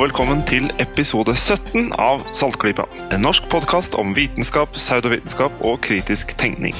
Og 0.00 0.06
velkommen 0.06 0.38
til 0.48 0.70
episode 0.80 1.34
17 1.36 1.90
av 2.00 2.22
Saltklypa. 2.32 2.86
En 3.12 3.20
norsk 3.20 3.44
podkast 3.52 3.92
om 4.00 4.14
vitenskap, 4.16 4.72
pseudovitenskap 4.72 5.58
og 5.60 5.82
kritisk 5.84 6.30
tenkning. 6.40 6.72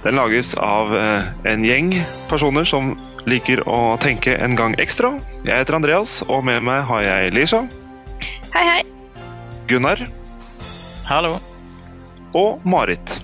Den 0.00 0.16
lages 0.16 0.54
av 0.56 0.94
eh, 0.96 1.28
en 1.52 1.66
gjeng 1.68 1.90
personer 2.30 2.64
som 2.64 2.94
liker 3.28 3.60
å 3.68 3.98
tenke 4.00 4.32
en 4.32 4.56
gang 4.56 4.78
ekstra. 4.80 5.10
Jeg 5.44 5.60
heter 5.60 5.76
Andreas, 5.76 6.22
og 6.24 6.40
med 6.48 6.64
meg 6.64 6.86
har 6.88 7.04
jeg 7.04 7.34
Lisha, 7.36 7.66
Hei, 8.56 8.64
hei. 8.64 8.80
Gunnar 9.68 10.00
Hallo. 11.12 11.36
og 12.32 12.64
Marit. 12.64 13.18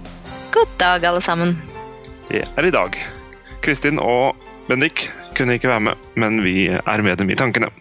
God 0.52 0.76
dag, 0.76 1.08
alle 1.08 1.24
sammen. 1.24 1.56
Det 2.28 2.44
er 2.44 2.68
i 2.68 2.76
dag. 2.76 3.00
Kristin 3.64 4.04
og 4.04 4.36
Bendik 4.68 5.08
kunne 5.32 5.56
ikke 5.56 5.72
være 5.72 5.86
med, 5.94 6.08
men 6.12 6.42
vi 6.44 6.68
er 6.76 7.08
med 7.08 7.16
dem 7.16 7.32
i 7.32 7.40
tankene. 7.40 7.72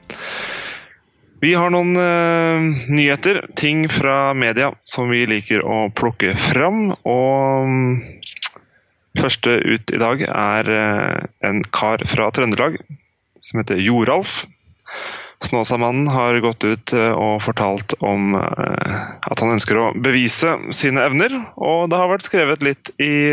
Vi 1.39 1.51
har 1.53 1.69
noen 1.69 1.93
uh, 1.93 2.87
nyheter, 2.89 3.43
ting 3.55 3.85
fra 3.93 4.33
media 4.33 4.71
som 4.83 5.11
vi 5.13 5.21
liker 5.29 5.61
å 5.61 5.83
plukke 5.93 6.33
fram. 6.33 6.95
Og 7.05 7.67
um, 7.67 7.99
første 9.21 9.59
ut 9.61 9.93
i 9.93 9.99
dag 10.01 10.23
er 10.25 10.71
uh, 10.73 11.27
en 11.45 11.61
kar 11.69 12.01
fra 12.09 12.31
Trøndelag 12.33 12.79
som 13.37 13.61
heter 13.61 13.77
Joralf. 13.85 14.47
Snåsamannen 15.45 16.09
har 16.09 16.41
gått 16.41 16.65
ut 16.65 16.95
uh, 16.97 17.13
og 17.13 17.45
fortalt 17.45 17.93
om 18.01 18.33
at 18.33 19.37
han 19.37 19.53
ønsker 19.53 19.77
å 19.77 19.87
bevise 19.93 20.57
sine 20.73 21.05
evner, 21.05 21.37
og 21.53 21.91
det 21.93 22.01
har 22.01 22.09
vært 22.15 22.25
skrevet 22.25 22.65
litt 22.65 22.95
i 22.97 23.29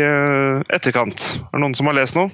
etterkant. 0.69 1.31
Er 1.41 1.57
det 1.57 1.65
noen 1.65 1.77
som 1.77 1.89
har 1.89 1.97
lest 1.97 2.21
noe? 2.21 2.29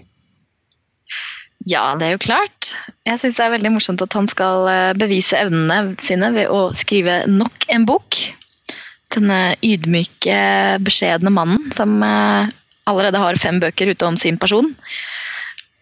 Ja, 1.70 1.94
det 2.00 2.08
er 2.08 2.16
jo 2.16 2.24
klart. 2.24 2.72
Jeg 3.06 3.20
syns 3.22 3.38
det 3.38 3.44
er 3.46 3.54
veldig 3.54 3.74
morsomt 3.76 4.02
at 4.02 4.16
han 4.18 4.30
skal 4.30 4.66
eh, 4.72 4.94
bevise 4.98 5.38
evnene 5.38 5.94
sine 6.02 6.32
ved 6.34 6.50
å 6.50 6.72
skrive 6.78 7.22
nok 7.30 7.68
en 7.74 7.86
bok. 7.90 8.18
Denne 9.14 9.40
ydmyke, 9.66 10.40
beskjedne 10.82 11.34
mannen 11.34 11.70
som 11.76 12.00
eh, 12.06 12.50
allerede 12.90 13.22
har 13.22 13.42
fem 13.42 13.60
bøker 13.62 13.92
ute 13.94 14.10
om 14.10 14.18
sin 14.18 14.40
person. 14.42 14.74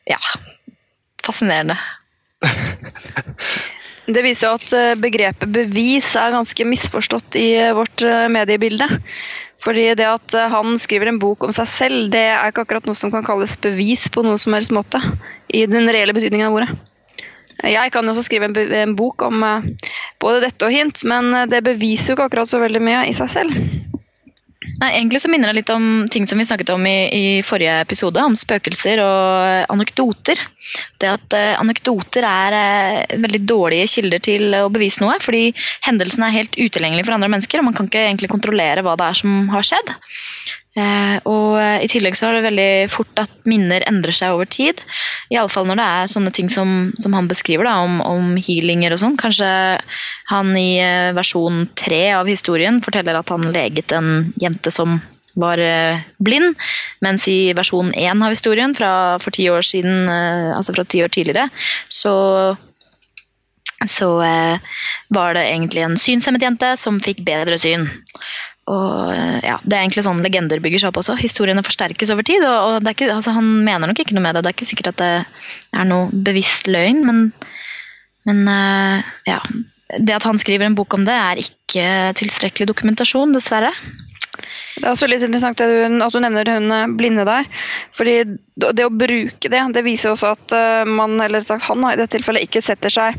Ja, 0.09 0.19
fascinerende. 1.25 1.79
Det 4.09 4.23
viser 4.25 4.47
jo 4.47 4.55
at 4.57 4.71
eh, 4.73 4.99
begrepet 4.99 5.51
bevis 5.53 6.15
er 6.17 6.33
ganske 6.33 6.65
misforstått 6.65 7.37
i 7.39 7.49
vårt 7.77 8.01
mediebilde. 8.33 8.87
Fordi 9.61 9.91
det 9.99 10.07
at 10.07 10.33
han 10.49 10.79
skriver 10.81 11.11
en 11.11 11.19
bok 11.21 11.43
om 11.45 11.51
seg 11.53 11.67
selv, 11.69 12.07
det 12.15 12.23
er 12.31 12.47
ikke 12.49 12.63
akkurat 12.65 12.87
noe 12.87 12.97
som 12.97 13.11
kan 13.13 13.27
kalles 13.27 13.53
bevis 13.61 14.07
på 14.09 14.23
noen 14.25 14.39
som 14.41 14.55
helst 14.55 14.73
måte. 14.73 15.03
I 15.49 15.65
den 15.69 15.89
reelle 15.89 16.15
betydningen 16.15 16.49
av 16.49 16.59
ordet. 16.59 16.69
Jeg 17.59 17.91
kan 17.91 18.07
jo 18.07 18.13
også 18.13 18.23
skrive 18.29 18.47
en, 18.47 18.55
en 18.55 18.95
bok 18.95 19.25
om 19.27 19.43
eh, 19.43 19.69
både 20.23 20.45
dette 20.45 20.67
og 20.67 20.71
hint, 20.71 21.03
men 21.09 21.33
eh, 21.35 21.47
det 21.51 21.65
beviser 21.67 22.13
jo 22.13 22.17
ikke 22.17 22.29
akkurat 22.29 22.51
så 22.51 22.61
veldig 22.63 22.83
mye 22.85 23.05
i 23.09 23.15
seg 23.17 23.31
selv. 23.33 23.57
Nei, 24.79 24.93
egentlig 24.95 25.19
så 25.19 25.29
minner 25.31 25.51
det 25.51 25.59
litt 25.59 25.71
om 25.73 26.07
ting 26.11 26.27
som 26.29 26.39
vi 26.39 26.45
snakket 26.47 26.69
om 26.71 26.85
i, 26.87 27.09
i 27.11 27.23
forrige 27.43 27.73
episode, 27.83 28.21
om 28.23 28.35
spøkelser 28.37 29.01
og 29.03 29.73
anekdoter. 29.73 30.39
Det 31.01 31.09
at 31.09 31.35
eh, 31.35 31.51
anekdoter 31.59 32.27
er 32.27 32.55
eh, 32.59 33.17
veldig 33.19 33.41
dårlige 33.49 33.89
kilder 33.95 34.23
til 34.23 34.55
å 34.61 34.69
bevise 34.71 35.03
noe, 35.03 35.17
fordi 35.23 35.49
hendelsen 35.87 36.23
er 36.23 36.37
helt 36.37 36.55
utilgjengelig 36.55 37.07
for 37.07 37.17
andre 37.17 37.31
mennesker, 37.33 37.59
og 37.59 37.67
man 37.67 37.75
kan 37.75 37.91
ikke 37.91 38.05
egentlig 38.05 38.31
kontrollere 38.31 38.85
hva 38.85 38.95
det 38.99 39.09
er 39.09 39.19
som 39.19 39.51
har 39.51 39.67
skjedd. 39.67 39.95
Eh, 40.77 41.17
og 41.25 41.57
eh, 41.57 41.81
I 41.81 41.89
tillegg 41.89 42.17
så 42.17 42.27
er 42.27 42.37
det 42.37 42.45
veldig 42.45 42.71
fort 42.93 43.21
at 43.21 43.31
minner 43.49 43.83
endrer 43.89 44.13
seg 44.15 44.35
over 44.35 44.49
tid. 44.49 44.83
Iallfall 45.33 45.65
når 45.69 45.79
det 45.79 45.87
er 45.95 46.11
sånne 46.13 46.33
ting 46.35 46.51
som, 46.53 46.91
som 47.01 47.15
han 47.17 47.29
beskriver, 47.29 47.65
da, 47.65 47.79
om, 47.85 47.99
om 48.05 48.35
healinger 48.37 48.93
og 48.93 49.01
sånn. 49.01 49.17
Kanskje 49.19 49.49
han 50.29 50.51
i 50.59 50.71
eh, 50.83 51.11
versjon 51.17 51.65
tre 51.79 52.03
av 52.19 52.29
historien 52.29 52.81
forteller 52.85 53.17
at 53.17 53.33
han 53.33 53.49
leget 53.53 53.95
en 53.97 54.29
jente 54.41 54.73
som 54.73 54.99
var 55.39 55.61
blind, 56.19 56.57
mens 57.05 57.27
i 57.31 57.53
versjon 57.55 57.93
én 57.93 58.23
av 58.25 58.33
historien 58.33 58.73
fra 58.75 58.89
for 59.21 59.31
ti 59.31 59.45
år 59.47 59.63
siden, 59.63 60.09
altså 60.09 60.73
fra 60.73 60.83
ti 60.89 60.99
år 61.05 61.13
tidligere, 61.13 61.45
så 61.87 62.57
så 63.87 64.09
var 65.15 65.37
det 65.37 65.45
egentlig 65.45 65.85
en 65.85 65.95
synshemmet 66.01 66.43
jente 66.43 66.73
som 66.81 66.97
fikk 66.99 67.21
bedre 67.29 67.55
syn. 67.61 67.85
Og 68.69 69.13
eh, 69.13 69.39
ja, 69.47 69.57
Det 69.63 69.75
er 69.75 69.83
egentlig 69.83 70.05
sånn 70.05 70.21
legender 70.23 70.61
bygger 70.63 70.83
seg 70.83 70.91
opp 70.91 71.01
også. 71.01 71.17
Historiene 71.19 71.65
forsterkes 71.65 72.13
over 72.13 72.25
tid. 72.27 72.45
og, 72.45 72.77
og 72.77 72.91
ikke, 72.91 73.09
altså, 73.13 73.33
Han 73.37 73.49
mener 73.65 73.89
nok 73.89 74.03
ikke 74.03 74.17
noe 74.17 74.25
med 74.27 74.37
det. 74.37 74.45
Det 74.45 74.51
er 74.51 74.57
ikke 74.57 74.69
sikkert 74.69 74.93
at 74.93 75.01
det 75.01 75.13
er 75.81 75.89
noe 75.89 76.09
bevisst 76.29 76.69
løgn, 76.69 77.01
men, 77.07 77.23
men 78.29 78.45
uh, 78.45 79.09
ja. 79.29 79.41
Det 79.89 80.13
at 80.13 80.27
han 80.27 80.37
skriver 80.37 80.67
en 80.67 80.77
bok 80.77 80.93
om 80.93 81.01
det, 81.07 81.15
er 81.17 81.39
ikke 81.41 81.85
tilstrekkelig 82.19 82.67
dokumentasjon, 82.69 83.33
dessverre. 83.33 83.71
Det 84.37 84.83
er 84.85 84.91
også 84.91 85.09
litt 85.09 85.25
interessant 85.25 85.61
at 85.65 85.71
hun, 85.73 85.97
at 86.05 86.13
du 86.13 86.19
nevner 86.21 86.51
hun 86.53 86.69
eh, 86.71 86.91
blinde 86.99 87.25
der. 87.25 87.49
fordi 87.97 88.19
det 88.61 88.85
å 88.85 88.93
bruke 88.93 89.49
det, 89.49 89.63
det 89.73 89.83
viser 89.83 90.13
også 90.13 90.35
at 90.35 90.53
man, 90.87 91.17
eller 91.25 91.41
sagt 91.43 91.65
han, 91.67 91.81
i 91.89 91.97
dette 91.97 92.19
tilfellet 92.19 92.45
ikke 92.45 92.61
setter 92.63 92.93
seg 92.93 93.17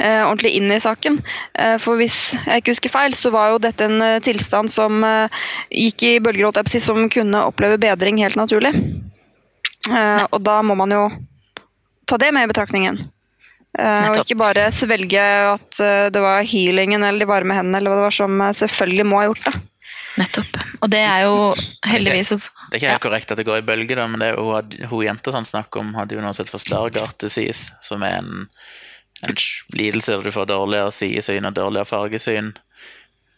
eh, 0.00 0.22
ordentlig 0.24 0.54
inn 0.58 0.72
i 0.72 0.80
saken. 0.80 1.20
Eh, 1.54 1.76
for 1.82 2.00
hvis 2.00 2.18
jeg 2.38 2.62
ikke 2.62 2.74
husker 2.74 2.94
feil, 2.94 3.16
så 3.16 3.32
var 3.34 3.52
jo 3.52 3.62
dette 3.62 3.86
en 3.86 4.02
eh, 4.04 4.18
tilstand 4.24 4.72
som 4.72 5.04
eh, 5.06 5.40
gikk 5.70 6.06
i 6.08 6.12
bølger, 6.24 6.60
som 6.80 7.06
kunne 7.12 7.46
oppleve 7.46 7.80
bedring 7.82 8.20
helt 8.24 8.40
naturlig. 8.40 8.74
Eh, 9.88 10.24
og 10.28 10.40
da 10.44 10.60
må 10.66 10.76
man 10.78 10.92
jo 10.96 11.06
ta 12.10 12.18
det 12.20 12.32
med 12.34 12.48
i 12.48 12.52
betraktningen. 12.52 13.00
Eh, 13.78 14.06
og 14.10 14.24
ikke 14.24 14.40
bare 14.40 14.70
svelge 14.74 15.24
at 15.54 15.80
eh, 15.84 16.08
det 16.10 16.22
var 16.22 16.42
healingen 16.42 17.04
eller 17.06 17.22
de 17.22 17.30
varme 17.30 17.54
hendene 17.54 17.78
eller 17.78 17.92
hva 17.92 18.00
det 18.00 18.08
var 18.08 18.16
som 18.16 18.46
selvfølgelig 18.62 19.06
må 19.06 19.20
ha 19.20 19.28
gjort 19.30 19.44
det. 19.46 19.60
Nettopp. 20.18 20.56
Og 20.82 20.90
det 20.90 21.00
er 21.06 21.22
jo 21.22 21.34
heldigvis 21.86 22.32
Det 22.32 22.74
er 22.74 22.80
ikke 22.80 22.90
helt 22.90 23.04
korrekt 23.04 23.30
at 23.32 23.38
det 23.38 23.46
går 23.46 23.60
i 23.60 23.66
bølger, 23.66 24.00
da, 24.00 24.08
men 24.10 24.22
det 24.22 24.32
er 24.32 24.38
jo 24.38 24.48
hun, 24.50 24.74
hun 24.90 25.04
jenta 25.06 25.32
som 25.34 25.46
snakker 25.46 25.84
om, 25.84 25.92
hadde 25.94 26.16
jo 26.16 26.24
noe 26.24 26.34
som 26.34 26.42
heter 26.42 26.56
for 26.56 26.64
Stargardt-disease, 26.64 27.76
som 27.86 28.02
er 28.06 28.18
en, 28.18 28.48
en 29.26 29.36
lidelse 29.76 30.16
der 30.16 30.24
du 30.24 30.32
får 30.34 30.48
dårligere 30.50 30.92
sidesyn 30.94 31.48
og 31.48 31.56
dårligere 31.56 31.88
fargesyn, 31.88 32.54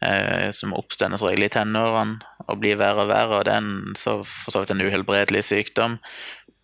eh, 0.05 0.51
som 0.55 0.75
oppstår 0.79 1.17
som 1.17 1.31
regel 1.31 1.49
i 1.49 1.53
tenårene 1.53 2.23
og 2.47 2.61
blir 2.63 2.79
verre 2.81 3.07
og 3.07 3.11
verre. 3.11 3.41
og 3.41 3.45
Det 3.49 3.57
er 3.57 3.65
en, 3.65 3.97
så, 3.99 4.21
en 4.63 4.87
uhelbredelig 4.87 5.45
sykdom. 5.49 5.99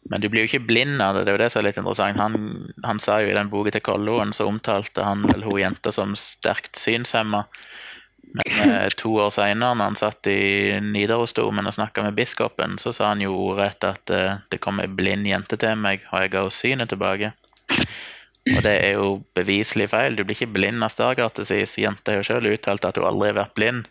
Men 0.09 0.23
du 0.23 0.29
blir 0.31 0.45
jo 0.45 0.49
ikke 0.49 0.67
blind 0.69 1.03
av 1.05 1.17
det, 1.17 1.27
det 1.27 1.33
er 1.33 1.37
jo 1.37 1.43
det 1.43 1.51
som 1.53 1.61
er 1.61 1.69
litt 1.69 1.81
interessant. 1.81 2.21
Han, 2.23 2.71
han 2.85 3.03
sa 3.03 3.19
jo 3.21 3.33
i 3.33 3.37
den 3.37 3.51
boka 3.53 3.75
til 3.75 3.85
Kolloen, 3.85 4.33
så 4.33 4.47
omtalte 4.49 5.05
han 5.05 5.27
vel 5.29 5.45
hun 5.45 5.61
jenta 5.61 5.93
som 5.93 6.15
sterkt 6.17 6.79
synshemma. 6.81 7.45
Men 8.29 8.73
eh, 8.73 8.89
to 8.97 9.13
år 9.21 9.31
seinere, 9.35 9.75
når 9.75 9.91
han 9.91 9.99
satt 9.99 10.31
i 10.31 10.79
Nidarosdomen 10.85 11.69
og 11.69 11.77
snakka 11.77 12.07
med 12.07 12.17
biskopen, 12.17 12.79
så 12.81 12.93
sa 12.95 13.13
han 13.13 13.25
jo 13.25 13.37
ordrett 13.51 13.85
at 13.89 14.15
eh, 14.15 14.41
det 14.53 14.63
kom 14.65 14.81
ei 14.83 14.89
blind 14.89 15.29
jente 15.29 15.61
til 15.61 15.77
meg, 15.81 16.07
og 16.13 16.25
jeg 16.25 16.35
ga 16.35 16.45
henne 16.45 16.59
synet 16.59 16.93
tilbake. 16.93 17.33
Og 18.49 18.63
det 18.65 18.75
er 18.85 18.95
jo 18.97 19.09
beviselig 19.37 19.91
feil. 19.93 20.17
Du 20.17 20.25
blir 20.25 20.37
ikke 20.39 20.55
blind 20.55 20.85
av 20.85 20.95
Stargardt-disease. 20.95 21.81
Jenta 21.83 22.15
har 22.15 22.23
jo 22.23 22.29
sjøl 22.31 22.51
uttalt 22.53 22.87
at 22.89 22.97
hun 23.01 23.09
aldri 23.09 23.33
har 23.33 23.41
vært 23.43 23.57
blind. 23.59 23.87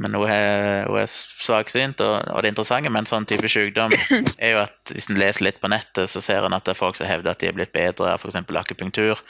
Men 0.00 0.16
hun 0.16 0.30
er, 0.32 0.86
hun 0.88 0.96
er 1.02 1.10
svaksynt, 1.12 2.00
og, 2.00 2.14
og 2.32 2.42
det 2.42 2.54
interessante 2.54 2.88
med 2.88 3.04
en 3.04 3.10
sånn 3.10 3.26
type 3.28 3.48
sykdom 3.52 3.92
er 4.44 4.54
jo 4.54 4.62
at 4.62 4.94
hvis 4.94 5.10
en 5.12 5.20
leser 5.20 5.50
litt 5.50 5.60
på 5.60 5.68
nettet, 5.68 6.08
så 6.08 6.22
ser 6.24 6.46
en 6.46 6.56
at 6.56 6.64
det 6.64 6.72
er 6.72 6.80
folk 6.80 6.96
som 6.96 7.10
hevder 7.10 7.34
at 7.34 7.42
de 7.42 7.50
er 7.50 7.58
blitt 7.58 7.74
bedre 7.76 8.14
av 8.14 8.22
f.eks. 8.22 8.40
akupunktur. 8.40 9.20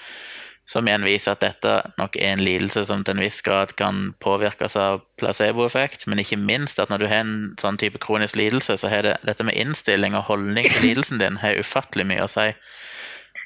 Som 0.70 0.86
igjen 0.86 1.02
viser 1.02 1.34
at 1.34 1.42
dette 1.42 1.72
nok 1.98 2.14
er 2.14 2.36
en 2.36 2.44
lidelse 2.46 2.84
som 2.86 3.02
til 3.02 3.16
en 3.16 3.24
viss 3.24 3.40
grad 3.42 3.72
kan 3.80 4.12
påvirkes 4.22 4.76
av 4.78 5.00
placeboeffekt, 5.18 6.06
men 6.06 6.22
ikke 6.22 6.38
minst 6.38 6.78
at 6.78 6.92
når 6.92 7.02
du 7.02 7.08
har 7.10 7.24
en 7.24 7.34
sånn 7.58 7.80
type 7.80 7.98
kronisk 7.98 8.38
lidelse, 8.38 8.76
så 8.78 8.92
har 8.92 9.08
det 9.08 9.16
dette 9.26 9.46
med 9.48 9.58
innstilling 9.58 10.14
og 10.14 10.28
holdning 10.28 10.68
til 10.68 10.92
lidelsen 10.92 11.18
din 11.18 11.40
har 11.42 11.58
ufattelig 11.58 12.06
mye 12.12 12.22
å 12.22 12.30
si. 12.30 12.52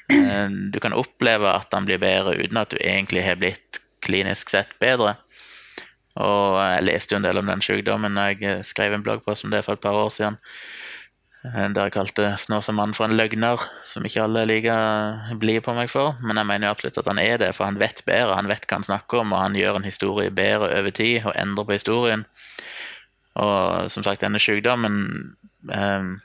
Eh, 0.09 0.49
Du 0.71 0.79
kan 0.79 0.93
oppleve 0.93 1.49
at 1.51 1.73
han 1.73 1.85
blir 1.85 2.01
bedre 2.01 2.35
uten 2.37 2.57
at 2.57 2.69
du 2.73 2.77
egentlig 2.81 3.23
har 3.25 3.39
blitt 3.41 3.81
klinisk 4.05 4.49
sett 4.53 4.75
bedre. 4.79 5.15
Og 6.15 6.55
jeg 6.61 6.83
leste 6.87 7.15
jo 7.15 7.19
en 7.19 7.27
del 7.27 7.41
om 7.41 7.49
den 7.49 7.63
sykdommen 7.65 8.15
da 8.15 8.29
jeg 8.31 8.43
eh, 8.43 8.63
skrev 8.63 8.93
en 8.95 9.03
bloggpost 9.03 9.45
om 9.47 9.51
det 9.51 9.65
for 9.65 9.75
et 9.75 9.83
par 9.83 9.97
år 9.99 10.11
siden. 10.13 10.37
Eh, 11.45 11.67
Der 11.75 11.89
jeg 11.89 11.95
kalte 11.97 12.29
Snåsamannen 12.39 12.95
for 12.95 13.09
en 13.09 13.17
løgner, 13.17 13.59
som 13.83 14.05
ikke 14.07 14.23
alle 14.23 14.45
er 14.45 14.51
like 14.51 14.77
blide 15.41 15.63
på 15.65 15.75
meg 15.75 15.89
for. 15.91 16.15
Men 16.21 16.37
jeg 16.37 16.49
mener 16.51 16.67
jo 16.67 16.75
absolutt 16.75 17.01
at 17.01 17.09
han 17.11 17.19
er 17.19 17.37
det, 17.41 17.51
for 17.55 17.67
han 17.67 17.79
vet 17.81 18.03
bedre. 18.07 18.37
Han 18.37 18.47
vet 18.51 18.67
hva 18.69 18.79
han 18.79 18.87
snakker 18.87 19.25
om, 19.25 19.33
og 19.33 19.43
han 19.43 19.57
gjør 19.59 19.81
en 19.81 19.89
historie 19.89 20.31
bedre 20.31 20.71
over 20.79 20.95
tid 20.95 21.25
og 21.25 21.35
endrer 21.35 21.67
på 21.67 21.77
historien. 21.79 22.25
Og 23.35 23.91
som 23.91 24.05
sagt, 24.05 24.23
denne 24.23 24.39
sykdommen 24.39 25.35
eh, 25.67 26.15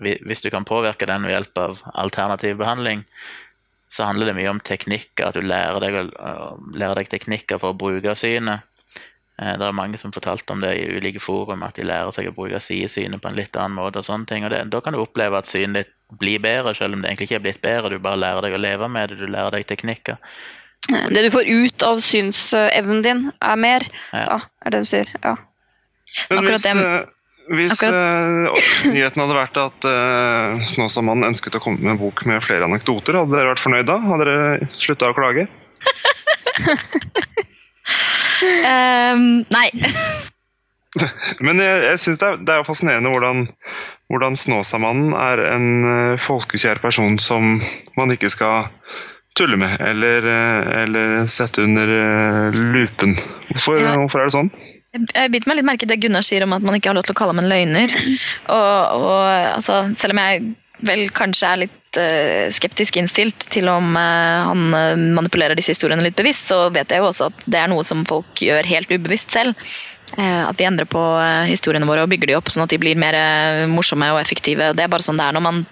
Hvis 0.00 0.42
du 0.42 0.50
kan 0.50 0.64
påvirke 0.66 1.06
den 1.06 1.22
ved 1.22 1.30
hjelp 1.36 1.58
av 1.58 1.80
alternativ 1.94 2.56
behandling, 2.58 3.04
så 3.88 4.04
handler 4.08 4.26
det 4.26 4.36
mye 4.40 4.50
om 4.50 4.60
teknikker, 4.60 5.28
at 5.28 5.34
du 5.38 5.40
lærer 5.46 5.78
deg, 5.80 6.10
lærer 6.74 6.94
deg 6.98 7.10
teknikker 7.12 7.60
for 7.62 7.70
å 7.74 7.78
bruke 7.78 8.16
synet. 8.18 8.64
Eh, 9.38 9.56
Det 9.58 9.62
er 9.66 9.72
mange 9.72 9.98
som 9.98 10.12
fortalte 10.12 10.50
om 10.50 10.60
det 10.60 10.72
i 10.78 10.88
ulike 10.98 11.20
forum, 11.22 11.62
at 11.62 11.74
de 11.78 11.84
lærer 11.86 12.10
seg 12.14 12.26
å 12.30 12.34
bruke 12.34 12.58
sidesynet 12.62 13.20
på 13.22 13.30
en 13.30 13.36
litt 13.38 13.54
annen 13.56 13.76
måte. 13.78 13.98
og 13.98 14.04
sånne 14.04 14.26
ting, 14.26 14.44
og 14.44 14.50
det, 14.50 14.70
Da 14.70 14.80
kan 14.80 14.92
du 14.94 14.98
oppleve 15.02 15.38
at 15.38 15.46
synet 15.46 15.74
ditt 15.86 16.18
blir 16.18 16.38
bedre, 16.38 16.74
selv 16.74 16.94
om 16.94 17.02
det 17.02 17.10
egentlig 17.10 17.28
ikke 17.30 17.36
er 17.40 17.46
blitt 17.46 17.62
bedre. 17.62 17.90
Du 17.90 17.98
bare 17.98 18.16
lærer 18.18 18.42
deg 18.42 18.54
å 18.54 18.60
leve 18.62 18.88
med 18.88 19.08
det, 19.10 19.18
du 19.18 19.26
lærer 19.26 19.50
deg 19.50 19.66
teknikker. 19.66 20.18
eh, 20.92 21.08
Det 21.08 21.22
du 21.22 21.30
får 21.30 21.46
ut 21.46 21.82
av 21.82 21.96
synsevnen 21.98 23.02
din, 23.02 23.32
er 23.42 23.56
mer. 23.56 23.80
Ja. 24.12 24.24
Da, 24.26 24.40
er 24.66 24.70
det 24.70 24.80
du 24.80 24.84
sier. 24.86 25.06
Ja. 25.22 25.36
Men 26.30 26.38
Akkurat 26.38 26.60
hvis, 26.60 26.62
det- 26.62 26.76
eh, 26.76 27.06
hvis 27.52 27.82
uh, 27.84 28.48
nyheten 28.88 29.20
hadde 29.20 29.36
vært 29.36 29.58
at 29.60 29.86
uh, 29.88 30.62
Snåsamannen 30.68 31.28
ønsket 31.28 31.58
å 31.58 31.62
komme 31.64 31.82
med 31.82 31.94
en 31.96 32.00
bok 32.00 32.24
med 32.28 32.44
flere 32.44 32.68
anekdoter, 32.68 33.18
hadde 33.20 33.36
dere 33.36 33.52
vært 33.52 33.64
fornøyd 33.64 33.88
da? 33.90 33.98
Hadde 34.00 34.28
dere 34.28 34.68
slutta 34.78 35.10
å 35.12 35.16
klage? 35.16 35.46
um, 38.44 39.24
nei. 39.56 39.68
Men 41.44 41.60
jeg, 41.60 41.80
jeg 41.88 42.00
synes 42.04 42.22
det, 42.22 42.30
det 42.46 42.54
er 42.54 42.62
jo 42.62 42.68
fascinerende 42.68 43.10
hvordan, 43.12 43.48
hvordan 44.12 44.38
Snåsamannen 44.38 45.16
er 45.18 45.42
en 45.50 45.68
uh, 45.84 46.22
folkekjær 46.22 46.80
person 46.84 47.18
som 47.22 47.58
man 47.98 48.14
ikke 48.14 48.32
skal 48.32 48.70
tulle 49.34 49.58
med 49.58 49.80
eller, 49.82 50.26
eh, 50.30 50.82
eller 50.82 51.24
sette 51.26 51.62
under 51.62 51.90
eh, 51.90 52.60
lupen. 52.74 53.16
Hvorfor, 53.50 53.80
Ja. 53.80 53.96
hvorfor 53.98 54.22
er 54.22 54.30
det 54.30 54.36
sånn? 54.36 54.50
Jeg 54.94 55.30
biter 55.34 55.50
meg 55.50 55.58
litt 55.58 55.66
merke 55.66 55.86
i 55.86 55.90
det 55.90 55.98
Gunnar 56.04 56.22
sier 56.22 56.44
om 56.46 56.52
at 56.54 56.62
man 56.62 56.76
ikke 56.78 56.92
har 56.92 56.98
lov 56.98 57.06
til 57.06 57.16
å 57.16 57.18
kalle 57.18 57.34
ham 57.34 57.42
en 57.42 57.50
løgner. 57.50 57.94
Og, 58.54 59.00
og 59.00 59.16
altså, 59.56 59.80
selv 59.98 60.14
om 60.14 60.20
jeg 60.22 60.44
vel 60.84 61.08
kanskje 61.14 61.48
er 61.48 61.60
litt 61.64 61.98
uh, 61.98 62.46
skeptisk 62.54 62.98
innstilt 63.00 63.46
til 63.52 63.70
om 63.70 63.94
uh, 63.96 64.50
han 64.50 64.74
eh, 64.76 65.04
manipulerer 65.16 65.56
disse 65.58 65.74
historiene 65.74 66.04
litt 66.04 66.18
bevisst, 66.18 66.48
så 66.50 66.68
vet 66.74 66.92
jeg 66.92 67.02
jo 67.02 67.08
også 67.08 67.30
at 67.30 67.44
det 67.46 67.60
er 67.60 67.70
noe 67.72 67.84
som 67.86 68.04
folk 68.08 68.42
gjør 68.42 68.66
helt 68.68 68.90
ubevisst 68.92 69.34
selv. 69.34 69.56
Uh, 70.14 70.44
at 70.46 70.60
vi 70.60 70.66
endrer 70.68 70.86
på 70.90 71.02
historiene 71.48 71.88
våre 71.88 72.04
og 72.04 72.12
bygger 72.12 72.30
de 72.30 72.38
opp 72.38 72.52
sånn 72.52 72.66
at 72.66 72.74
de 72.74 72.80
blir 72.82 72.98
mer 73.00 73.16
morsomme 73.70 74.12
og 74.14 74.20
effektive. 74.22 74.74
Det 74.76 74.86
er 74.86 74.92
bare 74.92 75.06
sånn 75.06 75.18
det 75.18 75.26
er 75.26 75.38
når 75.38 75.46
man 75.46 75.64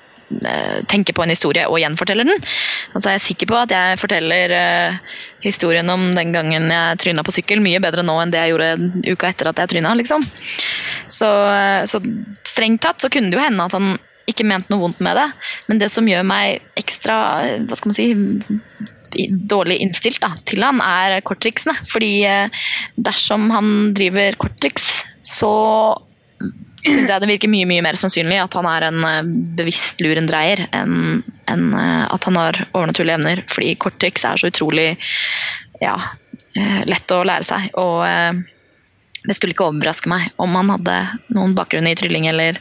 tenker 0.91 1.17
på 1.17 1.25
en 1.25 1.33
historie 1.33 1.67
og 1.69 1.81
gjenforteller 1.83 2.29
den. 2.29 2.45
Altså 2.93 3.13
jeg 3.13 3.21
er 3.21 3.25
sikker 3.27 3.51
på 3.51 3.59
at 3.59 3.75
jeg 3.75 4.01
forteller 4.01 4.55
eh, 4.57 5.17
historien 5.45 5.89
om 5.93 6.11
den 6.17 6.33
gangen 6.35 6.71
jeg 6.73 7.03
tryna 7.03 7.25
på 7.27 7.35
sykkel 7.35 7.63
mye 7.65 7.83
bedre 7.83 8.05
nå 8.07 8.17
enn 8.23 8.33
det 8.33 8.45
jeg 8.45 8.55
gjorde 8.55 9.13
uka 9.13 9.33
etter 9.33 9.51
at 9.51 9.63
jeg 9.63 9.75
tryna. 9.75 9.97
Liksom. 9.99 10.25
Så, 11.11 11.29
eh, 11.53 11.83
så 11.91 12.03
strengt 12.49 12.85
tatt 12.87 13.03
så 13.03 13.13
kunne 13.13 13.33
det 13.33 13.39
jo 13.41 13.45
hende 13.45 13.69
at 13.69 13.77
han 13.77 13.95
ikke 14.31 14.47
mente 14.47 14.71
noe 14.73 14.85
vondt 14.85 15.01
med 15.05 15.19
det. 15.19 15.29
Men 15.69 15.81
det 15.83 15.91
som 15.93 16.09
gjør 16.09 16.27
meg 16.27 16.63
ekstra 16.81 17.17
eh, 17.47 17.65
hva 17.67 17.79
skal 17.79 17.93
man 17.93 17.99
si, 17.99 19.29
dårlig 19.53 19.81
innstilt 19.85 20.23
da, 20.23 20.33
til 20.49 20.65
han, 20.65 20.81
er 20.85 21.21
korttriksene. 21.27 21.77
Fordi 21.91 22.13
eh, 22.29 22.65
dersom 22.97 23.51
han 23.55 23.93
driver 23.97 24.39
korttriks, 24.47 25.05
så 25.27 25.53
syns 26.83 27.11
jeg 27.11 27.23
det 27.23 27.31
virker 27.31 27.51
mye 27.53 27.69
mye 27.69 27.85
mer 27.85 27.99
sannsynlig 27.99 28.41
at 28.43 28.57
han 28.59 28.69
er 28.69 28.89
en 28.89 29.05
eh, 29.07 29.21
bevisst 29.59 30.03
lurendreier 30.03 30.65
enn 30.75 31.23
enn, 31.51 31.69
eh, 31.79 32.05
at 32.11 32.27
han 32.29 32.39
har 32.41 32.59
overnaturlige 32.73 33.19
evner. 33.21 33.45
Fordi 33.51 33.75
korttriks 33.83 34.27
er 34.29 34.41
så 34.41 34.51
utrolig 34.51 34.89
ja, 35.83 35.97
eh, 36.59 36.83
lett 36.89 37.15
å 37.15 37.23
lære 37.29 37.47
seg. 37.47 37.71
Og 37.79 38.03
det 39.23 39.39
skulle 39.39 39.55
ikke 39.55 39.71
overraske 39.71 40.11
meg 40.11 40.31
om 40.43 40.59
han 40.59 40.73
hadde 40.75 40.99
noen 41.37 41.57
bakgrunn 41.59 41.91
i 41.91 41.97
trylling, 41.99 42.27
eller 42.31 42.59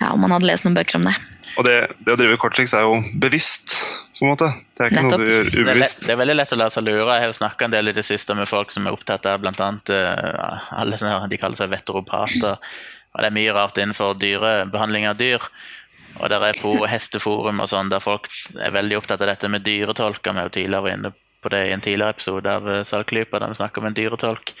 ja, 0.00 0.12
om 0.12 0.24
han 0.26 0.36
hadde 0.36 0.50
lest 0.50 0.66
noen 0.66 0.76
bøker 0.76 1.00
om 1.00 1.08
det. 1.08 1.16
Og 1.58 1.66
det, 1.66 1.76
det 2.06 2.14
å 2.14 2.18
drive 2.20 2.38
korttriks 2.40 2.72
er 2.76 2.84
jo 2.86 3.00
bevisst, 3.20 3.74
på 4.18 4.26
en 4.26 4.30
måte. 4.34 4.50
Det 4.76 4.84
er 4.84 4.92
ikke 4.92 5.02
Nettopp. 5.02 5.22
noe 5.22 5.26
du 5.26 5.32
gjør 5.32 5.48
Det 5.48 5.50
er, 5.50 5.64
lett, 5.64 5.72
ubevisst. 5.72 6.04
det 6.04 6.12
er 6.14 6.20
veldig 6.20 6.36
lett 6.36 6.54
å 6.54 6.58
la 6.60 6.68
seg 6.72 6.86
lure. 6.86 7.08
Jeg 7.08 7.24
har 7.24 7.32
jo 7.32 7.36
snakka 7.40 7.66
en 7.66 7.74
del 7.74 7.90
i 7.90 7.94
det 7.96 8.04
siste 8.06 8.36
med 8.38 8.48
folk 8.48 8.72
som 8.74 8.86
er 8.86 8.96
opptatt 8.96 9.26
av 9.26 9.42
bl.a. 9.42 9.70
Uh, 9.90 10.70
alle 10.82 11.00
som 11.00 11.28
de 11.32 11.40
kaller 11.40 11.58
seg 11.58 11.72
veteropater. 11.72 12.60
Og 13.14 13.22
det 13.22 13.30
er 13.30 13.36
mye 13.36 13.54
rart 13.56 13.78
innenfor 13.80 14.18
dyrebehandling 14.20 15.08
av 15.10 15.18
dyr. 15.18 15.46
Og 16.18 16.30
der 16.30 16.44
er 16.44 16.58
på 16.58 16.72
hesteforum 16.90 17.62
og 17.62 17.70
sånn 17.70 17.90
der 17.90 18.02
folk 18.02 18.28
er 18.58 18.74
veldig 18.74 18.98
opptatt 19.00 19.22
av 19.22 19.30
dette 19.30 19.50
med 19.50 19.64
dyretolker. 19.66 20.32
Vi 20.32 20.38
var 20.38 20.48
jo 20.48 20.54
tidligere 20.58 20.94
inne 20.94 21.12
på 21.40 21.52
det 21.52 21.60
i 21.68 21.74
en 21.74 21.82
tidligere 21.84 22.16
episode 22.16 22.54
av 22.60 22.70
Salklypa, 22.88 23.40
der 23.40 23.52
vi 23.52 23.60
snakker 23.60 23.82
om 23.82 23.90
en 23.90 23.96
dyretolk. 23.96 24.54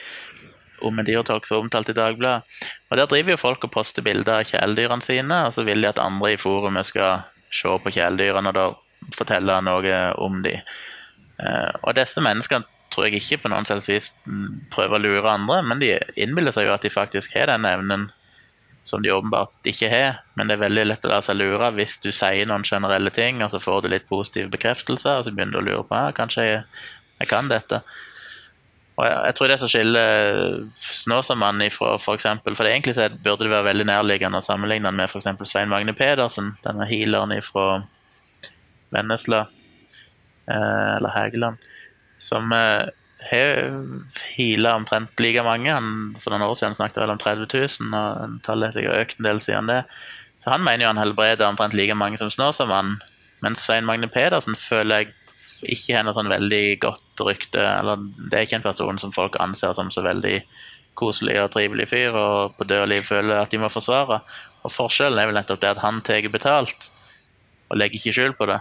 Om 0.86 0.98
en 0.98 1.08
dyretolk 1.08 1.46
som 1.46 1.58
er 1.58 1.66
omtalt 1.66 1.90
i 1.92 1.96
Dagbladet. 1.96 2.60
Og 2.90 3.00
der 3.00 3.10
driver 3.10 3.34
jo 3.34 3.42
folk 3.42 3.66
og 3.66 3.74
poster 3.74 4.04
bilder 4.06 4.40
av 4.40 4.48
kjæledyrene 4.48 5.04
sine, 5.04 5.42
og 5.46 5.54
så 5.54 5.66
vil 5.66 5.82
de 5.82 5.90
at 5.90 6.00
andre 6.00 6.32
i 6.34 6.40
forumet 6.40 6.88
skal 6.88 7.26
se 7.52 7.74
på 7.84 7.92
kjæledyrene 7.92 8.52
og 8.52 8.56
da 8.56 8.68
fortelle 9.16 9.58
noe 9.66 10.00
om 10.22 10.40
de. 10.46 10.54
Eh, 11.40 11.72
og 11.82 11.96
disse 11.98 12.22
menneskene 12.24 12.66
tror 12.90 13.06
jeg 13.06 13.20
ikke 13.20 13.44
på 13.44 13.52
noen 13.52 13.68
selvs 13.68 13.88
vis 13.90 14.08
prøver 14.74 14.98
å 14.98 15.02
lure 15.02 15.34
andre, 15.34 15.60
men 15.66 15.82
de 15.82 15.94
innbiller 16.18 16.54
seg 16.54 16.66
jo 16.66 16.74
at 16.74 16.86
de 16.86 16.92
faktisk 16.92 17.36
har 17.36 17.50
den 17.52 17.68
evnen 17.68 18.08
som 18.82 19.02
de 19.02 19.12
åpenbart 19.12 19.68
ikke 19.68 19.90
har. 19.92 20.20
Men 20.34 20.48
det 20.48 20.56
er 20.56 20.64
veldig 20.64 20.86
lett 20.88 21.04
å 21.04 21.12
la 21.12 21.20
seg 21.24 21.38
lure 21.40 21.72
hvis 21.76 21.98
du 22.04 22.10
sier 22.14 22.48
noen 22.48 22.64
generelle 22.66 23.12
ting, 23.14 23.42
og 23.44 23.52
så 23.52 23.60
får 23.62 23.84
du 23.84 23.90
litt 23.92 24.08
positiv 24.08 24.50
bekreftelse, 24.54 25.16
og 25.18 25.26
så 25.26 25.34
begynner 25.34 25.58
du 25.58 25.62
å 25.62 25.66
lure 25.68 25.88
på 25.88 25.98
ja, 25.98 26.14
kanskje 26.16 26.46
jeg, 26.46 26.64
jeg 27.20 27.30
kan 27.30 27.50
dette. 27.52 27.82
Og 29.00 29.06
jeg, 29.06 29.16
jeg 29.28 29.36
tror 29.36 29.52
det 29.52 29.58
som 29.62 29.72
skiller 29.72 30.58
Snåsamannen 31.00 31.68
ifra 31.68 31.94
for 32.00 32.18
eksempel, 32.18 32.56
for 32.58 32.68
egentlig 32.68 32.96
så 32.98 33.08
burde 33.12 33.46
det 33.46 33.54
være 33.54 33.68
veldig 33.70 33.88
nærliggende 33.92 34.40
å 34.40 34.44
sammenligne 34.44 34.90
han 34.90 34.98
med 34.98 35.08
f.eks. 35.08 35.30
Svein 35.48 35.72
Magne 35.72 35.96
Pedersen, 35.96 36.54
denne 36.66 36.88
healeren 36.88 37.36
ifra 37.36 37.82
Vennesla, 38.94 39.44
eh, 40.50 40.88
eller 40.96 41.14
Hægeland, 41.14 41.60
som 42.20 42.52
eh, 42.52 42.90
har 43.28 43.68
heala 44.36 44.74
omtrent 44.78 45.20
like 45.20 45.42
mange. 45.44 45.70
Han, 45.70 46.16
for 46.20 46.32
noen 46.32 46.46
år 46.46 46.56
siden 46.58 46.76
snakket 46.78 47.02
vel 47.02 47.14
om 47.14 47.20
30 47.20 47.46
000, 47.52 47.94
og 47.94 48.40
tallet 48.46 48.70
har 48.70 48.76
sikkert 48.76 49.04
økt 49.04 49.20
en 49.20 49.28
del 49.28 49.42
siden 49.44 49.70
det. 49.70 49.80
Så 50.40 50.52
han 50.54 50.64
mener 50.64 50.86
jo 50.86 50.92
han 50.94 51.02
helbreder 51.02 51.48
omtrent 51.48 51.76
like 51.76 51.94
mange 51.94 52.20
som 52.20 52.32
Snåsamannen. 52.32 53.00
Mens 53.44 53.64
Svein 53.64 53.86
Magne 53.88 54.08
Pedersen 54.08 54.56
føler 54.56 55.02
jeg 55.04 55.14
ikke 55.74 55.96
har 55.96 56.04
noe 56.06 56.16
sånn 56.16 56.32
veldig 56.32 56.64
godt 56.80 57.22
rykte. 57.24 57.60
eller 57.60 58.00
Det 58.30 58.36
er 58.36 58.46
ikke 58.46 58.60
en 58.60 58.68
person 58.68 59.00
som 59.00 59.12
folk 59.16 59.36
anser 59.40 59.74
som 59.76 59.92
så 59.92 60.04
veldig 60.04 60.40
koselig 61.00 61.36
og 61.40 61.52
trivelig 61.54 61.88
fyr, 61.92 62.16
og 62.16 62.56
på 62.56 62.66
død 62.68 62.84
og 62.84 62.90
liv 62.92 63.04
føler 63.06 63.40
at 63.40 63.52
de 63.52 63.60
må 63.60 63.70
forsvare. 63.72 64.20
Og 64.64 64.72
Forskjellen 64.72 65.20
er 65.20 65.30
vel 65.30 65.38
nettopp 65.38 65.62
det 65.62 65.74
at 65.74 65.84
han 65.84 66.02
tar 66.04 66.28
betalt, 66.32 66.90
og 67.70 67.80
legger 67.80 68.00
ikke 68.00 68.16
skjul 68.16 68.36
på 68.36 68.48
det. 68.50 68.60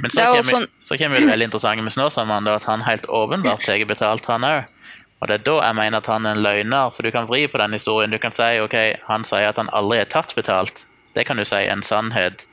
Men 0.00 0.12
så 0.12 0.20
er 0.20 0.34
kommer, 0.36 0.52
sånn- 0.52 0.70
så 0.84 0.98
kommer 1.00 1.20
det 1.20 1.28
veldig 1.30 1.48
interessante 1.48 1.84
med 1.84 1.94
Snåsamannen, 1.94 2.52
at 2.52 2.66
han 2.68 2.84
helt 2.84 3.06
åpenbart 3.08 3.64
tar 3.64 3.84
betalt, 3.88 4.24
han 4.28 4.44
òg. 4.44 4.64
Og 5.22 5.28
det 5.28 5.38
er 5.38 5.44
da 5.46 5.54
jeg 5.64 5.76
mener 5.78 6.02
at 6.02 6.10
han 6.12 6.26
er 6.26 6.36
en 6.36 6.42
løgner, 6.44 6.90
for 6.92 7.02
du 7.02 7.10
kan 7.14 7.28
vri 7.28 7.46
på 7.48 7.58
den 7.58 7.72
historien. 7.72 8.12
Du 8.12 8.18
kan 8.20 8.34
si 8.36 8.60
ok, 8.60 8.76
han 9.06 9.24
sier 9.24 9.48
at 9.48 9.56
han 9.56 9.72
aldri 9.72 10.02
har 10.02 10.10
tatt 10.12 10.34
betalt. 10.36 10.84
Det 11.16 11.24
kan 11.24 11.40
du 11.40 11.44
si 11.48 11.56
er 11.56 11.72
en 11.72 11.82
sannhet 11.82 12.44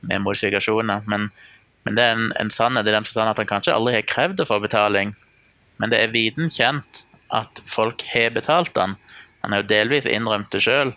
med 0.00 0.24
modifikasjoner. 0.24 1.04
Men, 1.06 1.28
men 1.84 1.98
det 1.98 2.06
er 2.06 2.16
en, 2.16 2.32
en 2.40 2.50
sannhet 2.50 2.88
i 2.88 2.94
den 2.94 3.04
forstand 3.04 3.34
at 3.34 3.42
han 3.42 3.50
kanskje 3.50 3.76
aldri 3.76 3.98
har 3.98 4.08
krevd 4.08 4.40
å 4.40 4.48
få 4.48 4.60
betaling. 4.64 5.12
Men 5.76 5.92
det 5.92 6.00
er 6.00 6.14
viden 6.14 6.48
kjent 6.48 7.04
at 7.36 7.60
folk 7.68 8.02
har 8.14 8.32
betalt 8.32 8.80
han. 8.80 8.96
Han 9.44 9.52
har 9.52 9.62
jo 9.62 9.70
delvis 9.74 10.08
innrømt 10.08 10.50
det 10.52 10.64
sjøl 10.64 10.94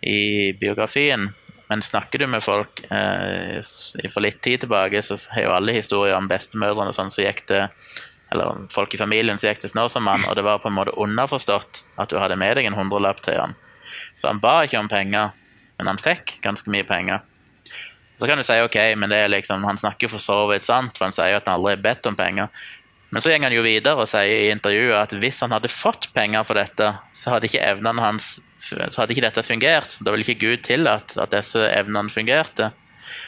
i 0.00 0.52
biografien. 0.60 1.28
Men 1.68 1.84
snakker 1.84 2.22
du 2.22 2.26
med 2.26 2.44
folk 2.44 2.80
eh, 2.90 3.58
for 4.08 4.24
litt 4.24 4.40
tid 4.44 4.64
tilbake, 4.64 5.02
så 5.04 5.18
har 5.34 5.44
jo 5.44 5.56
alle 5.56 5.76
historier 5.76 6.16
om 6.16 6.28
bestemødrene 6.30 6.92
og 6.92 6.96
sånn 6.96 7.12
så 7.12 7.26
gikk 7.26 7.44
det 7.50 7.66
eller 8.32 8.66
folk 8.72 8.92
i 8.92 9.00
familien 9.00 9.38
som 9.40 9.48
gikk 9.48 9.62
til 9.62 9.72
Snåsamann, 9.72 10.26
og 10.28 10.36
det 10.36 10.44
var 10.44 10.60
på 10.60 10.68
en 10.68 10.76
måte 10.76 10.92
underforstått 11.00 11.82
at 11.96 12.12
du 12.12 12.18
hadde 12.20 12.36
med 12.36 12.58
deg 12.58 12.68
en 12.68 12.76
hundrelapp 12.76 13.22
til 13.24 13.40
han. 13.40 13.54
Så 14.20 14.28
han 14.28 14.42
ba 14.42 14.60
ikke 14.66 14.80
om 14.82 14.90
penger, 14.90 15.32
men 15.78 15.88
han 15.88 16.00
fikk 16.00 16.36
ganske 16.44 16.68
mye 16.72 16.84
penger. 16.84 17.22
Så 18.18 18.26
kan 18.26 18.40
du 18.40 18.44
si 18.44 18.56
ok, 18.60 18.76
men 18.98 19.12
det 19.12 19.22
er 19.22 19.32
liksom, 19.32 19.64
han 19.64 19.78
snakker 19.78 20.10
for 20.12 20.20
så 20.20 20.42
vidt 20.50 20.66
sant, 20.66 20.96
for 20.98 21.06
han 21.06 21.16
sier 21.16 21.38
at 21.38 21.48
han 21.48 21.60
aldri 21.60 21.76
har 21.76 21.84
bedt 21.84 22.08
om 22.10 22.18
penger. 22.18 22.50
Men 23.14 23.24
så 23.24 23.32
går 23.32 23.46
han 23.46 23.54
jo 23.56 23.64
videre 23.64 24.04
og 24.04 24.10
sier 24.10 24.48
i 24.48 24.50
intervjuet 24.52 24.98
at 24.98 25.14
hvis 25.16 25.40
han 25.40 25.54
hadde 25.54 25.70
fått 25.72 26.10
penger 26.16 26.44
for 26.44 26.60
dette, 26.60 26.90
så 27.16 27.32
hadde 27.32 27.48
ikke 27.48 27.64
evnene 27.64 28.04
hans 28.04 28.36
så 28.68 29.00
hadde 29.00 29.14
ikke 29.14 29.24
dette 29.24 29.44
fungert. 29.46 29.96
Da 30.04 30.12
ville 30.12 30.26
ikke 30.26 30.42
Gud 30.42 30.64
tillatt 30.66 31.14
at 31.20 31.32
disse 31.32 31.62
evnene 31.72 32.12
fungerte. 32.12 32.72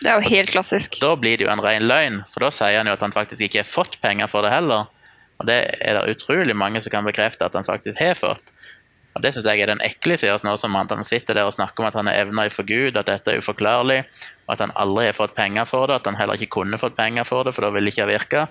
Det 0.01 0.11
er 0.11 0.19
jo 0.21 0.33
helt 0.33 0.53
klassisk. 0.53 0.99
Da 1.01 1.15
blir 1.17 1.39
det 1.39 1.47
jo 1.47 1.53
en 1.53 1.63
ren 1.65 1.87
løgn, 1.89 2.21
for 2.29 2.45
da 2.45 2.51
sier 2.53 2.81
han 2.81 2.91
jo 2.91 2.97
at 2.97 3.05
han 3.05 3.15
faktisk 3.15 3.47
ikke 3.47 3.63
har 3.63 3.69
fått 3.69 3.97
penger 4.05 4.29
for 4.31 4.45
det 4.45 4.53
heller. 4.53 4.91
Og 5.41 5.49
det 5.49 5.61
er 5.81 5.97
det 5.97 6.17
utrolig 6.17 6.57
mange 6.57 6.83
som 6.85 6.93
kan 6.93 7.07
bekrefte 7.09 7.47
at 7.47 7.57
han 7.57 7.65
faktisk 7.65 8.01
har 8.01 8.19
fått. 8.19 8.53
Og 9.17 9.25
Det 9.25 9.33
syns 9.35 9.47
jeg 9.49 9.63
er 9.65 9.73
den 9.73 9.81
ekle 9.83 10.15
sida 10.21 10.37
som 10.39 10.77
At 10.77 10.91
han 10.91 11.05
sitter 11.05 11.35
der 11.35 11.49
og 11.49 11.57
snakker 11.57 11.83
om 11.83 11.89
at 11.89 11.97
han 11.99 12.09
er 12.09 12.21
evner 12.23 12.49
for 12.49 12.63
Gud, 12.63 12.97
at 12.97 13.07
dette 13.07 13.33
er 13.33 13.41
uforklarlig, 13.41 14.05
og 14.47 14.53
at 14.55 14.61
han 14.61 14.73
aldri 14.77 15.07
har 15.07 15.17
fått 15.17 15.35
penger 15.35 15.65
for 15.65 15.87
det, 15.87 15.97
at 15.97 16.07
han 16.07 16.15
heller 16.15 16.35
ikke 16.35 16.61
kunne 16.61 16.79
fått 16.79 16.97
penger 16.97 17.25
for 17.25 17.45
det, 17.45 17.55
for 17.55 17.67
da 17.67 17.73
ville 17.75 17.91
det 17.91 17.97
ikke 17.97 18.07
ha 18.07 18.13
virka. 18.13 18.47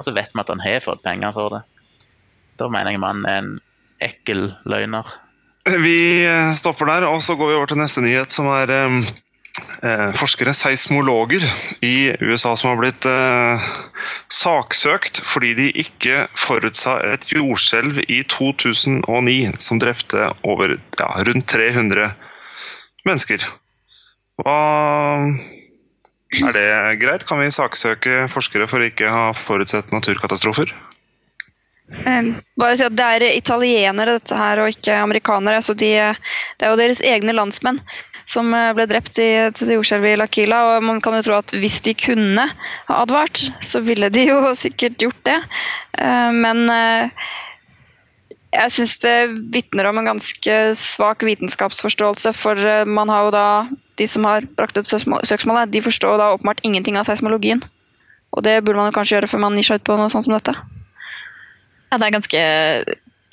Og 0.00 0.06
så 0.06 0.14
vet 0.16 0.32
vi 0.32 0.40
at 0.40 0.48
han 0.48 0.62
har 0.64 0.80
fått 0.80 1.02
penger 1.04 1.34
for 1.36 1.52
det. 1.52 1.64
Da 2.60 2.68
mener 2.72 2.94
jeg 2.94 3.02
mannen 3.02 3.26
er 3.28 3.42
en 3.42 3.50
ekkel 4.00 4.46
løgner. 4.68 5.04
Vi 5.68 6.24
eh, 6.24 6.52
stopper 6.56 6.88
der, 6.88 7.04
og 7.10 7.20
så 7.22 7.36
går 7.36 7.50
vi 7.50 7.58
over 7.58 7.68
til 7.68 7.80
neste 7.82 8.00
nyhet, 8.00 8.32
som 8.32 8.48
er 8.48 8.72
eh, 8.72 8.96
eh, 9.84 10.06
forskere, 10.16 10.54
seismologer 10.56 11.44
i 11.84 12.14
USA, 12.24 12.54
som 12.56 12.72
har 12.72 12.80
blitt 12.80 13.04
eh, 13.08 13.68
saksøkt 14.32 15.20
fordi 15.26 15.52
de 15.58 15.68
ikke 15.84 16.24
forutsa 16.38 16.96
et 17.12 17.28
jordskjelv 17.34 18.00
i 18.08 18.22
2009 18.24 19.52
som 19.60 19.84
drepte 19.84 20.30
over 20.48 20.78
ja, 20.78 21.10
rundt 21.28 21.48
300 21.52 22.12
mennesker. 23.04 23.44
Hva, 24.40 24.58
Er 26.38 26.54
det 26.54 27.00
greit? 27.00 27.26
Kan 27.26 27.42
vi 27.42 27.50
saksøke 27.50 28.28
forskere 28.30 28.68
for 28.70 28.84
ikke 28.86 29.08
å 29.08 29.16
ha 29.16 29.24
forutsett 29.34 29.90
naturkatastrofer? 29.90 30.70
Eh, 31.90 32.28
bare 32.54 32.76
si 32.78 32.86
at 32.86 32.94
Det 32.94 33.08
er 33.16 33.26
italienere 33.34 34.14
dette 34.20 34.36
her, 34.38 34.62
og 34.62 34.70
ikke 34.70 34.94
amerikanere. 34.94 35.62
så 35.62 35.74
de, 35.74 36.14
Det 36.58 36.66
er 36.66 36.70
jo 36.70 36.78
deres 36.78 37.02
egne 37.02 37.34
landsmenn 37.34 37.82
som 38.30 38.54
eh, 38.54 38.70
ble 38.76 38.86
drept 38.90 39.18
i 39.18 39.28
jordskjelvet 39.28 39.76
jordskjelv 39.76 40.08
i 40.12 40.16
Lakila. 40.20 40.62
og 40.76 40.86
Man 40.86 41.02
kan 41.04 41.16
jo 41.18 41.26
tro 41.26 41.38
at 41.40 41.54
hvis 41.56 41.80
de 41.86 41.96
kunne 41.98 42.46
ha 42.46 43.02
advart, 43.02 43.42
så 43.64 43.82
ville 43.84 44.10
de 44.12 44.28
jo 44.30 44.40
sikkert 44.64 45.00
gjort 45.02 45.22
det. 45.28 45.38
Eh, 45.98 46.30
men 46.36 46.66
eh, 46.70 47.28
jeg 48.54 48.74
syns 48.74 48.96
det 49.02 49.16
vitner 49.54 49.90
om 49.90 50.00
en 50.00 50.12
ganske 50.12 50.58
svak 50.78 51.22
vitenskapsforståelse. 51.26 52.34
For 52.34 52.84
man 52.86 53.12
har 53.12 53.28
jo 53.28 53.34
da, 53.34 53.46
de 54.00 54.08
som 54.08 54.24
har 54.24 54.46
brakt 54.56 54.78
ut 54.80 54.88
søksmålet, 54.88 55.70
de 55.72 55.84
forstår 55.84 56.16
da 56.18 56.32
åpenbart 56.34 56.64
ingenting 56.64 56.96
av 56.96 57.08
seismologien. 57.08 57.60
Og 58.30 58.44
det 58.46 58.60
burde 58.64 58.78
man 58.78 58.90
jo 58.90 58.96
kanskje 58.96 59.18
gjøre 59.18 59.30
før 59.30 59.42
man 59.44 59.58
gir 59.58 59.66
seg 59.66 59.80
ut 59.80 59.88
på 59.88 59.98
noe 59.98 60.10
sånt 60.12 60.26
som 60.26 60.36
dette. 60.36 60.54
Ja, 61.90 61.98
det 61.98 62.06
er 62.06 62.14
ganske 62.14 62.42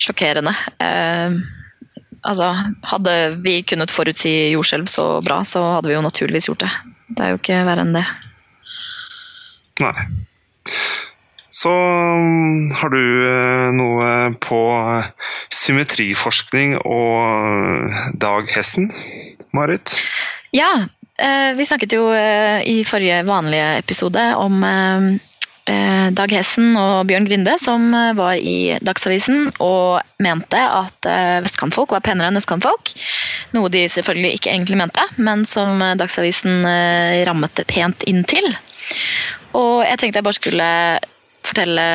sjokkerende. 0.02 0.54
Eh, 0.82 1.38
altså, 2.26 2.52
hadde 2.92 3.18
vi 3.46 3.60
kunnet 3.70 3.94
forutsi 3.94 4.34
jordskjelv 4.56 4.90
så 4.92 5.10
bra, 5.26 5.44
så 5.46 5.64
hadde 5.78 5.92
vi 5.92 5.98
jo 5.98 6.06
naturligvis 6.06 6.50
gjort 6.50 6.66
det. 6.66 6.72
Det 7.08 7.24
er 7.24 7.34
jo 7.34 7.42
ikke 7.42 7.62
verre 7.68 7.86
enn 7.86 7.96
det. 7.96 8.06
Nei. 9.84 9.94
Så 11.58 11.72
mm, 11.72 12.74
har 12.78 12.92
du 12.94 13.04
eh, 13.30 13.68
noe 13.78 14.10
på 14.44 14.62
symmetriforskning 15.54 16.76
og 16.82 17.94
Dag 18.20 18.52
Hessen, 18.54 18.92
Marit? 19.56 19.96
Ja, 20.52 20.88
eh, 21.20 21.56
vi 21.58 21.66
snakket 21.66 21.94
jo 21.98 22.12
eh, 22.14 22.62
i 22.64 22.84
forrige 22.88 23.24
vanlige 23.28 23.78
episode 23.84 24.30
om 24.36 24.64
Eh, 25.68 26.12
Dag 26.16 26.32
Hessen 26.32 26.78
og 26.80 27.10
Bjørn 27.10 27.26
Grinde 27.28 27.58
som 27.60 27.90
var 27.92 28.38
i 28.40 28.78
Dagsavisen 28.80 29.50
og 29.60 30.00
mente 30.24 30.62
at 30.62 31.10
vestkantfolk 31.44 31.92
var 31.92 32.06
penere 32.06 32.32
enn 32.32 32.40
østkantfolk. 32.40 32.94
Noe 33.52 33.68
de 33.74 33.82
selvfølgelig 33.92 34.38
ikke 34.38 34.54
egentlig 34.54 34.78
mente, 34.80 35.04
men 35.20 35.44
som 35.44 35.84
Dagsavisen 36.00 36.64
rammet 37.28 37.60
det 37.60 37.68
pent 37.68 38.08
inn 38.08 38.24
til. 38.24 38.48
Og 39.60 39.84
jeg 39.84 40.00
tenkte 40.00 40.22
jeg 40.22 40.28
bare 40.30 40.40
skulle 40.40 40.70
fortelle 41.44 41.88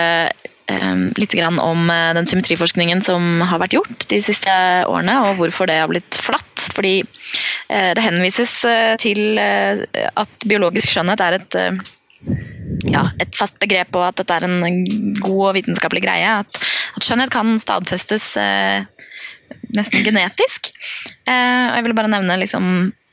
litt 1.19 1.35
om 1.43 1.91
den 2.17 2.29
symmetriforskningen 2.29 3.03
som 3.05 3.43
har 3.49 3.61
vært 3.63 3.77
gjort 3.77 4.07
de 4.11 4.21
siste 4.25 4.53
årene, 4.89 5.17
og 5.27 5.41
hvorfor 5.41 5.71
det 5.71 5.81
har 5.81 5.91
blitt 5.91 6.19
flatt. 6.19 6.69
Fordi 6.77 7.01
det 7.69 8.05
henvises 8.05 8.53
til 9.03 9.41
at 9.41 10.47
biologisk 10.49 10.93
skjønnhet 10.93 11.25
er 11.25 11.39
et 11.41 11.59
ja, 12.89 13.07
et 13.21 13.35
fast 13.37 13.59
begrep 13.63 13.95
og 13.99 14.09
at 14.09 14.21
dette 14.21 14.37
er 14.37 14.47
en 14.47 14.83
god 15.21 15.43
og 15.51 15.55
vitenskapelig 15.59 16.05
greie. 16.05 16.39
At, 16.43 16.57
at 16.97 17.07
skjønnhet 17.07 17.33
kan 17.35 17.55
stadfestes 17.61 18.33
eh, 18.41 19.07
nesten 19.77 20.05
genetisk. 20.07 20.73
Eh, 21.27 21.65
og 21.69 21.79
jeg 21.79 21.87
vil 21.87 21.97
bare 21.99 22.13
nevne 22.13 22.39
liksom, 22.43 22.67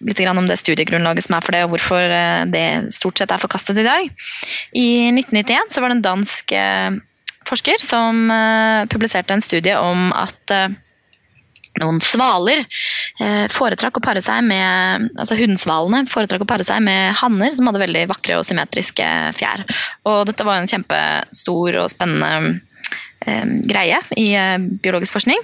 litt 0.08 0.24
om 0.32 0.48
det 0.50 0.60
studiegrunnlaget 0.62 1.28
som 1.28 1.38
er 1.38 1.46
for 1.46 1.56
det, 1.56 1.66
og 1.66 1.76
hvorfor 1.76 2.16
eh, 2.16 2.48
det 2.52 2.66
stort 2.96 3.22
sett 3.22 3.34
er 3.34 3.42
forkastet 3.42 3.82
i 3.82 3.88
dag. 3.88 4.10
I 4.74 4.90
1991 5.14 5.76
så 5.76 5.84
var 5.84 5.92
det 5.92 6.00
en 6.00 6.08
dansk 6.10 6.56
eh, 6.58 7.00
forsker 7.50 7.82
som 7.82 8.30
eh, 8.32 8.86
publiserte 8.92 9.36
en 9.36 9.44
studie 9.44 9.76
om 9.78 10.10
at 10.16 10.54
eh, 10.54 10.70
noen 11.80 12.00
svaler 12.04 12.62
eh, 12.62 13.46
foretrakk 13.54 14.00
å 14.00 14.04
pare 14.04 14.24
seg 14.24 14.44
med 14.48 15.10
altså 15.16 15.38
Hundsvalene 15.40 16.06
foretrakk 16.12 16.44
å 16.46 16.50
pare 16.50 16.66
seg 16.68 16.84
med 16.86 17.16
hanner 17.20 17.54
som 17.56 17.70
hadde 17.70 17.84
veldig 17.86 18.08
vakre 18.12 18.40
og 18.40 18.48
symmetriske 18.48 19.10
fjær. 19.38 19.64
Og 20.10 20.26
dette 20.30 20.48
var 20.48 20.60
en 20.60 20.70
kjempestor 20.70 21.84
og 21.84 21.94
spennende 21.94 22.60
greie 23.68 23.98
i 24.16 24.30
biologisk 24.80 25.18
forskning. 25.18 25.42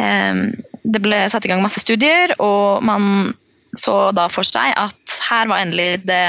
Det 0.00 1.00
ble 1.04 1.18
satt 1.28 1.44
i 1.44 1.50
gang 1.50 1.60
masse 1.60 1.82
studier, 1.82 2.32
og 2.40 2.80
man 2.82 3.34
så 3.76 4.08
da 4.16 4.24
for 4.32 4.46
seg 4.48 4.72
at 4.72 5.16
her 5.28 5.50
var 5.50 5.60
endelig 5.62 6.00
det, 6.08 6.24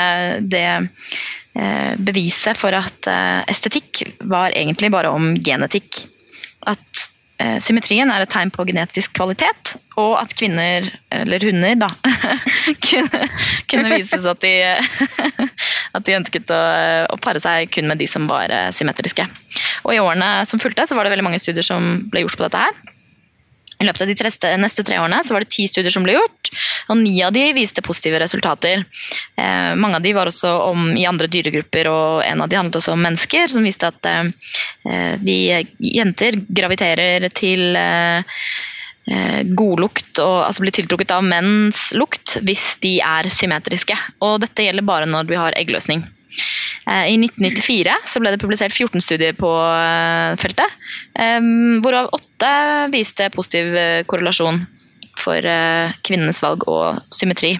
det 0.51 0.67
beviset 1.97 2.59
for 2.59 2.75
at 2.75 3.09
eh, 3.11 3.41
estetikk 3.51 4.03
var 4.27 4.55
egentlig 4.55 4.91
bare 4.93 5.11
om 5.15 5.33
genetikk. 5.39 6.03
At 6.65 7.05
Eh, 7.35 7.57
symmetrien 7.59 8.07
er 8.07 8.23
et 8.23 8.31
tegn 8.31 8.51
på 8.53 8.63
genetisk 8.63 9.17
kvalitet, 9.17 9.73
og 9.99 10.13
at 10.21 10.31
kvinner, 10.39 10.85
eller 11.11 11.43
hunder, 11.43 11.73
da, 11.81 11.89
kunne, 12.87 13.27
kunne 13.67 13.91
vises 13.91 14.27
at 14.31 14.39
de, 14.39 14.53
at 15.97 16.07
de 16.07 16.15
ønsket 16.15 16.53
å, 16.55 16.61
å, 17.11 17.19
pare 17.19 17.41
seg 17.43 17.73
kun 17.75 17.91
med 17.91 17.99
de 17.99 18.07
som 18.07 18.23
var 18.29 18.53
eh, 18.55 18.69
symmetriske. 18.75 19.27
Og 19.83 19.91
I 19.91 19.99
årene 19.99 20.29
som 20.47 20.63
fulgte, 20.63 20.87
så 20.87 20.95
var 20.95 21.03
det 21.03 21.11
veldig 21.11 21.27
mange 21.27 21.41
studier 21.43 21.65
som 21.65 22.05
ble 22.13 22.23
gjort 22.23 22.39
på 22.39 22.47
dette 22.47 22.63
her. 22.69 22.94
I 23.79 23.85
løpet 23.85 24.01
av 24.05 24.07
de 24.07 24.15
treste, 24.15 24.51
neste 24.61 24.85
tre 24.87 24.99
årene 25.01 25.19
var 25.29 25.43
det 25.43 25.51
ti 25.51 25.65
studier 25.67 25.91
som 25.91 26.05
ble 26.05 26.15
gjort, 26.15 26.51
og 26.91 26.99
ni 27.01 27.15
av 27.25 27.33
de 27.35 27.49
viste 27.57 27.83
positive 27.83 28.21
resultater. 28.21 28.85
Eh, 29.35 29.73
mange 29.75 29.99
av 29.99 30.05
de 30.05 30.13
var 30.15 30.31
også 30.31 30.53
om, 30.69 30.93
i 30.95 31.07
andre 31.09 31.27
dyregrupper, 31.31 31.89
og 31.91 32.23
en 32.23 32.45
av 32.45 32.51
de 32.51 32.59
handlet 32.59 32.79
også 32.79 32.95
om 32.95 33.03
mennesker, 33.03 33.51
som 33.51 33.67
viste 33.67 33.89
at 33.91 34.07
eh, 34.11 35.17
vi 35.25 35.39
jenter 35.91 36.39
graviterer 36.47 37.29
til 37.35 37.75
eh, 37.79 38.39
eh 39.05 39.41
godlukt 39.53 40.17
og 40.17 40.47
altså 40.47 40.63
blir 40.63 40.73
tiltrukket 40.73 41.11
av 41.13 41.21
menns 41.21 41.91
lukt 41.93 42.39
hvis 42.41 42.79
de 42.81 42.95
er 43.05 43.29
symmetriske. 43.29 43.97
Og 44.25 44.39
dette 44.41 44.65
gjelder 44.65 44.87
bare 44.87 45.05
når 45.05 45.29
vi 45.29 45.37
har 45.37 45.57
eggløsning. 45.59 46.01
Eh, 46.85 47.05
I 47.13 47.17
1994 47.17 47.93
så 48.05 48.21
ble 48.21 48.33
det 48.33 48.41
publisert 48.41 48.73
14 48.73 49.01
studier 49.01 49.37
på 49.37 49.49
eh, 49.49 50.37
feltet, 50.41 50.81
hvorav 51.81 52.11
åtte 52.13 52.51
viste 52.93 53.31
positiv 53.33 53.73
eh, 53.79 54.01
korrelasjon 54.09 54.65
for 55.15 55.47
kvinnenes 56.05 56.41
valg 56.43 56.65
og 56.67 56.99
symmetri. 57.15 57.53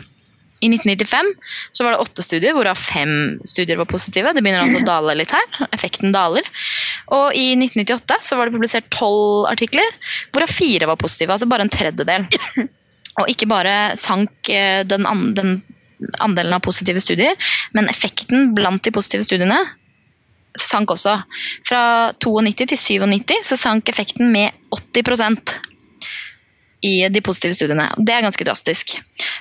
I 0.64 0.68
1995 0.72 1.30
så 1.76 1.86
var 1.86 1.94
det 1.94 2.04
åtte 2.04 2.24
studier, 2.24 2.56
hvorav 2.56 2.80
fem 2.80 3.40
studier 3.48 3.80
var 3.80 3.88
positive. 3.88 4.34
Det 4.36 4.44
begynner 4.44 4.66
altså 4.66 4.82
å 4.82 4.88
dale 4.88 5.16
litt 5.20 5.32
her. 5.32 5.46
Effekten 5.76 6.14
daler. 6.16 6.48
Og 7.16 7.36
i 7.36 7.54
1998 7.56 8.18
så 8.28 8.40
var 8.40 8.48
det 8.48 8.56
publisert 8.56 8.90
tolv 8.94 9.48
artikler, 9.52 9.88
hvorav 10.36 10.52
fire 10.52 10.90
var 10.92 11.00
positive. 11.00 11.36
Altså 11.36 11.48
bare 11.52 11.68
en 11.68 11.72
tredjedel. 11.72 12.28
Og 13.24 13.32
ikke 13.32 13.48
bare 13.48 13.76
sank 14.00 14.52
den, 14.92 15.08
den 15.38 15.56
andelen 16.24 16.56
av 16.56 16.64
positive 16.66 17.02
studier, 17.04 17.36
men 17.74 17.90
effekten 17.92 18.54
blant 18.58 18.84
de 18.86 18.94
positive 18.96 19.26
studiene 19.28 19.60
sank 20.60 20.92
også. 20.94 21.18
Fra 21.68 21.82
92 22.24 22.68
til 22.72 22.80
97 22.80 23.50
så 23.52 23.58
sank 23.60 23.90
effekten 23.92 24.32
med 24.32 24.56
80% 24.76 25.56
i 26.86 27.08
de 27.10 27.22
positive 27.24 27.56
studiene. 27.58 27.88
Det 27.98 28.14
er 28.14 28.24
ganske 28.26 28.46
drastisk. 28.46 28.96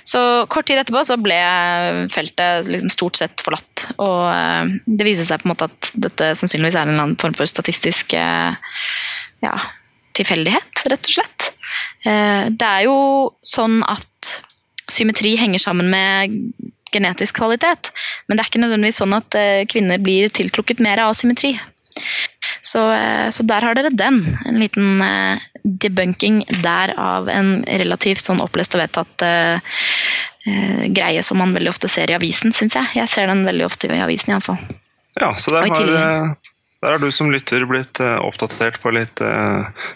Så 0.06 0.20
Kort 0.52 0.68
tid 0.68 0.80
etterpå 0.80 1.02
så 1.06 1.18
ble 1.20 1.36
feltet 2.12 2.70
liksom 2.70 2.92
stort 2.92 3.20
sett 3.20 3.44
forlatt. 3.44 3.88
Og 3.98 4.20
eh, 4.30 4.74
det 4.86 5.08
viser 5.08 5.28
seg 5.28 5.42
på 5.42 5.48
en 5.48 5.54
måte 5.54 5.68
at 5.68 5.90
dette 6.06 6.32
sannsynligvis 6.40 6.78
er 6.80 6.88
en 6.88 7.00
annen 7.00 7.18
form 7.20 7.36
for 7.36 7.50
statistisk 7.50 8.16
eh, 8.16 8.56
ja, 9.44 9.54
tilfeldighet, 10.16 10.86
rett 10.88 11.10
og 11.10 11.18
slett. 11.18 11.50
Eh, 12.08 12.50
det 12.54 12.70
er 12.70 12.86
jo 12.88 12.98
sånn 13.44 13.82
at 13.86 14.38
symmetri 14.92 15.34
henger 15.40 15.62
sammen 15.62 15.90
med 15.92 16.34
genetisk 16.94 17.40
kvalitet. 17.40 17.90
Men 18.26 18.36
det 18.36 18.44
er 18.44 18.50
ikke 18.50 18.62
nødvendigvis 18.62 19.00
sånn 19.02 19.16
at 19.16 19.38
eh, 19.38 19.66
kvinner 19.70 20.02
blir 20.02 20.32
tiltrukket 20.34 20.82
mer 20.84 21.02
av 21.02 21.16
symmetri. 21.18 21.54
Så, 22.64 22.92
eh, 22.92 23.28
så, 23.34 23.44
der 23.46 23.66
har 23.66 23.76
dere 23.76 23.92
den. 23.94 24.22
En 24.48 24.58
liten 24.62 25.02
uh, 25.02 25.42
debunking 25.64 26.42
der 26.64 26.94
av 26.98 27.28
en 27.32 27.58
relativt 27.68 28.24
sånn 28.24 28.42
opplest 28.44 28.74
og 28.76 28.82
vedtatt 28.82 29.24
uh, 29.26 29.76
uh, 30.48 30.82
greie 30.96 31.22
som 31.22 31.40
man 31.42 31.54
veldig 31.56 31.74
ofte 31.74 31.90
ser 31.92 32.10
i 32.10 32.16
avisen, 32.16 32.54
syns 32.56 32.78
jeg. 32.78 32.94
Jeg 32.98 33.12
ser 33.12 33.30
den 33.30 33.44
veldig 33.46 33.68
ofte 33.68 33.92
i 33.92 34.02
avisen, 34.02 34.34
iallfall. 34.34 34.60
Ja, 35.20 35.34
så 35.38 35.54
der 35.54 35.68
har, 35.70 36.34
der 36.82 36.96
har 36.96 36.98
du 36.98 37.10
som 37.14 37.30
lytter 37.30 37.66
blitt 37.70 38.00
oppdatert 38.02 38.80
på 38.82 38.90
litt 38.96 39.22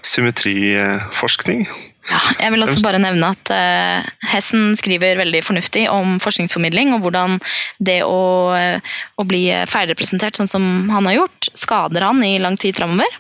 symmetriforskning. 0.06 1.66
Ja, 2.08 2.18
jeg 2.40 2.54
vil 2.54 2.64
også 2.64 2.80
bare 2.84 3.00
nevne 3.02 3.32
at 3.34 3.50
uh, 3.52 4.06
Hessen 4.30 4.72
skriver 4.80 5.18
veldig 5.20 5.42
fornuftig 5.44 5.84
om 5.92 6.16
forskningsformidling, 6.22 6.94
og 6.96 7.04
hvordan 7.04 7.36
det 7.84 7.98
å, 8.06 8.20
uh, 8.56 8.96
å 9.20 9.26
bli 9.28 9.42
feilrepresentert 9.68 10.40
sånn 10.40 10.50
som 10.50 10.64
han 10.92 11.08
har 11.10 11.18
gjort, 11.18 11.50
skader 11.58 12.06
han 12.06 12.22
i 12.24 12.38
lang 12.40 12.56
tid 12.60 12.78
framover. 12.78 13.18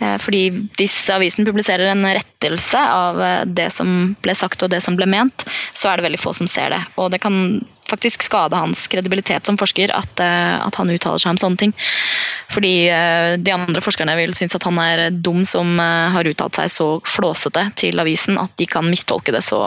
Uh, 0.00 0.16
fordi 0.22 0.46
hvis 0.80 0.96
avisen 1.12 1.48
publiserer 1.48 1.92
en 1.92 2.06
rettelse 2.08 2.80
av 2.80 3.20
det 3.52 3.68
som 3.74 4.14
ble 4.24 4.36
sagt 4.38 4.64
og 4.64 4.72
det 4.72 4.80
som 4.84 4.96
ble 4.96 5.08
ment, 5.10 5.44
så 5.76 5.92
er 5.92 6.00
det 6.00 6.08
veldig 6.08 6.22
få 6.24 6.32
som 6.36 6.48
ser 6.50 6.72
det. 6.72 6.82
Og 6.96 7.12
det 7.12 7.20
kan 7.22 7.60
faktisk 7.92 8.24
skade 8.26 8.58
hans 8.58 8.86
kredibilitet 8.90 9.46
som 9.48 9.58
forsker 9.60 9.92
at, 9.94 10.20
eh, 10.20 10.56
at, 10.58 10.80
han 10.80 10.90
uttaler 10.92 11.22
seg 11.22 11.34
om 11.34 11.42
sånne 11.42 11.60
ting. 11.60 11.74
Fordi 12.52 12.74
eh, 12.88 13.34
de 13.38 13.54
andre 13.54 13.84
forskerne 13.84 14.16
vil 14.18 14.34
synes 14.38 14.56
at 14.58 14.68
han 14.68 14.80
er 14.82 15.10
dum 15.12 15.44
som 15.48 15.76
eh, 15.80 16.08
har 16.16 16.32
uttalt 16.32 16.60
seg 16.60 16.72
så 16.72 16.88
flåsete 17.06 17.68
til 17.84 18.02
avisen 18.02 18.40
at 18.40 18.56
de 18.58 18.68
kan 18.70 18.88
mistolke 18.88 19.34
det 19.34 19.44
så 19.46 19.62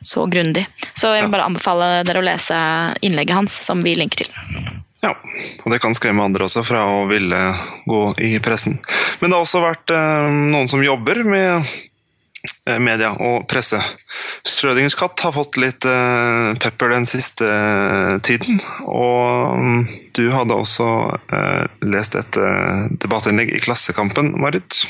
så 0.00 0.26
grundig. 0.26 0.66
Så 0.94 1.10
jeg 1.14 1.26
vil 1.26 1.32
bare 1.34 1.44
anbefale 1.50 1.88
dere 2.08 2.22
å 2.22 2.24
lese 2.24 2.56
innlegget 3.04 3.36
hans, 3.36 3.58
som 3.66 3.82
vi 3.84 3.92
linker 3.98 4.24
til. 4.24 4.32
Ja, 5.00 5.14
og 5.64 5.72
det 5.72 5.80
kan 5.80 5.96
skremme 5.96 6.24
andre 6.24 6.44
også 6.44 6.62
fra 6.66 6.82
å 6.84 7.04
ville 7.08 7.38
gå 7.88 8.00
i 8.20 8.34
pressen. 8.44 8.76
Men 9.20 9.30
det 9.30 9.38
har 9.38 9.46
også 9.46 9.62
vært 9.64 9.94
eh, 9.96 10.26
noen 10.52 10.68
som 10.68 10.84
jobber 10.84 11.22
med 11.24 11.70
media 12.80 13.12
og 13.20 13.44
presse. 13.50 13.80
Strødingens 14.46 14.96
katt 14.98 15.20
har 15.24 15.34
fått 15.36 15.58
litt 15.60 15.84
eh, 15.88 16.52
pepper 16.62 16.94
den 16.94 17.06
siste 17.08 17.46
eh, 17.46 18.16
tiden. 18.24 18.60
Og 18.86 19.60
mm, 19.60 19.82
du 20.16 20.24
hadde 20.32 20.56
også 20.56 20.88
eh, 21.36 21.66
lest 21.84 22.16
et 22.18 22.40
eh, 22.40 22.88
debattinnlegg 23.02 23.52
i 23.52 23.62
Klassekampen, 23.62 24.32
Marit. 24.40 24.82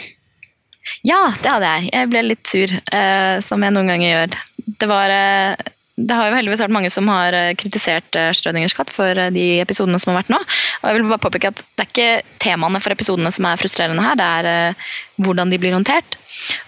Ja, 1.07 1.33
det 1.43 1.51
hadde 1.51 1.75
jeg. 1.75 1.91
Jeg 1.95 2.13
ble 2.13 2.25
litt 2.29 2.47
sur, 2.51 2.79
eh, 2.79 3.37
som 3.47 3.67
jeg 3.67 3.77
noen 3.77 3.93
ganger 3.93 4.15
gjør. 4.15 4.41
Det 4.81 4.91
var 4.91 5.15
eh, 5.15 5.71
det 6.01 6.17
har 6.17 6.31
jo 6.31 6.37
heldigvis 6.39 6.63
vært 6.63 6.75
mange 6.75 6.91
som 6.93 7.09
har 7.13 7.35
eh, 7.37 7.53
kritisert 7.59 8.17
Strødingers 8.37 8.75
katt 8.77 8.93
for 8.95 9.19
eh, 9.19 9.33
de 9.35 9.47
episodene 9.61 10.01
som 10.01 10.13
har 10.13 10.23
vært 10.23 10.33
nå. 10.33 10.41
Og 10.81 10.89
jeg 10.89 10.97
vil 10.97 11.09
bare 11.11 11.23
påpeke 11.23 11.53
at 11.53 11.63
Det 11.63 11.85
er 11.85 11.91
ikke 11.91 12.37
temaene 12.43 12.81
for 12.83 12.95
episodene 12.95 13.33
som 13.35 13.49
er 13.49 13.61
frustrerende 13.61 14.05
her, 14.05 14.19
det 14.19 14.29
er 14.41 14.51
uh, 14.51 14.93
hvordan 15.25 15.53
de 15.53 15.61
blir 15.61 15.77
håndtert. 15.77 16.17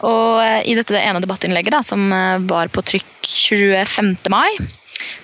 Og 0.04 0.40
uh, 0.42 0.61
I 0.69 0.76
dette 0.78 0.99
ene 1.00 1.23
debattinnlegget 1.25 1.75
da, 1.75 1.83
som 1.87 2.11
uh, 2.12 2.42
var 2.50 2.73
på 2.73 2.85
trykk 2.92 3.09
25. 3.28 4.16
mai, 4.33 4.50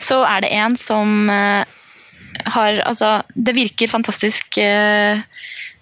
så 0.03 0.23
er 0.27 0.45
det 0.45 0.55
en 0.57 0.79
som 0.79 1.29
har 1.29 2.79
Altså, 2.87 3.23
det 3.35 3.55
virker 3.57 3.91
fantastisk 3.91 4.59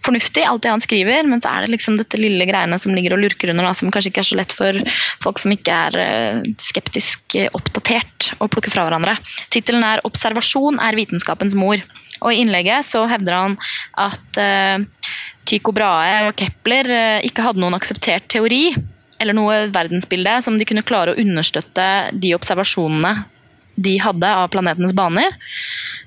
fornuftig, 0.06 0.44
alt 0.46 0.62
det 0.64 0.70
han 0.70 0.82
skriver, 0.82 1.26
men 1.28 1.42
så 1.42 1.50
er 1.50 1.64
det 1.64 1.74
liksom 1.74 1.98
dette 1.98 2.20
lille 2.20 2.46
greiene 2.48 2.78
som 2.80 2.94
ligger 2.94 3.16
og 3.16 3.20
lurker 3.24 3.50
under, 3.52 3.66
da, 3.66 3.74
som 3.76 3.90
kanskje 3.92 4.12
ikke 4.12 4.22
er 4.22 4.28
så 4.30 4.38
lett 4.38 4.54
for 4.56 4.78
folk 5.24 5.42
som 5.42 5.52
ikke 5.52 5.76
er 5.90 6.46
skeptisk 6.62 7.36
oppdatert, 7.50 8.30
å 8.40 8.48
plukke 8.52 8.72
fra 8.72 8.86
hverandre. 8.86 9.18
Tittelen 9.52 9.84
er 9.84 10.02
'Observasjon 10.06 10.80
er 10.80 10.98
vitenskapens 10.98 11.58
mor'. 11.58 11.84
Og 12.22 12.32
I 12.32 12.42
innlegget 12.42 12.86
så 12.88 13.04
hevder 13.10 13.36
han 13.36 13.56
at 14.00 14.40
uh, 14.40 15.12
Tycho 15.46 15.74
Brahe 15.76 16.26
og 16.28 16.36
Kepler 16.38 16.90
uh, 16.90 17.24
ikke 17.26 17.44
hadde 17.44 17.62
noen 17.62 17.76
akseptert 17.76 18.28
teori 18.32 18.70
eller 19.20 19.36
noe 19.36 19.62
verdensbilde 19.72 20.34
som 20.44 20.58
de 20.58 20.66
kunne 20.68 20.84
klare 20.86 21.14
å 21.14 21.20
understøtte 21.20 21.86
de 22.20 22.34
observasjonene 22.36 23.14
de 23.76 23.96
hadde 24.00 24.28
av 24.28 24.48
planetenes 24.52 24.94
baner. 24.96 25.34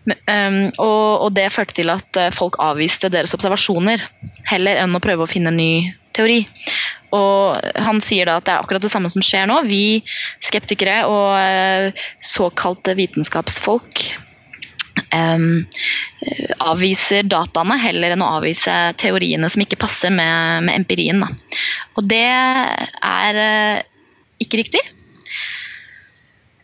Ehm, 0.10 0.72
og, 0.82 1.26
og 1.26 1.34
det 1.38 1.52
førte 1.54 1.76
til 1.78 1.92
at 1.94 2.18
folk 2.34 2.58
avviste 2.66 3.12
deres 3.14 3.36
observasjoner, 3.38 4.02
heller 4.50 4.82
enn 4.82 4.98
å 4.98 5.02
prøve 5.04 5.26
å 5.26 5.30
finne 5.30 5.54
en 5.54 5.60
ny 5.62 5.92
teori. 6.18 6.40
Og 7.14 7.62
han 7.78 8.02
sier 8.02 8.26
da 8.30 8.40
at 8.40 8.48
det 8.48 8.56
er 8.56 8.64
akkurat 8.64 8.86
det 8.86 8.90
samme 8.90 9.10
som 9.14 9.22
skjer 9.26 9.46
nå. 9.50 9.60
Vi 9.70 10.02
skeptikere 10.42 11.04
og 11.10 12.02
såkalte 12.26 12.98
vitenskapsfolk 12.98 14.06
eh, 15.16 15.46
avviser 16.64 17.28
dataene 17.30 17.78
heller 17.82 18.16
enn 18.16 18.24
å 18.24 18.32
avvise 18.40 18.76
teoriene 19.00 19.50
som 19.52 19.64
ikke 19.64 19.80
passer 19.80 20.14
med, 20.14 20.66
med 20.68 20.82
empirien. 20.82 21.22
Da. 21.24 21.30
Og 22.00 22.08
det 22.10 22.26
er 22.26 23.40
uh, 23.40 23.78
ikke 24.44 24.62
riktig. 24.62 24.82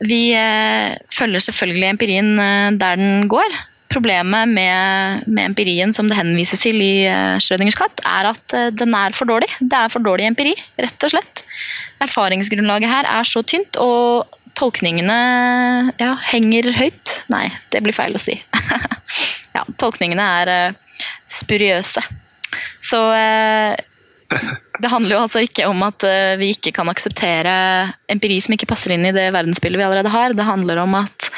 Vi 0.05 0.35
uh, 0.35 0.95
følger 1.15 1.47
selvfølgelig 1.47 1.87
empirien 1.93 2.35
uh, 2.39 2.75
der 2.75 2.99
den 2.99 3.29
går. 3.31 3.57
Problemet 3.95 4.51
med, 4.51 5.25
med 5.29 5.51
empirien 5.53 5.93
som 5.95 6.09
det 6.09 6.17
henvises 6.17 6.59
til 6.59 6.81
i 6.83 7.05
Schrødingers 7.39 7.77
katt, 7.79 8.01
er 8.03 8.27
at 8.33 8.55
den 8.75 8.95
er 8.97 9.15
for 9.15 9.29
dårlig. 9.29 9.47
Det 9.61 9.77
er 9.77 9.93
for 9.93 10.03
dårlig 10.03 10.25
empiri, 10.27 10.51
rett 10.81 11.05
og 11.05 11.13
slett. 11.13 11.45
Erfaringsgrunnlaget 12.03 12.91
her 12.91 13.07
er 13.07 13.29
så 13.29 13.45
tynt, 13.47 13.79
og 13.79 14.27
tolkningene 14.55 15.17
ja, 15.99 16.11
henger 16.31 16.71
høyt. 16.75 17.15
Nei, 17.31 17.47
det 17.73 17.83
blir 17.85 17.95
feil 17.95 18.15
å 18.15 18.21
si. 18.21 18.37
ja, 19.57 19.65
tolkningene 19.81 20.27
er 20.41 20.53
eh, 20.53 21.01
spuriøse. 21.31 22.03
Så 22.83 23.01
eh, 23.15 23.75
det 24.81 24.91
handler 24.91 25.15
jo 25.15 25.23
altså 25.25 25.43
ikke 25.45 25.67
om 25.69 25.83
at 25.85 26.05
eh, 26.07 26.35
vi 26.41 26.53
ikke 26.55 26.75
kan 26.77 26.89
akseptere 26.91 27.55
empiri 28.11 28.39
som 28.43 28.55
ikke 28.55 28.69
passer 28.71 28.95
inn 28.95 29.07
i 29.07 29.15
det 29.15 29.27
verdensbildet 29.35 29.81
vi 29.81 29.87
allerede 29.87 30.13
har. 30.13 30.37
Det 30.37 30.47
handler 30.47 30.83
om 30.85 30.95
at 31.01 31.29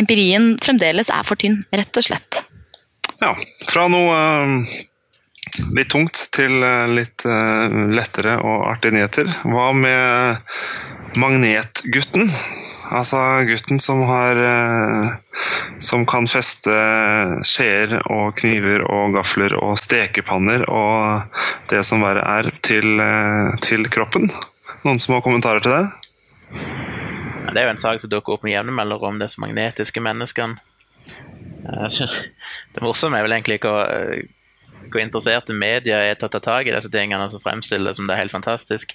empirien 0.00 0.54
fremdeles 0.64 1.12
er 1.12 1.24
for 1.26 1.40
tynn, 1.40 1.62
rett 1.74 2.02
og 2.02 2.08
slett. 2.10 2.42
Ja, 3.22 3.32
fra 3.70 3.86
noe 3.88 4.18
litt 5.72 5.88
tungt 5.88 6.18
til 6.36 6.58
litt 6.92 7.22
lettere 7.24 8.34
og 8.44 8.66
artige 8.68 8.98
nyheter. 8.98 9.30
Hva 9.46 9.70
med 9.78 10.50
Magnetgutten? 11.16 12.30
Altså 12.86 13.18
gutten 13.48 13.80
som 13.82 14.02
har 14.06 14.38
eh, 14.38 15.14
Som 15.82 16.04
kan 16.06 16.28
feste 16.30 16.74
skjeer 17.44 17.96
og 18.04 18.36
kniver 18.38 18.84
og 18.86 19.16
gafler 19.16 19.56
og 19.58 19.74
stekepanner 19.80 20.64
og 20.70 21.40
det 21.72 21.82
som 21.88 22.04
verre 22.06 22.22
er, 22.38 22.50
til, 22.62 23.00
eh, 23.02 23.56
til 23.64 23.88
kroppen. 23.90 24.30
Noen 24.86 25.02
har 25.02 25.24
kommentarer 25.24 25.64
til 25.64 25.74
det? 25.74 25.84
Det 27.50 27.58
er 27.58 27.66
jo 27.66 27.74
en 27.74 27.80
sak 27.80 28.00
som 28.02 28.12
dukker 28.12 28.36
opp 28.36 28.46
med 28.46 28.54
jevne 28.54 28.74
mellomrom, 28.76 29.18
disse 29.20 29.40
magnetiske 29.42 30.02
menneskene. 30.04 30.60
Eh, 31.66 32.00
Det 32.76 32.84
morsomme 32.84 33.18
er 33.18 33.26
vel 33.26 33.34
egentlig 33.36 33.58
ikke 33.60 33.72
å, 33.72 33.82
hvor 34.90 35.02
interesserte 35.02 35.56
media 35.56 35.98
er 36.06 36.18
til 36.18 36.28
å 36.28 36.32
ta 36.34 36.40
tak 36.42 36.68
i 36.68 36.74
disse 36.74 36.90
tingene 36.92 37.28
som 37.32 37.42
fremstiller 37.42 37.90
det 37.90 37.98
som 37.98 38.08
det 38.08 38.16
er 38.16 38.22
helt 38.24 38.34
fantastisk, 38.34 38.94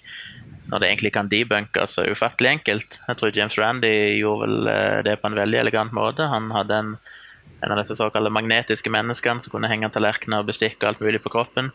når 0.72 0.82
det 0.82 0.90
egentlig 0.90 1.14
kan 1.16 1.30
debunkes 1.32 1.98
så 1.98 2.06
ufattelig 2.08 2.56
enkelt. 2.56 3.00
Jeg 3.08 3.20
tror 3.20 3.36
James 3.36 3.58
Randy 3.60 3.94
gjorde 4.22 4.48
vel 4.48 4.72
eh, 4.72 5.00
det 5.08 5.18
på 5.22 5.32
en 5.32 5.40
veldig 5.40 5.60
elegant 5.64 5.96
måte. 5.96 6.28
Han 6.32 6.52
hadde 6.56 6.78
en, 6.78 6.94
en 7.60 7.74
av 7.74 7.82
disse 7.82 7.98
såkalte 8.00 8.32
magnetiske 8.34 8.94
menneskene 8.94 9.44
som 9.44 9.54
kunne 9.54 9.72
henge 9.72 9.92
tallerkener 9.92 10.44
og 10.44 10.52
bestikk 10.52 10.80
og 10.82 10.92
alt 10.92 11.04
mulig 11.04 11.24
på 11.24 11.34
kroppen 11.34 11.74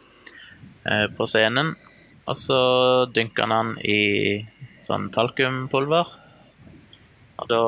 eh, 0.89 1.07
på 1.13 1.29
scenen. 1.29 1.75
Og 2.27 2.39
så 2.41 2.61
dynka 3.15 3.45
han 3.47 3.55
han 3.55 3.75
i 3.85 4.43
sånn 4.87 5.11
talkumpulver. 5.15 6.15
Og 7.37 7.51
da 7.53 7.63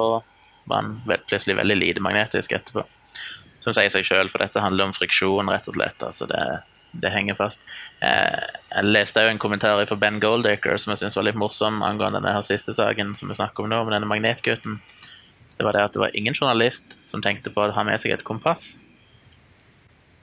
var 0.69 0.81
han 0.81 0.97
plutselig 1.29 1.59
veldig 1.59 1.77
lite 1.79 2.05
magnetisk 2.05 2.57
etterpå. 2.57 2.87
Som 3.65 3.75
sier 3.75 3.91
seg 3.91 4.07
sjøl, 4.07 4.31
for 4.31 4.43
dette 4.43 4.63
handler 4.63 4.89
om 4.89 4.95
friksjon, 4.97 5.51
rett 5.51 5.69
og 5.71 5.77
slett. 5.77 6.03
Altså 6.07 6.29
det, 6.31 6.43
det 7.03 7.13
henger 7.13 7.39
fast. 7.39 7.63
Eh, 8.05 8.49
jeg 8.73 8.89
leste 8.89 9.25
jo 9.25 9.33
en 9.33 9.43
kommentar 9.43 9.83
fra 9.91 10.01
Ben 10.01 10.21
Goldacre 10.23 10.79
som 10.79 10.95
jeg 10.95 11.03
syntes 11.03 11.19
var 11.19 11.27
litt 11.29 11.39
morsom 11.41 11.83
angående 11.87 12.23
denne 12.23 12.43
siste 12.47 12.75
saken 12.79 13.15
som 13.19 13.31
vi 13.31 13.39
snakker 13.39 13.67
om 13.67 13.73
nå, 13.73 13.83
med 13.85 13.97
denne 13.97 14.11
magnetgutten. 14.11 14.81
Det 15.59 15.67
var 15.67 15.75
det 15.75 15.87
at 15.89 15.97
det 15.97 16.05
var 16.05 16.15
ingen 16.15 16.37
journalist 16.39 16.99
som 17.09 17.23
tenkte 17.23 17.51
på 17.51 17.67
å 17.67 17.73
ha 17.75 17.87
med 17.87 17.99
seg 18.03 18.15
et 18.15 18.27
kompass. 18.27 18.77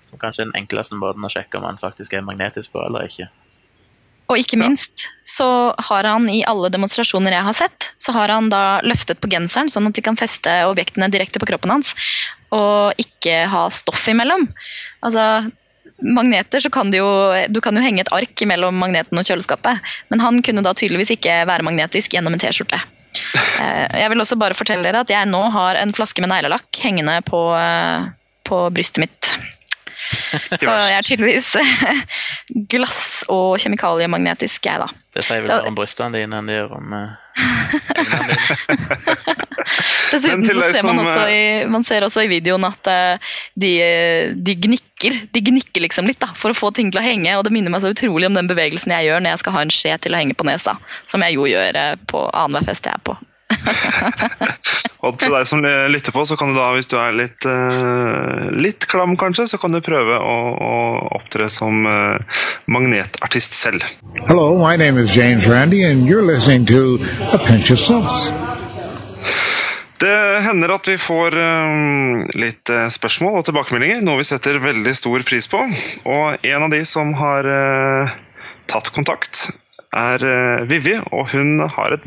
Som 0.06 0.22
kanskje 0.22 0.46
er 0.46 0.52
den 0.52 0.62
enkleste 0.62 0.96
måten 0.96 1.26
å 1.28 1.32
sjekke 1.32 1.60
om 1.60 1.68
han 1.68 1.82
faktisk 1.82 2.14
er 2.16 2.24
magnetisk 2.24 2.72
på 2.72 2.84
eller 2.86 3.10
ikke. 3.10 3.28
Og 4.26 4.40
ikke 4.42 4.58
minst 4.58 5.08
så 5.28 5.48
har 5.90 6.08
han 6.10 6.26
i 6.30 6.44
alle 6.50 6.72
demonstrasjoner 6.74 7.36
jeg 7.36 7.46
har 7.46 7.58
sett, 7.58 7.92
så 8.02 8.14
har 8.16 8.32
han 8.34 8.50
da 8.50 8.80
løftet 8.86 9.20
på 9.22 9.30
genseren, 9.30 9.70
sånn 9.70 9.90
at 9.90 9.98
de 9.98 10.04
kan 10.06 10.18
feste 10.18 10.50
objektene 10.66 11.12
direkte 11.14 11.42
på 11.42 11.50
kroppen 11.50 11.76
hans, 11.76 11.94
og 12.56 12.98
ikke 13.02 13.44
ha 13.52 13.68
stoff 13.74 14.08
imellom. 14.10 14.48
Altså, 15.06 15.52
magneter 16.02 16.60
så 16.60 16.70
kan 16.74 16.92
jo 16.94 17.06
Du 17.54 17.62
kan 17.62 17.76
jo 17.76 17.84
henge 17.84 18.02
et 18.04 18.12
ark 18.12 18.42
mellom 18.50 18.76
magneten 18.82 19.18
og 19.20 19.28
kjøleskapet, 19.30 19.80
men 20.10 20.24
han 20.24 20.42
kunne 20.42 20.64
da 20.66 20.74
tydeligvis 20.74 21.14
ikke 21.16 21.44
være 21.48 21.66
magnetisk 21.68 22.18
gjennom 22.18 22.36
en 22.36 22.44
T-skjorte. 22.44 22.82
Eh, 23.56 24.02
Jeg 24.02 24.12
vil 24.12 24.20
også 24.20 24.36
bare 24.36 24.58
fortelle 24.58 24.84
dere 24.84 25.06
at 25.06 25.12
jeg 25.14 25.30
nå 25.32 25.40
har 25.54 25.78
en 25.80 25.94
flaske 25.96 26.20
med 26.20 26.28
neglelakk 26.28 26.68
hengende 26.84 27.14
på, 27.24 27.40
eh, 27.56 28.10
på 28.44 28.58
brystet 28.76 29.06
mitt. 29.06 29.30
Så 30.62 30.72
jeg 30.72 30.96
er 30.98 31.06
tydeligvis 31.06 31.50
glass- 32.74 33.26
og 33.32 33.58
kjemikaliemagnetisk, 33.62 34.66
jeg, 34.70 34.82
da. 34.82 34.88
Det 35.16 35.24
sier 35.26 35.46
vel 35.46 35.52
mer 35.54 35.70
om 35.70 35.78
brystene 35.78 36.16
dine 36.18 36.42
enn 36.42 36.50
det 36.50 36.58
gjør 36.60 36.76
om 36.78 36.96
eh, 36.98 37.14
dine. 38.10 38.36
Dessuten 40.12 40.46
så 40.46 40.54
ser 40.54 40.86
man, 40.86 41.00
som, 41.00 41.00
også 41.02 41.28
i, 41.32 41.44
man 41.72 41.86
ser 41.88 42.06
også 42.06 42.26
i 42.26 42.32
videoen 42.32 42.68
at 42.68 42.90
eh, 42.92 43.34
de, 43.60 43.72
eh, 43.84 44.34
de 44.36 44.58
gnikker 44.68 45.22
de 45.34 45.42
gnikker 45.44 45.84
liksom 45.84 46.08
litt 46.08 46.22
da, 46.22 46.32
for 46.38 46.54
å 46.54 46.58
få 46.58 46.72
ting 46.76 46.92
til 46.94 47.02
å 47.02 47.06
henge. 47.06 47.34
Og 47.38 47.46
det 47.48 47.54
minner 47.56 47.74
meg 47.74 47.84
så 47.84 47.92
utrolig 47.94 48.30
om 48.30 48.38
den 48.38 48.50
bevegelsen 48.52 48.94
jeg 48.96 49.10
gjør 49.10 49.24
når 49.24 49.36
jeg 49.36 49.44
skal 49.44 49.58
ha 49.58 49.64
en 49.66 49.74
skje 49.74 49.96
til 50.06 50.16
å 50.16 50.22
henge 50.22 50.38
på 50.38 50.48
nesa. 50.48 50.78
Som 51.10 51.26
jeg 51.26 51.38
jo 51.38 51.48
gjør 51.50 51.80
eh, 51.82 51.96
på 52.12 52.28
annenhver 52.32 52.70
fest 52.72 52.88
jeg 52.88 52.96
er 52.96 53.08
på. 53.08 53.18
Og 55.06 55.18
til 55.22 55.34
deg 55.34 55.46
som 55.46 55.62
lytter 55.62 56.14
på, 56.16 56.24
så 56.26 56.38
kan 56.40 56.52
du 56.52 56.58
da, 56.58 56.72
hvis 56.74 56.90
du 56.90 56.96
er 56.98 57.14
litt, 57.16 57.46
eh, 57.46 58.48
litt 58.58 58.88
klam 58.90 59.14
kanskje, 59.20 59.48
så 59.52 59.60
kan 59.62 59.76
du 59.76 59.82
prøve 59.86 60.18
å, 60.18 60.38
å 60.56 60.74
opptre 61.20 61.50
som 61.54 61.86
eh, 61.90 62.42
magnetartist 62.72 63.54
selv. 63.58 63.86
Hello, 64.26 64.56
my 64.58 64.76
name 64.82 65.02
is 65.02 65.14
James 65.16 65.46
Randy, 65.50 65.84
and 65.86 66.10
you're 66.10 66.26
listening 66.26 66.66
to 66.72 66.98
A 67.36 67.40
Pinch 67.46 67.72
of 67.72 67.82
Salt. 67.82 68.34
Det 70.02 70.42
hender 70.44 70.74
at 70.76 70.90
vi 70.90 70.98
får 71.00 71.38
eh, 71.40 72.26
litt 72.42 72.74
spørsmål 72.98 73.40
og 73.40 73.48
tilbakemeldinger, 73.48 74.02
noe 74.06 74.24
vi 74.24 74.28
setter 74.28 74.58
veldig 74.64 74.98
stor 74.98 75.28
pris 75.28 75.50
på. 75.52 75.62
Og 76.10 76.50
en 76.50 76.66
av 76.66 76.74
de 76.74 76.82
som 76.90 77.14
har 77.22 77.54
tatt 78.66 78.90
kontakt, 78.96 79.52
er 79.96 80.20
Vivi, 80.68 80.98
og 81.14 81.30
hun 81.32 81.62
har 81.72 81.94
et 81.96 82.04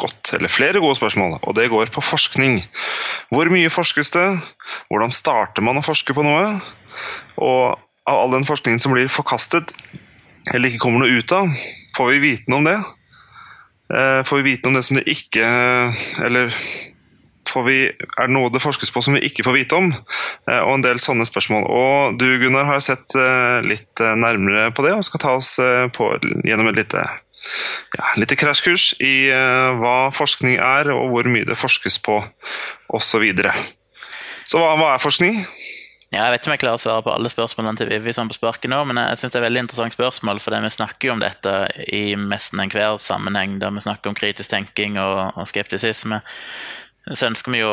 godt, 0.00 0.32
eller 0.36 0.52
flere 0.52 0.80
gode 0.82 0.96
spørsmål, 0.98 1.38
og 1.42 1.56
det 1.56 1.70
går 1.72 1.92
på 1.94 2.04
forskning. 2.04 2.60
Hvor 3.32 3.50
mye 3.52 3.72
forskes 3.72 4.12
det? 4.14 4.26
Hvordan 4.90 5.14
starter 5.14 5.64
man 5.64 5.80
å 5.80 5.84
forske 5.84 6.14
på 6.16 6.24
noe? 6.26 6.56
Og 7.40 7.78
av 8.08 8.16
all 8.18 8.34
den 8.34 8.46
forskningen 8.48 8.82
som 8.82 8.94
blir 8.94 9.10
forkastet, 9.12 9.74
eller 10.52 10.70
ikke 10.70 10.86
kommer 10.86 11.04
noe 11.04 11.20
ut 11.20 11.34
av, 11.36 11.50
får 11.96 12.14
vi 12.14 12.24
vite 12.24 12.50
noe 12.50 12.62
om 12.62 12.70
det? 12.70 12.78
Eh, 13.92 14.22
får 14.24 14.40
vi 14.40 14.52
vite 14.52 14.64
noe 14.64 14.72
om 14.72 14.78
det 14.78 14.86
som 14.86 14.96
det 14.96 15.02
ikke 15.12 15.44
Eller 16.24 16.54
vi, 17.66 17.74
er 17.92 18.30
det 18.30 18.32
noe 18.32 18.48
det 18.48 18.62
forskes 18.64 18.88
på 18.94 19.02
som 19.04 19.12
vi 19.18 19.26
ikke 19.28 19.44
får 19.44 19.56
vite 19.58 19.76
om? 19.76 19.90
Eh, 19.92 20.62
og 20.62 20.78
en 20.78 20.84
del 20.86 21.02
sånne 21.02 21.26
spørsmål. 21.28 21.66
Og 21.68 22.16
du 22.16 22.24
Gunnar 22.40 22.64
har 22.70 22.80
sett 22.80 23.12
eh, 23.18 23.60
litt 23.66 24.00
nærmere 24.00 24.70
på 24.72 24.86
det 24.86 24.94
og 24.96 25.04
skal 25.04 25.20
ta 25.20 25.34
oss 25.36 25.58
på, 25.92 26.08
gjennom 26.48 26.70
et 26.70 26.80
lite 26.80 27.04
ja, 27.98 28.12
lite 28.20 28.38
krasjkurs 28.38 28.92
i 29.02 29.30
uh, 29.32 29.74
hva 29.80 29.96
forskning 30.14 30.58
er, 30.58 30.92
og 30.94 31.12
hvor 31.12 31.28
mye 31.30 31.46
det 31.48 31.58
forskes 31.58 32.00
på 32.04 32.20
osv. 32.22 33.06
Så, 33.12 33.20
videre. 33.22 33.52
så 34.48 34.60
hva, 34.62 34.74
hva, 34.80 34.94
er 34.94 35.02
forskning? 35.02 35.42
Ja, 36.12 36.26
jeg 36.26 36.34
vet 36.34 36.42
ikke 36.42 36.50
om 36.50 36.54
jeg 36.56 36.60
klarer 36.60 36.80
å 36.80 36.82
svare 36.82 37.04
på 37.06 37.12
alle 37.14 37.30
spørsmålene 37.32 37.80
til 37.80 37.88
Vivi 37.88 38.12
sånn 38.12 38.28
på 38.28 38.36
sparket 38.36 38.68
nå, 38.68 38.82
men 38.88 39.00
jeg 39.00 39.20
synes 39.20 39.32
det 39.32 39.38
er 39.40 39.46
veldig 39.46 39.62
interessant 39.64 39.94
spørsmål, 39.96 40.42
for 40.44 40.56
vi 40.60 40.70
snakker 40.74 41.08
jo 41.08 41.14
om 41.14 41.22
dette 41.22 41.54
i 41.88 42.02
nesten 42.20 42.60
enhver 42.60 42.98
sammenheng 43.00 43.56
der 43.62 43.72
vi 43.72 43.84
snakker 43.84 44.12
om 44.12 44.18
kritisk 44.18 44.52
tenking 44.52 44.98
og, 45.00 45.38
og 45.40 45.48
skeptisisme. 45.48 46.20
Så 47.10 47.26
ønsker 47.26 47.50
vi 47.50 47.62
jo, 47.62 47.70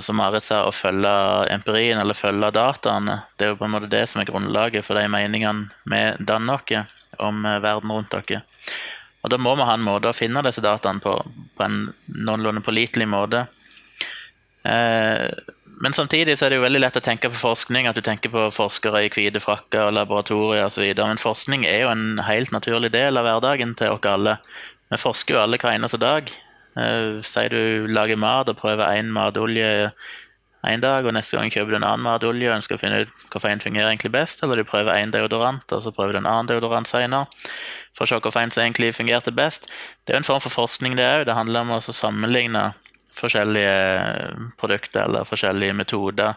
som 0.00 0.16
Marit 0.16 0.46
sa, 0.46 0.62
å 0.64 0.72
følge 0.72 1.10
empirien 1.52 2.00
eller 2.00 2.16
følge 2.16 2.48
dataene. 2.56 3.18
Det 3.36 3.48
er 3.48 3.52
jo 3.52 3.58
på 3.60 3.66
en 3.66 3.74
måte 3.74 3.90
det 3.92 4.06
som 4.08 4.22
er 4.22 4.30
grunnlaget 4.30 4.86
for 4.86 4.96
de 4.96 5.04
meningene 5.12 5.68
vi 5.90 6.00
danner 6.24 6.62
oss 6.62 6.96
om 7.20 7.44
eh, 7.44 7.58
verden 7.60 7.92
rundt 7.92 8.14
oss. 8.16 8.38
Og 9.20 9.32
Da 9.32 9.38
må 9.40 9.54
vi 9.56 9.68
ha 9.68 9.76
en 9.76 9.84
måte 9.84 10.10
å 10.10 10.16
finne 10.16 10.42
disse 10.46 10.62
dataene 10.64 11.02
på, 11.04 11.14
på 11.56 11.64
en 11.66 11.80
noenlunde 12.08 12.64
pålitelig 12.64 13.08
måte. 13.10 13.46
Eh, 14.64 15.28
men 15.80 15.96
samtidig 15.96 16.36
så 16.36 16.46
er 16.46 16.52
det 16.52 16.60
jo 16.60 16.64
veldig 16.66 16.82
lett 16.82 16.98
å 17.00 17.04
tenke 17.04 17.30
på 17.32 17.40
forskning, 17.40 17.88
at 17.88 17.96
du 17.96 18.04
tenker 18.04 18.32
på 18.32 18.46
forskere 18.52 19.06
i 19.06 19.12
hvite 19.12 19.40
frakker 19.40 19.86
og 19.86 19.94
laboratorier 19.96 20.66
osv. 20.66 20.84
Men 20.98 21.20
forskning 21.20 21.64
er 21.68 21.84
jo 21.84 21.92
en 21.92 22.20
helt 22.24 22.52
naturlig 22.52 22.92
del 22.96 23.20
av 23.20 23.28
hverdagen 23.28 23.72
til 23.78 23.96
oss 23.96 24.08
alle. 24.08 24.36
Vi 24.92 25.00
forsker 25.00 25.36
jo 25.36 25.42
alle 25.44 25.60
hver 25.60 25.76
eneste 25.76 26.00
dag. 26.00 26.32
Eh, 26.80 27.20
sier 27.26 27.52
du 27.52 27.88
lager 27.90 28.20
mat 28.20 28.50
og 28.52 28.60
prøver 28.60 28.92
én 28.92 29.12
matolje 29.14 29.90
en 30.68 30.82
dag, 30.82 31.06
og 31.06 31.14
neste 31.16 31.38
gang 31.38 31.48
kjøper 31.52 31.72
du 31.72 31.78
en 31.78 31.86
annen 31.88 32.04
matolje 32.04 32.52
ønsker 32.52 32.76
å 32.76 32.80
finne 32.82 33.04
ut 33.04 33.12
hvilken 33.32 33.62
fungerer 33.64 33.88
egentlig 33.88 34.12
best, 34.12 34.42
eller 34.44 34.60
du 34.60 34.68
prøver 34.68 34.92
én 34.92 35.12
deodorant, 35.14 35.64
og 35.72 35.84
så 35.84 35.92
prøver 35.94 36.16
du 36.16 36.20
en 36.20 36.28
annen 36.28 36.50
deodorant 36.50 36.88
senere 36.88 37.24
for 37.96 38.04
å 38.04 38.10
se 38.10 38.18
hvilken 38.20 38.52
som 38.52 38.64
egentlig 38.64 38.92
fungerte 38.96 39.32
best. 39.32 39.70
Det 40.04 40.12
er 40.12 40.18
jo 40.18 40.24
en 40.24 40.28
form 40.28 40.44
for 40.44 40.52
forskning, 40.52 40.98
det 41.00 41.08
òg. 41.08 41.24
Det 41.28 41.38
handler 41.38 41.64
om 41.64 41.72
å 41.78 41.80
sammenligne 41.80 42.70
forskjellige 43.16 44.52
produkter 44.60 45.08
eller 45.08 45.28
forskjellige 45.28 45.76
metoder 45.76 46.36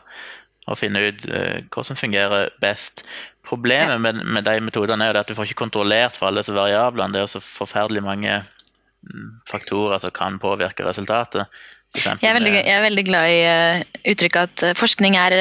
og 0.63 0.79
finne 0.79 1.01
ut 1.09 1.25
uh, 1.27 1.59
hva 1.73 1.83
som 1.83 1.99
fungerer 1.99 2.53
best. 2.63 3.03
Problemet 3.43 3.99
med, 4.01 4.23
med, 4.23 4.45
de 4.47 4.63
metodene 4.63 5.09
er 5.09 5.19
at 5.19 5.27
du 5.27 5.35
får 5.35 5.51
ikke 5.51 5.65
kontrollert 5.65 6.15
for 6.15 6.29
alle 6.29 6.43
disse 6.43 6.55
variablene. 6.55 7.11
Det 7.13 7.23
er 7.23 7.31
så 7.33 7.43
forferdelig 7.43 8.05
mange 8.05 8.37
mm, 8.39 9.43
faktorer 9.49 9.99
som 9.99 10.13
kan 10.15 10.39
påvirke 10.39 10.87
resultatet. 10.87 11.51
Jeg 11.93 12.25
er, 12.25 12.33
veldig, 12.39 12.53
jeg 12.57 12.73
er, 12.73 12.83
veldig, 12.87 13.05
glad 13.05 13.29
i 13.29 13.39
uh, 13.45 14.01
uttrykket 14.13 14.41
at 14.49 14.65
uh, 14.65 14.77
forskning 14.77 15.17
er, 15.19 15.35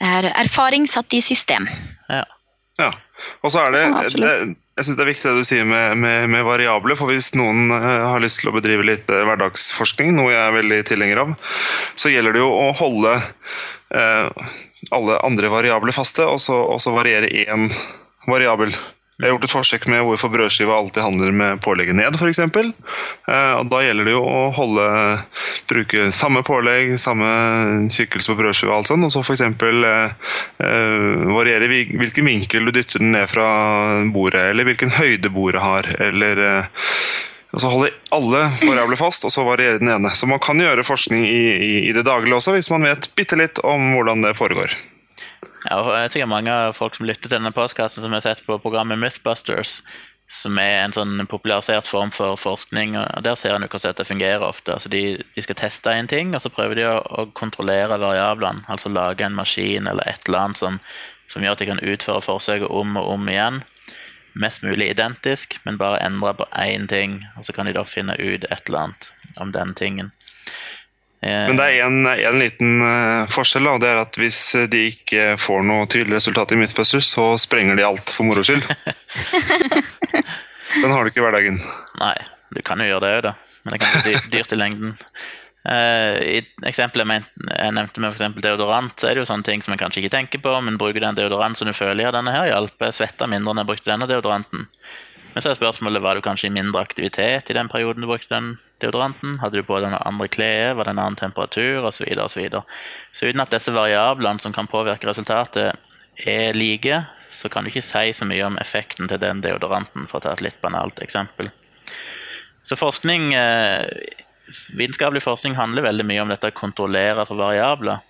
er, 0.00 0.28
erfaring 0.32 0.88
satt 0.88 1.12
i 1.16 1.20
system. 1.24 1.68
Ja. 2.08 2.24
ja. 2.80 2.90
Og 3.44 3.52
så 3.52 3.66
er 3.66 3.76
det, 3.76 3.84
ja, 3.84 4.02
det 4.16 4.34
jeg 4.80 4.86
synes 4.86 4.96
Det 4.96 5.04
er 5.04 5.08
viktig 5.10 5.28
det 5.28 5.40
du 5.42 5.44
sier 5.44 5.66
med, 5.68 5.98
med, 6.00 6.30
med 6.32 6.44
variable. 6.48 6.94
for 6.96 7.12
Hvis 7.12 7.34
noen 7.36 7.68
har 7.68 8.22
lyst 8.22 8.40
til 8.40 8.48
å 8.48 8.54
bedrive 8.54 8.86
litt 8.88 9.10
hverdagsforskning, 9.12 10.14
noe 10.16 10.30
jeg 10.32 10.40
er 10.40 10.56
veldig 10.56 10.78
tilhenger 10.88 11.20
av, 11.20 11.34
så 12.00 12.08
gjelder 12.08 12.32
det 12.32 12.40
jo 12.40 12.48
å 12.48 12.70
holde 12.78 13.12
uh, 13.20 14.54
alle 14.96 15.18
andre 15.26 15.50
variabler 15.52 15.92
faste, 15.92 16.24
og 16.24 16.40
så, 16.40 16.56
og 16.56 16.80
så 16.80 16.94
variere 16.96 17.28
én 17.28 17.68
variabel. 18.30 18.72
Jeg 19.20 19.28
har 19.28 19.34
gjort 19.34 19.44
et 19.44 19.52
forsøk 19.52 19.86
med 19.92 20.00
hvorfor 20.08 20.30
brødskiva 20.32 20.72
alltid 20.80 21.02
handler 21.04 21.34
med 21.36 21.58
pålegget 21.60 21.98
ned, 21.98 22.16
f.eks. 22.16 22.38
Eh, 22.40 23.58
da 23.68 23.80
gjelder 23.84 24.08
det 24.08 24.14
jo 24.14 24.22
å 24.24 24.38
holde, 24.56 24.86
bruke 25.68 26.06
samme 26.16 26.40
pålegg, 26.46 26.94
samme 27.02 27.28
tykkelse 27.92 28.32
på 28.32 28.38
brødskiva, 28.38 28.72
og 28.72 28.78
alt 28.78 28.88
sånt, 28.88 29.04
og 29.04 29.12
så 29.12 29.20
f.eks. 29.20 29.42
Eh, 29.44 30.30
eh, 30.64 31.26
variere 31.36 31.68
hvilken 31.68 32.30
vinkel 32.30 32.70
du 32.70 32.72
dytter 32.78 33.04
den 33.04 33.12
ned 33.12 33.28
fra 33.28 33.50
bordet, 34.14 34.46
eller 34.54 34.70
hvilken 34.70 34.94
høyde 34.96 35.32
bordet 35.34 35.60
har. 35.60 35.90
eller 36.00 36.40
eh, 36.46 36.86
altså 37.52 37.74
holde 37.74 37.90
alle 38.16 38.46
variabler 38.62 38.96
fast, 38.96 39.26
og 39.28 39.34
så 39.34 39.44
variere 39.44 39.82
den 39.82 39.92
ene. 39.92 40.14
Så 40.16 40.30
man 40.30 40.40
kan 40.40 40.60
gjøre 40.60 40.86
forskning 40.86 41.28
i, 41.28 41.42
i, 41.52 41.74
i 41.90 41.92
det 41.92 42.06
daglige 42.08 42.40
også, 42.40 42.56
hvis 42.56 42.72
man 42.72 42.88
vet 42.88 43.12
bitte 43.20 43.36
litt 43.36 43.60
om 43.60 43.92
hvordan 43.98 44.24
det 44.24 44.38
foregår. 44.40 44.80
Ja, 45.68 45.80
jeg 46.04 46.12
tror 46.14 46.30
mange 46.30 46.52
av 46.52 46.72
folk 46.72 46.96
som 46.96 47.04
lytter 47.08 47.28
til 47.28 47.36
denne 47.36 47.52
postkassen 47.52 48.04
som 48.04 48.14
har 48.16 48.22
sett 48.24 48.40
på 48.46 48.56
programmet 48.62 49.00
Mythbusters, 49.00 49.80
som 50.30 50.56
er 50.62 50.84
en 50.84 50.94
sånn 50.94 51.26
popularisert 51.28 51.88
form 51.90 52.12
for 52.14 52.38
forskning. 52.40 52.96
og 52.96 53.24
Der 53.26 53.36
ser 53.36 53.56
en 53.56 53.66
hvordan 53.66 53.90
dette 53.90 54.06
fungerer 54.08 54.46
ofte. 54.46 54.72
Altså 54.76 54.88
de, 54.92 55.02
de, 55.34 55.44
skal 55.44 55.58
teste 55.58 55.92
en 55.92 56.08
ting, 56.08 56.32
og 56.34 56.40
så 56.40 56.52
prøver 56.54 56.78
de 56.78 56.86
å, 56.88 56.96
å, 57.02 57.26
kontrollere 57.36 57.98
variablene. 58.00 58.64
Altså 58.72 58.92
lage 58.94 59.26
en 59.26 59.36
maskin 59.36 59.90
eller 59.90 60.06
et 60.08 60.22
eller 60.30 60.46
annet 60.46 60.62
som, 60.62 60.78
som 61.28 61.44
gjør 61.44 61.58
at 61.58 61.64
de 61.64 61.70
kan 61.72 61.84
utføre 61.92 62.24
forsøket 62.24 62.70
om 62.70 62.96
og 63.02 63.12
om 63.18 63.28
igjen. 63.28 63.60
Mest 64.40 64.62
mulig 64.62 64.92
identisk, 64.94 65.58
men 65.66 65.80
bare 65.80 66.00
endre 66.06 66.32
på 66.38 66.46
én 66.54 66.86
ting. 66.88 67.18
Og 67.36 67.44
så 67.44 67.52
kan 67.52 67.66
de 67.66 67.74
da 67.76 67.84
finne 67.84 68.14
ut 68.16 68.46
et 68.46 68.70
eller 68.70 68.86
annet 68.86 69.10
om 69.42 69.52
den 69.52 69.74
tingen. 69.74 70.14
Eh, 71.22 71.46
Men 71.50 71.58
det 71.58 71.66
er 71.68 71.82
en, 71.84 72.38
liten 72.40 72.80
uh, 72.80 73.28
forskjell, 73.32 73.68
og 73.68 73.82
det 73.82 73.90
er 73.92 74.00
at 74.00 74.16
hvis 74.20 74.40
de 74.72 74.86
ikke 74.94 75.34
får 75.40 75.66
noe 75.68 75.88
tydelig 75.90 76.16
resultat 76.16 76.54
i 76.56 76.60
Mythbusters, 76.60 77.10
så 77.12 77.34
sprenger 77.40 77.76
de 77.76 77.84
alt 77.84 78.14
for 78.16 78.28
moro 78.28 78.44
skyld. 78.46 78.64
Den 80.80 80.94
har 80.94 81.02
du 81.02 81.10
ikke 81.10 81.20
i 81.20 81.26
hverdagen. 81.26 81.60
Nei, 82.00 82.16
du 82.54 82.62
kan 82.64 82.80
jo 82.80 82.88
gjøre 82.88 83.04
det 83.04 83.12
òg, 83.18 83.22
da. 83.28 83.34
Men 83.64 83.74
det 83.74 83.82
kan 83.82 84.04
bli 84.06 84.14
dyrt 84.32 84.54
i 84.54 84.58
lengden. 84.58 84.94
Uh, 85.60 86.16
I 86.24 86.38
eksempelet 86.70 87.10
jeg, 87.10 87.26
nevnte 87.76 88.00
med 88.00 88.14
f.eks. 88.14 88.38
deodorant, 88.40 88.94
så 88.96 89.10
er 89.10 89.18
det 89.18 89.24
jo 89.24 89.28
sånne 89.28 89.44
ting 89.44 89.60
som 89.60 89.74
jeg 89.74 89.82
kanskje 89.82 90.04
ikke 90.04 90.14
tenker 90.14 90.40
på, 90.40 90.54
men 90.64 90.80
bruker 90.80 91.02
du 91.02 91.08
en 91.10 91.18
deodorant 91.18 91.58
som 91.58 91.68
du 91.68 91.76
føler 91.76 92.06
ja, 92.06 92.14
denne 92.14 92.32
her 92.32 92.48
hjelper, 92.48 92.88
jeg 92.88 93.02
svetta 93.02 93.28
mindre 93.28 93.52
enn 93.52 93.60
jeg 93.60 93.70
brukte 93.74 93.92
denne 93.92 94.08
deodoranten. 94.08 94.64
Men 95.34 95.44
så 95.44 95.52
er 95.52 95.58
spørsmålet 95.58 96.02
var 96.02 96.18
du 96.18 96.24
kanskje 96.24 96.48
i 96.48 96.54
mindre 96.54 96.82
aktivitet 96.82 97.50
i 97.50 97.54
den 97.54 97.68
perioden 97.70 98.02
du 98.02 98.08
brukte 98.10 98.34
den 98.34 98.56
deodoranten? 98.82 99.38
Hadde 99.42 99.60
du 99.60 99.66
på 99.66 99.78
deg 99.82 99.94
andre 99.94 100.26
klær? 100.32 100.74
Var 100.78 100.88
det 100.88 100.94
en 100.96 101.02
annen 101.04 101.18
temperatur? 101.20 101.86
Osv. 101.86 102.08
Videre, 102.08 102.26
så, 102.32 102.64
så 103.14 103.30
uten 103.30 103.44
at 103.44 103.54
disse 103.54 103.74
variablene 103.74 104.42
som 104.42 104.54
kan 104.56 104.70
påvirke 104.70 105.06
resultatet, 105.06 105.78
er 106.26 106.56
like, 106.58 106.98
så 107.32 107.48
kan 107.48 107.64
du 107.64 107.70
ikke 107.70 107.84
si 107.86 108.10
så 108.12 108.26
mye 108.28 108.44
om 108.48 108.58
effekten 108.60 109.08
til 109.08 109.22
den 109.22 109.40
deodoranten, 109.44 110.08
for 110.10 110.18
å 110.18 110.26
ta 110.26 110.34
et 110.34 110.42
litt 110.44 110.58
banalt 110.60 110.98
eksempel. 111.00 111.48
Så 112.66 112.76
forskning, 112.76 113.32
eh, 113.34 113.86
vitenskapelig 114.76 115.22
forskning 115.24 115.54
handler 115.56 115.86
veldig 115.86 116.06
mye 116.10 116.26
om 116.26 116.34
dette 116.34 116.50
å 116.50 116.58
kontrollere 116.58 117.24
for 117.24 117.40
variabler. 117.40 118.02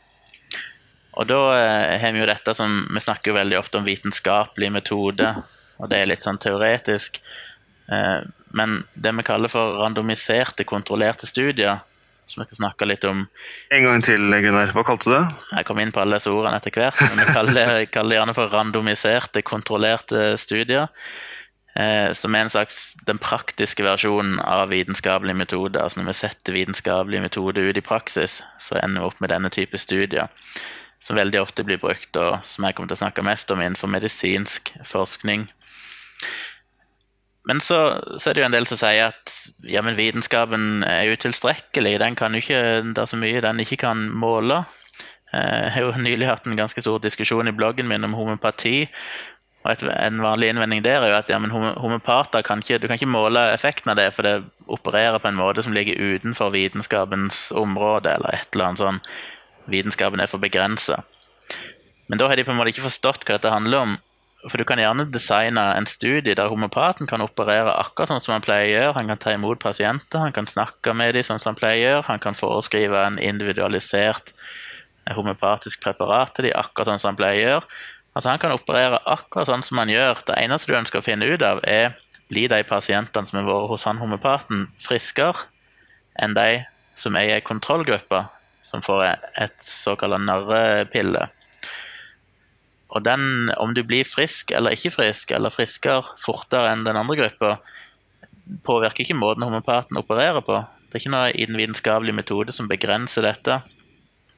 Og 1.21 1.29
da 1.29 1.41
eh, 1.59 2.01
har 2.01 2.17
vi 2.17 2.23
jo 2.23 2.29
dette 2.31 2.55
som 2.57 2.87
Vi 2.91 3.01
snakker 3.03 3.31
jo 3.31 3.39
veldig 3.39 3.59
ofte 3.59 3.79
om 3.79 3.87
vitenskapelig 3.87 4.73
metode 4.73 5.35
og 5.81 5.89
det 5.91 6.01
er 6.01 6.11
litt 6.11 6.25
sånn 6.25 6.41
teoretisk. 6.41 7.21
Eh, 7.91 8.21
men 8.57 8.83
det 8.95 9.15
vi 9.17 9.27
kaller 9.27 9.53
for 9.53 9.81
randomiserte, 9.81 10.67
kontrollerte 10.69 11.29
studier, 11.31 11.81
som 12.31 12.43
vi 12.43 12.47
skal 12.47 12.61
snakke 12.61 12.87
litt 12.87 13.05
om 13.09 13.25
En 13.75 13.85
gang 13.87 14.05
til, 14.07 14.23
Gunnar. 14.45 14.71
Hva 14.77 14.85
kalte 14.87 15.11
du 15.11 15.15
det? 15.17 15.25
Jeg 15.57 15.67
kom 15.67 15.81
inn 15.83 15.91
på 15.95 16.03
alle 16.03 16.21
disse 16.21 16.31
ordene 16.31 16.61
etter 16.61 16.75
hvert. 16.77 17.01
men 17.09 17.25
Vi 17.25 17.35
kaller, 17.35 17.75
kaller 17.95 18.15
det 18.15 18.21
gjerne 18.21 18.37
for 18.39 18.55
randomiserte, 18.55 19.43
kontrollerte 19.47 20.35
studier. 20.39 20.91
Eh, 21.79 22.13
som 22.19 22.35
er 22.35 22.45
en 22.45 22.51
slags 22.51 22.97
den 23.07 23.19
praktiske 23.23 23.85
versjonen 23.87 24.41
av 24.43 24.71
vitenskapelig 24.75 25.37
metode. 25.39 25.79
Altså 25.79 26.01
når 26.01 26.13
vi 26.13 26.19
setter 26.23 26.59
vitenskapelig 26.59 27.23
metode 27.23 27.63
ut 27.63 27.79
i 27.79 27.87
praksis, 27.87 28.41
så 28.63 28.79
ender 28.83 29.03
vi 29.03 29.11
opp 29.11 29.23
med 29.23 29.35
denne 29.35 29.51
type 29.55 29.79
studier 29.79 30.31
som 31.01 31.17
veldig 31.17 31.41
ofte 31.41 31.65
blir 31.65 31.81
brukt, 31.81 32.13
og 32.21 32.43
som 32.45 32.67
jeg 32.67 32.77
kommer 32.77 32.91
til 32.91 32.99
å 32.99 33.03
snakke 33.07 33.25
mest 33.25 33.51
om 33.53 33.63
innenfor 33.63 33.89
medisinsk 33.89 34.75
forskning. 34.85 35.47
Men 37.49 37.61
så, 37.65 37.79
så, 38.19 38.31
er 38.31 38.37
det 38.37 38.43
jo 38.43 38.49
en 38.51 38.55
del 38.55 38.67
som 38.69 38.79
sier 38.79 39.09
at 39.11 39.33
ja, 39.67 39.81
men 39.83 39.97
vitenskapen 39.99 40.85
er 40.87 41.09
utilstrekkelig. 41.15 41.97
Den 42.03 42.19
kan 42.19 42.37
jo 42.37 42.43
ikke, 42.45 42.61
Det 42.93 43.01
er 43.01 43.11
så 43.11 43.19
mye 43.19 43.41
den 43.45 43.63
ikke 43.65 43.81
kan 43.81 44.05
måle. 44.13 44.63
Eh, 45.33 45.61
jeg 45.65 45.73
har 45.75 45.87
jo 45.87 46.05
nylig 46.05 46.29
hatt 46.29 46.47
en 46.47 46.59
ganske 46.59 46.85
stor 46.85 47.01
diskusjon 47.03 47.49
i 47.49 47.57
bloggen 47.57 47.89
min 47.89 48.05
om 48.05 48.17
homopati. 48.19 48.85
Og 49.65 49.73
et, 49.73 49.83
En 49.83 50.23
vanlig 50.25 50.51
innvending 50.53 50.85
der 50.85 51.03
er 51.03 51.13
jo 51.13 51.19
at 51.19 51.33
ja, 51.33 51.39
men 51.39 51.53
homopater 51.53 52.43
kan 52.43 52.63
ikke, 52.65 52.79
du 52.79 52.89
kan 52.89 52.97
ikke 53.01 53.11
måle 53.11 53.43
effekten 53.55 53.93
av 53.93 53.99
det, 54.01 54.11
for 54.17 54.27
det 54.27 54.45
opererer 54.69 55.19
på 55.21 55.29
en 55.29 55.41
måte 55.41 55.65
som 55.65 55.75
ligger 55.77 56.01
utenfor 56.01 56.53
vitenskapens 56.55 57.51
område, 57.53 58.15
eller 58.15 58.37
et 58.37 58.49
eller 58.55 58.71
annet 58.71 58.85
sånn. 58.85 59.01
Vitenskapen 59.71 60.21
er 60.21 60.31
for 60.31 60.43
begrensa. 60.43 61.03
Men 62.09 62.19
da 62.19 62.29
har 62.29 62.37
de 62.37 62.45
på 62.45 62.55
en 62.55 62.59
måte 62.59 62.73
ikke 62.73 62.89
forstått 62.89 63.27
hva 63.27 63.37
dette 63.37 63.53
handler 63.53 63.85
om. 63.85 63.99
For 64.49 64.57
du 64.57 64.65
kan 64.65 64.81
gjerne 64.81 65.05
designe 65.13 65.63
en 65.77 65.87
studie 65.91 66.35
der 66.37 66.49
homopaten 66.49 67.09
kan 67.11 67.21
operere 67.21 67.75
akkurat 67.77 68.09
sånn 68.09 68.23
som 68.25 68.33
han 68.37 68.45
pleier 68.45 68.71
å 68.71 68.73
gjøre. 68.73 68.97
Han 68.97 69.13
kan 69.13 69.21
ta 69.21 69.35
imot 69.37 69.61
pasienter, 69.61 70.23
han 70.23 70.33
kan 70.37 70.49
snakke 70.49 70.95
med 70.97 71.13
dem 71.17 71.27
sånn 71.27 71.43
som 71.43 71.53
han 71.53 71.61
pleier 71.61 71.81
å 71.81 71.85
gjøre. 71.85 72.07
Han 72.09 72.23
kan 72.25 72.39
foreskrive 72.39 73.05
en 73.05 73.19
individualisert 73.21 74.33
eh, 74.33 75.15
homopatisk 75.17 75.83
preparat 75.85 76.33
til 76.37 76.49
dem, 76.49 76.57
akkurat 76.57 76.95
sånn 76.95 77.03
som 77.03 77.13
han 77.13 77.21
pleier 77.21 77.41
å 77.41 77.49
gjøre. 77.51 77.81
Altså 78.17 78.33
Han 78.33 78.41
kan 78.43 78.53
operere 78.57 78.99
akkurat 79.07 79.51
sånn 79.51 79.63
som 79.63 79.79
han 79.79 79.93
gjør. 79.93 80.25
Det 80.27 80.39
eneste 80.41 80.73
du 80.73 80.79
ønsker 80.81 81.03
å 81.03 81.07
finne 81.07 81.29
ut 81.29 81.45
av, 81.47 81.61
er 81.63 81.93
blir 82.31 82.49
de 82.51 82.63
pasientene 82.67 83.27
som 83.27 83.41
har 83.41 83.49
vært 83.49 83.71
hos 83.73 83.87
han 83.89 84.01
homopaten, 84.01 84.69
friskere 84.83 85.49
enn 86.23 86.35
de 86.37 86.63
som 86.99 87.17
er 87.19 87.29
i 87.29 87.35
en 87.37 87.47
kontrollgruppe, 87.47 88.25
som 88.67 88.83
får 88.85 89.05
et 89.41 89.57
såkalt 89.65 90.19
narrepille. 90.23 91.29
Og 92.91 93.05
den, 93.07 93.51
om 93.63 93.75
du 93.75 93.85
blir 93.87 94.09
frisk 94.09 94.51
eller 94.57 94.75
ikke 94.75 94.93
frisk, 94.97 95.31
eller 95.37 95.55
friskere 95.55 96.03
fortere 96.19 96.73
enn 96.73 96.85
den 96.87 96.99
andre 96.99 97.19
gruppa, 97.23 97.53
påvirker 98.67 99.05
ikke 99.05 99.19
måten 99.19 99.47
homopaten 99.47 99.99
opererer 100.01 100.43
på. 100.47 100.59
Det 100.91 100.99
er 100.99 101.05
ikke 101.05 101.15
noe 101.15 101.31
i 101.31 101.47
den 101.47 101.59
vitenskapelige 101.61 102.19
metode 102.19 102.55
som 102.55 102.71
begrenser 102.71 103.27
dette. 103.27 103.61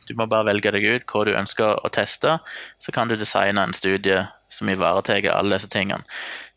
Du 0.09 0.13
må 0.19 0.27
bare 0.29 0.51
velge 0.51 0.73
deg 0.75 0.85
ut 0.85 1.07
hva 1.09 1.25
du 1.25 1.33
ønsker 1.39 1.81
å 1.81 1.91
teste, 1.95 2.37
så 2.83 2.93
kan 2.95 3.09
du 3.09 3.17
designe 3.17 3.63
en 3.63 3.77
studie 3.77 4.21
som 4.53 4.69
ivaretar 4.69 5.25
alle 5.33 5.57
disse 5.57 5.71
tingene. 5.73 6.05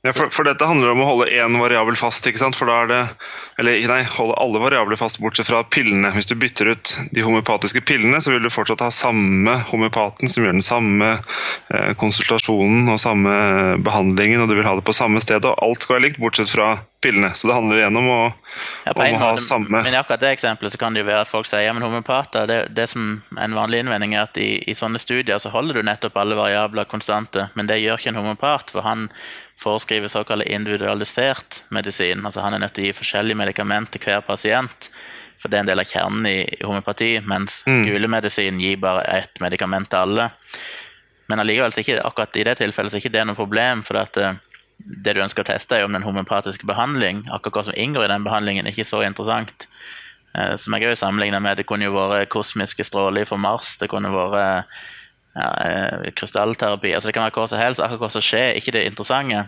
Ja, 0.05 0.13
for, 0.13 0.29
for, 0.29 0.45
dette 0.45 0.67
handler 0.69 0.91
om 0.93 0.99
å 1.01 1.07
holde 1.07 1.31
én 1.33 1.55
variabel 1.57 1.95
fast. 1.97 2.27
ikke 2.29 2.37
sant? 2.37 2.53
For 2.53 2.69
da 2.69 2.75
er 2.83 2.89
det, 2.91 2.99
eller 3.57 3.87
nei, 3.89 4.01
holde 4.13 4.35
alle 4.37 4.61
variabler 4.61 4.99
fast 5.01 5.17
bortsett 5.17 5.49
fra 5.49 5.63
pillene. 5.65 6.11
Hvis 6.13 6.29
du 6.29 6.35
bytter 6.37 6.69
ut 6.75 6.91
de 7.15 7.23
homeopatiske 7.25 7.81
pillene, 7.89 8.19
så 8.21 8.35
vil 8.35 8.45
du 8.45 8.51
fortsatt 8.53 8.83
ha 8.85 8.91
samme 8.93 9.55
homeopaten 9.71 10.29
som 10.29 10.45
gjør 10.45 10.59
den 10.59 10.65
samme 10.65 11.15
eh, 11.15 11.93
konsultasjonen 11.97 12.91
og 12.93 13.01
samme 13.01 13.33
behandlingen, 13.81 14.43
og 14.43 14.51
du 14.51 14.59
vil 14.59 14.69
ha 14.69 14.75
det 14.77 14.85
på 14.85 14.93
samme 14.93 15.23
sted. 15.25 15.41
og 15.41 15.57
Alt 15.65 15.87
skal 15.87 15.97
være 15.97 16.05
likt 16.05 16.21
bortsett 16.21 16.53
fra 16.53 16.75
pillene. 17.01 17.31
Så 17.33 17.49
det 17.49 17.57
handler 17.57 17.81
igjen 17.81 17.97
om 17.97 18.09
å, 18.09 18.19
ja, 18.85 18.93
om 18.93 19.01
å 19.01 19.23
ha 19.23 19.31
samme 19.41 19.81
Men 19.85 19.93
i 19.93 19.97
akkurat 19.97 20.21
det 20.21 20.35
eksempelet 20.37 20.73
så 20.73 20.81
kan 20.81 20.93
det 20.93 21.01
jo 21.01 21.09
være 21.09 21.25
at 21.25 21.31
folk 21.31 21.49
sier 21.49 21.65
ja, 21.65 21.73
men 21.73 21.85
homeopater 21.85 22.47
det, 22.49 22.59
det 22.77 22.87
som 22.89 23.19
En 23.41 23.57
vanlig 23.57 23.83
innvending 23.83 24.15
er 24.15 24.25
at 24.25 24.37
i, 24.41 24.57
i 24.69 24.77
sånne 24.77 25.01
studier 25.01 25.41
så 25.41 25.51
holder 25.53 25.77
du 25.77 25.85
nettopp 25.85 26.17
alle 26.21 26.37
variabler 26.37 26.89
konstante, 26.89 27.49
men 27.53 27.69
det 27.69 27.81
gjør 27.81 28.01
ikke 28.01 28.13
en 28.13 28.21
homeopat. 28.21 28.73
for 28.73 28.85
han 28.85 29.09
foreskriver 29.61 30.11
såkalt 30.11 30.45
individualisert 30.45 31.63
medisin. 31.69 32.25
Altså 32.25 32.41
Han 32.41 32.53
er 32.53 32.65
nødt 32.65 32.75
til 32.75 32.85
å 32.85 32.87
gi 32.89 32.97
forskjellige 32.97 33.39
medikament 33.39 33.91
til 33.91 34.03
hver 34.03 34.25
pasient. 34.25 34.89
For 35.41 35.51
det 35.51 35.57
er 35.57 35.65
en 35.65 35.69
del 35.69 35.83
av 35.83 35.89
kjernen 35.89 36.25
i 36.29 36.39
homopati, 36.63 37.11
mens 37.21 37.61
mm. 37.67 37.83
skolemedisin 37.83 38.59
gir 38.63 38.79
bare 38.81 39.03
ett 39.19 39.39
medikament 39.43 39.89
til 39.91 40.01
alle. 40.01 40.29
Men 41.29 41.41
allikevel, 41.41 41.73
ikke, 41.81 41.99
akkurat 42.05 42.37
i 42.37 42.45
det 42.47 42.57
tilfellet 42.61 42.93
så 42.93 42.97
er 42.97 43.03
ikke 43.03 43.15
det 43.15 43.25
noe 43.27 43.37
problem. 43.37 43.83
for 43.83 43.99
at 43.99 44.17
eh, 44.17 44.39
det 44.77 45.15
du 45.15 45.21
ønsker 45.23 45.43
å 45.45 45.47
teste, 45.47 45.77
er 45.77 45.85
om 45.87 45.93
den 45.95 46.05
homopatiske 46.05 46.67
behandling, 46.67 47.23
akkurat 47.31 47.59
hva 47.59 47.63
som 47.69 47.77
inngår 47.79 48.07
i 48.07 48.11
den 48.13 48.27
behandlingen, 48.27 48.65
er 48.65 48.75
ikke 48.75 48.87
så 48.87 49.01
interessant. 49.05 49.67
Eh, 50.35 50.55
som 50.61 50.75
jeg 50.75 50.89
òg 50.89 50.99
sammenligna 50.99 51.39
med, 51.39 51.57
det 51.57 51.67
kunne 51.69 51.87
jo 51.87 51.95
vært 51.95 52.31
kosmiske 52.33 52.85
stråler 52.87 53.27
fra 53.27 53.39
Mars, 53.39 53.77
det 53.81 53.89
kunne 53.91 54.13
vært 54.13 54.67
krystallterapi. 55.36 56.93
Altså 56.95 57.10
det 57.10 57.15
kan 57.17 57.28
være 57.28 57.36
hva 57.36 57.48
som 57.52 57.60
helst. 57.60 57.84
Akkurat 57.84 58.06
hva 58.06 58.12
som 58.13 58.24
skjer, 58.24 58.56
ikke 58.60 58.76
det 58.76 58.86
interessante. 58.88 59.45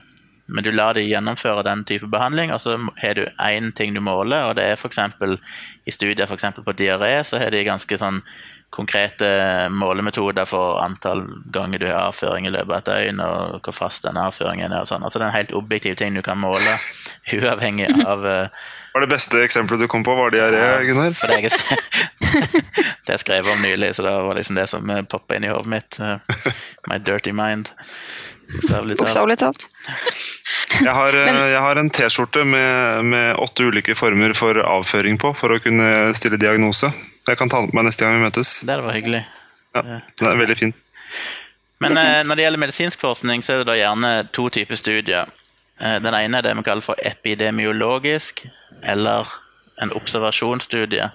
Men 0.48 0.64
du 0.64 0.72
lar 0.72 0.96
de 0.96 1.04
gjennomføre 1.04 1.64
den 1.68 1.84
type 1.88 2.08
behandling, 2.08 2.54
og 2.56 2.62
så 2.64 2.78
har 3.02 3.18
du 3.18 3.26
én 3.44 3.74
ting 3.76 3.94
du 3.94 4.00
måler. 4.00 4.46
og 4.48 4.56
det 4.56 4.64
er 4.64 4.76
for 4.76 4.88
eksempel, 4.88 5.38
I 5.86 5.92
studier 5.92 6.26
for 6.26 6.64
på 6.64 6.74
diaré 6.74 7.24
så 7.24 7.38
har 7.38 7.52
de 7.52 7.64
ganske 7.64 7.98
sånn 7.98 8.22
konkrete 8.70 9.28
målemetoder 9.72 10.46
for 10.46 10.82
antall 10.84 11.24
ganger 11.56 11.80
du 11.80 11.86
har 11.88 12.10
avføring 12.10 12.48
i 12.48 12.52
løpet 12.52 12.74
av 12.74 12.80
et 12.80 12.90
døgn, 12.90 13.22
og 13.24 13.62
hvor 13.64 13.76
fast 13.76 14.04
den 14.04 14.20
avføringen 14.20 14.72
er. 14.72 14.82
og 14.84 14.90
sånn. 14.90 15.06
Altså 15.08 15.20
Det 15.20 15.26
er 15.26 15.32
en 15.32 15.40
helt 15.40 15.56
objektiv 15.56 15.96
ting 16.00 16.18
du 16.18 16.24
kan 16.26 16.40
måle, 16.42 16.76
uavhengig 17.38 17.90
av 18.04 18.28
uh, 18.28 18.66
var 18.98 19.04
det 19.06 19.12
beste 19.12 19.38
eksempelet 19.46 19.84
du 19.84 19.88
kom 19.94 20.02
på, 20.02 20.14
var 20.18 20.32
diaré, 20.34 20.62
Gunnar? 20.88 21.14
For 21.14 21.30
det, 21.30 21.52
det 23.06 23.14
jeg 23.14 23.22
skrev 23.22 23.50
om 23.52 23.60
nylig, 23.62 23.92
så 23.94 24.02
det 24.08 24.14
var 24.26 24.40
liksom 24.40 24.58
det 24.58 24.64
som 24.72 24.90
eh, 24.90 25.04
poppa 25.06 25.38
inn 25.38 25.46
i 25.46 25.52
hodet 25.52 25.70
mitt. 25.70 26.00
Uh, 26.02 26.18
my 26.90 26.98
dirty 26.98 27.30
mind. 27.30 27.70
Bokstavelig 28.48 29.38
talt. 29.38 29.68
Jeg 30.80 30.96
har, 30.98 31.14
jeg 31.14 31.62
har 31.62 31.78
en 31.78 31.92
T-skjorte 31.94 32.42
med, 32.48 33.06
med, 33.12 33.36
åtte 33.44 33.68
ulike 33.70 33.94
former 34.00 34.34
for 34.34 34.58
avføring 34.66 35.22
på 35.22 35.36
for 35.38 35.54
å 35.54 35.60
kunne 35.62 36.16
stille 36.18 36.42
diagnose. 36.42 36.90
Jeg 37.28 37.40
kan 37.40 37.52
ta 37.52 37.60
den 37.62 37.72
på 37.72 37.78
meg 37.78 37.90
neste 37.90 38.06
gang 38.06 38.20
vi 38.20 38.28
møtes. 38.28 38.54
Det 38.68 38.78
var 38.84 38.96
hyggelig. 38.96 39.24
Ja, 39.76 39.84
det 40.00 40.30
er 40.30 40.40
veldig 40.40 40.58
fint. 40.58 40.94
Men 41.84 41.94
når 41.94 42.40
det 42.40 42.46
gjelder 42.46 42.62
medisinsk 42.62 43.04
forskning, 43.04 43.44
så 43.46 43.54
er 43.54 43.62
det 43.62 43.68
da 43.70 43.76
gjerne 43.78 44.14
to 44.34 44.48
typer 44.54 44.80
studier. 44.80 45.30
Eh, 45.80 46.00
den 46.02 46.14
ene 46.14 46.40
er 46.40 46.48
det 46.48 46.56
vi 46.58 46.66
kaller 46.66 46.86
for 46.86 47.00
epidemiologisk, 47.06 48.46
eller 48.82 49.30
en 49.82 49.94
observasjonsstudie. 49.94 51.12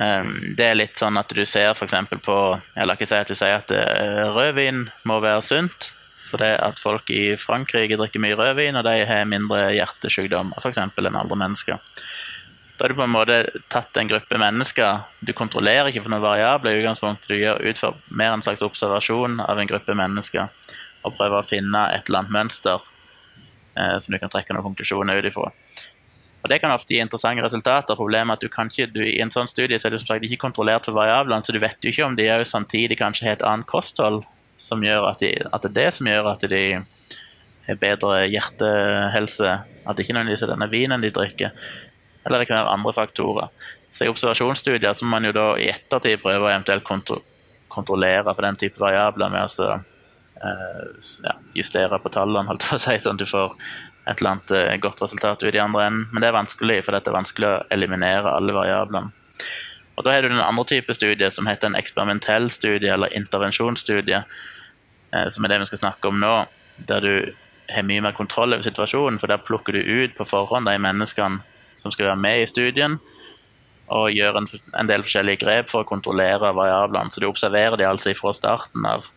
Eh, 0.00 0.32
det 0.58 0.66
er 0.66 0.78
litt 0.78 0.98
sånn 0.98 1.18
at 1.20 1.30
du 1.34 1.44
ser 1.46 1.70
f.eks. 1.74 1.94
på 2.24 2.40
Jeg 2.74 2.88
la 2.88 2.98
ikke 2.98 3.10
si 3.10 3.18
at 3.18 3.30
du 3.30 3.38
sier 3.38 3.60
at 3.60 3.70
eh, 3.74 4.26
rødvin 4.34 4.88
må 5.06 5.20
være 5.22 5.46
sunt. 5.46 5.92
For 6.30 6.42
det 6.42 6.50
at 6.62 6.78
folk 6.78 7.08
i 7.10 7.34
Frankrike 7.40 7.96
drikker 7.98 8.22
mye 8.22 8.36
rødvin, 8.38 8.76
og 8.78 8.84
de 8.86 9.00
har 9.06 9.24
mindre 9.26 9.70
hjertesykdommer 9.74 10.58
f.eks. 10.62 10.78
enn 10.78 11.16
andre 11.18 11.38
mennesker. 11.38 11.80
Da 12.80 12.84
har 12.84 12.94
du 12.94 12.96
på 12.96 13.04
en 13.04 13.12
måte 13.12 13.34
tatt 13.68 13.98
en 14.00 14.08
gruppe 14.08 14.38
mennesker. 14.40 15.02
Du 15.20 15.34
kontrollerer 15.36 15.90
ikke 15.90 16.00
for 16.00 16.14
noen 16.14 16.22
variabler. 16.24 16.72
i 16.72 16.80
utgangspunktet. 16.80 17.28
Du 17.28 17.36
gjør 17.36 17.60
utfører 17.60 17.98
mer 18.08 18.32
en 18.32 18.40
slags 18.40 18.62
observasjon 18.64 19.34
av 19.44 19.58
en 19.60 19.68
gruppe 19.68 19.92
mennesker 19.92 20.48
og 21.04 21.12
prøver 21.18 21.42
å 21.42 21.44
finne 21.44 21.82
et 21.92 22.08
eller 22.08 22.22
annet 22.22 22.32
mønster 22.32 22.80
eh, 23.76 23.98
som 24.00 24.14
du 24.14 24.18
kan 24.22 24.32
trekke 24.32 24.56
noen 24.56 24.64
konklusjoner 24.70 25.20
ut 25.20 25.28
ifra. 25.28 25.50
Og 26.40 26.48
Det 26.48 26.58
kan 26.62 26.72
ofte 26.72 26.94
gi 26.94 27.02
interessante 27.04 27.44
resultater. 27.44 28.00
Problemet 28.00 28.32
er 28.32 28.40
at 28.40 28.48
du 28.48 28.48
kan 28.48 28.72
ikke, 28.72 28.88
du, 28.94 29.04
I 29.04 29.20
en 29.20 29.34
sånn 29.34 29.52
studie 29.52 29.76
så 29.76 29.90
er 29.90 29.92
du 29.92 29.98
som 30.00 30.14
sagt 30.14 30.24
ikke 30.24 30.40
kontrollert 30.40 30.88
for 30.88 30.96
variablene, 30.96 31.44
så 31.44 31.52
du 31.52 31.60
vet 31.60 31.84
jo 31.84 31.92
ikke 31.92 32.08
om 32.08 32.16
de 32.16 32.30
også 32.32 32.54
samtidig 32.54 32.96
kanskje 32.96 33.28
har 33.28 33.36
et 33.36 33.44
annet 33.44 33.68
kosthold 33.68 34.22
som 34.56 34.80
gjør 34.80 35.10
at, 35.12 35.20
de, 35.20 35.34
at 35.36 35.68
det 35.68 35.74
er 35.74 35.78
det 35.82 35.86
som 36.00 36.08
gjør 36.08 36.32
at 36.32 36.48
de 36.48 36.64
har 37.68 37.84
bedre 37.84 38.24
hjertehelse. 38.24 39.52
At 39.84 39.96
det 39.96 40.08
ikke 40.08 40.16
nødvendigvis 40.16 40.48
er 40.48 40.54
denne 40.54 40.72
vinen 40.72 41.04
de 41.04 41.12
drikker. 41.12 41.52
Eller 42.24 42.42
det 42.42 42.48
kan 42.50 42.60
være 42.60 42.74
andre 42.76 42.92
faktorer. 42.96 43.48
Så 43.92 44.06
I 44.06 44.10
observasjonsstudier 44.12 44.94
så 44.94 45.04
må 45.04 45.16
man 45.16 45.28
jo 45.28 45.34
da 45.34 45.46
i 45.58 45.70
ettertid 45.72 46.22
prøve 46.22 46.46
å 46.46 46.52
eventuelt 46.52 46.86
kontro 46.86 47.22
kontrollere 47.70 48.32
for 48.34 48.42
den 48.42 48.56
type 48.58 48.82
variabler 48.82 49.30
med 49.30 49.46
å 49.46 49.66
Eh, 50.44 50.84
ja, 51.24 51.34
justere 51.52 51.98
på 51.98 52.08
tallene, 52.08 52.48
holdt 52.48 52.64
å 52.72 52.78
si, 52.80 52.94
sånn 52.96 53.18
at 53.18 53.20
du 53.20 53.28
får 53.28 53.52
et 54.08 54.20
eller 54.20 54.30
annet 54.30 54.52
eh, 54.56 54.76
godt 54.80 55.02
resultat 55.04 55.42
ut 55.44 55.56
i 55.56 55.60
andre 55.60 55.84
enden. 55.88 56.06
Men 56.12 56.24
det 56.24 56.30
er 56.30 56.38
vanskelig, 56.38 56.78
for 56.86 56.96
det 56.96 57.02
er 57.04 57.16
vanskelig 57.18 57.48
å 57.48 57.58
eliminere 57.76 58.32
alle 58.32 58.56
variablene. 58.56 59.12
Og 59.98 60.06
Da 60.06 60.14
har 60.14 60.24
du 60.24 60.30
den 60.30 60.40
andre 60.40 60.64
type 60.64 60.94
studie 60.96 61.28
som 61.28 61.48
heter 61.50 61.68
en 61.68 61.76
eksperimentell 61.76 62.48
studie 62.48 62.88
eller 62.88 63.12
intervensjonsstudie, 63.12 64.22
eh, 65.12 65.28
som 65.28 65.44
er 65.44 65.52
det 65.52 65.60
vi 65.60 65.70
skal 65.72 65.84
snakke 65.84 66.08
om 66.08 66.22
nå. 66.22 66.34
Der 66.88 67.04
du 67.04 67.12
har 67.68 67.84
mye 67.84 68.00
mer 68.00 68.16
kontroll 68.16 68.54
over 68.56 68.64
situasjonen, 68.64 69.20
for 69.20 69.28
der 69.28 69.44
plukker 69.44 69.76
du 69.76 69.84
ut 69.84 70.16
på 70.16 70.24
forhånd 70.24 70.70
de 70.70 70.78
menneskene 70.80 71.44
som 71.80 71.92
skal 71.94 72.10
være 72.10 72.20
med 72.20 72.44
i 72.44 72.50
studien, 72.50 72.98
og 73.90 74.12
gjør 74.14 74.38
en, 74.38 74.46
en 74.78 74.90
del 74.90 75.02
forskjellige 75.02 75.42
grep 75.42 75.72
for 75.72 75.82
å 75.82 75.88
kontrollere 75.88 76.52
variablene. 76.54 77.10
Så 77.10 77.22
du 77.22 77.26
observerer 77.26 77.80
de 77.80 77.88
altså 77.88 78.14
fra 78.14 78.34
starten 78.36 78.86
av 78.86 79.08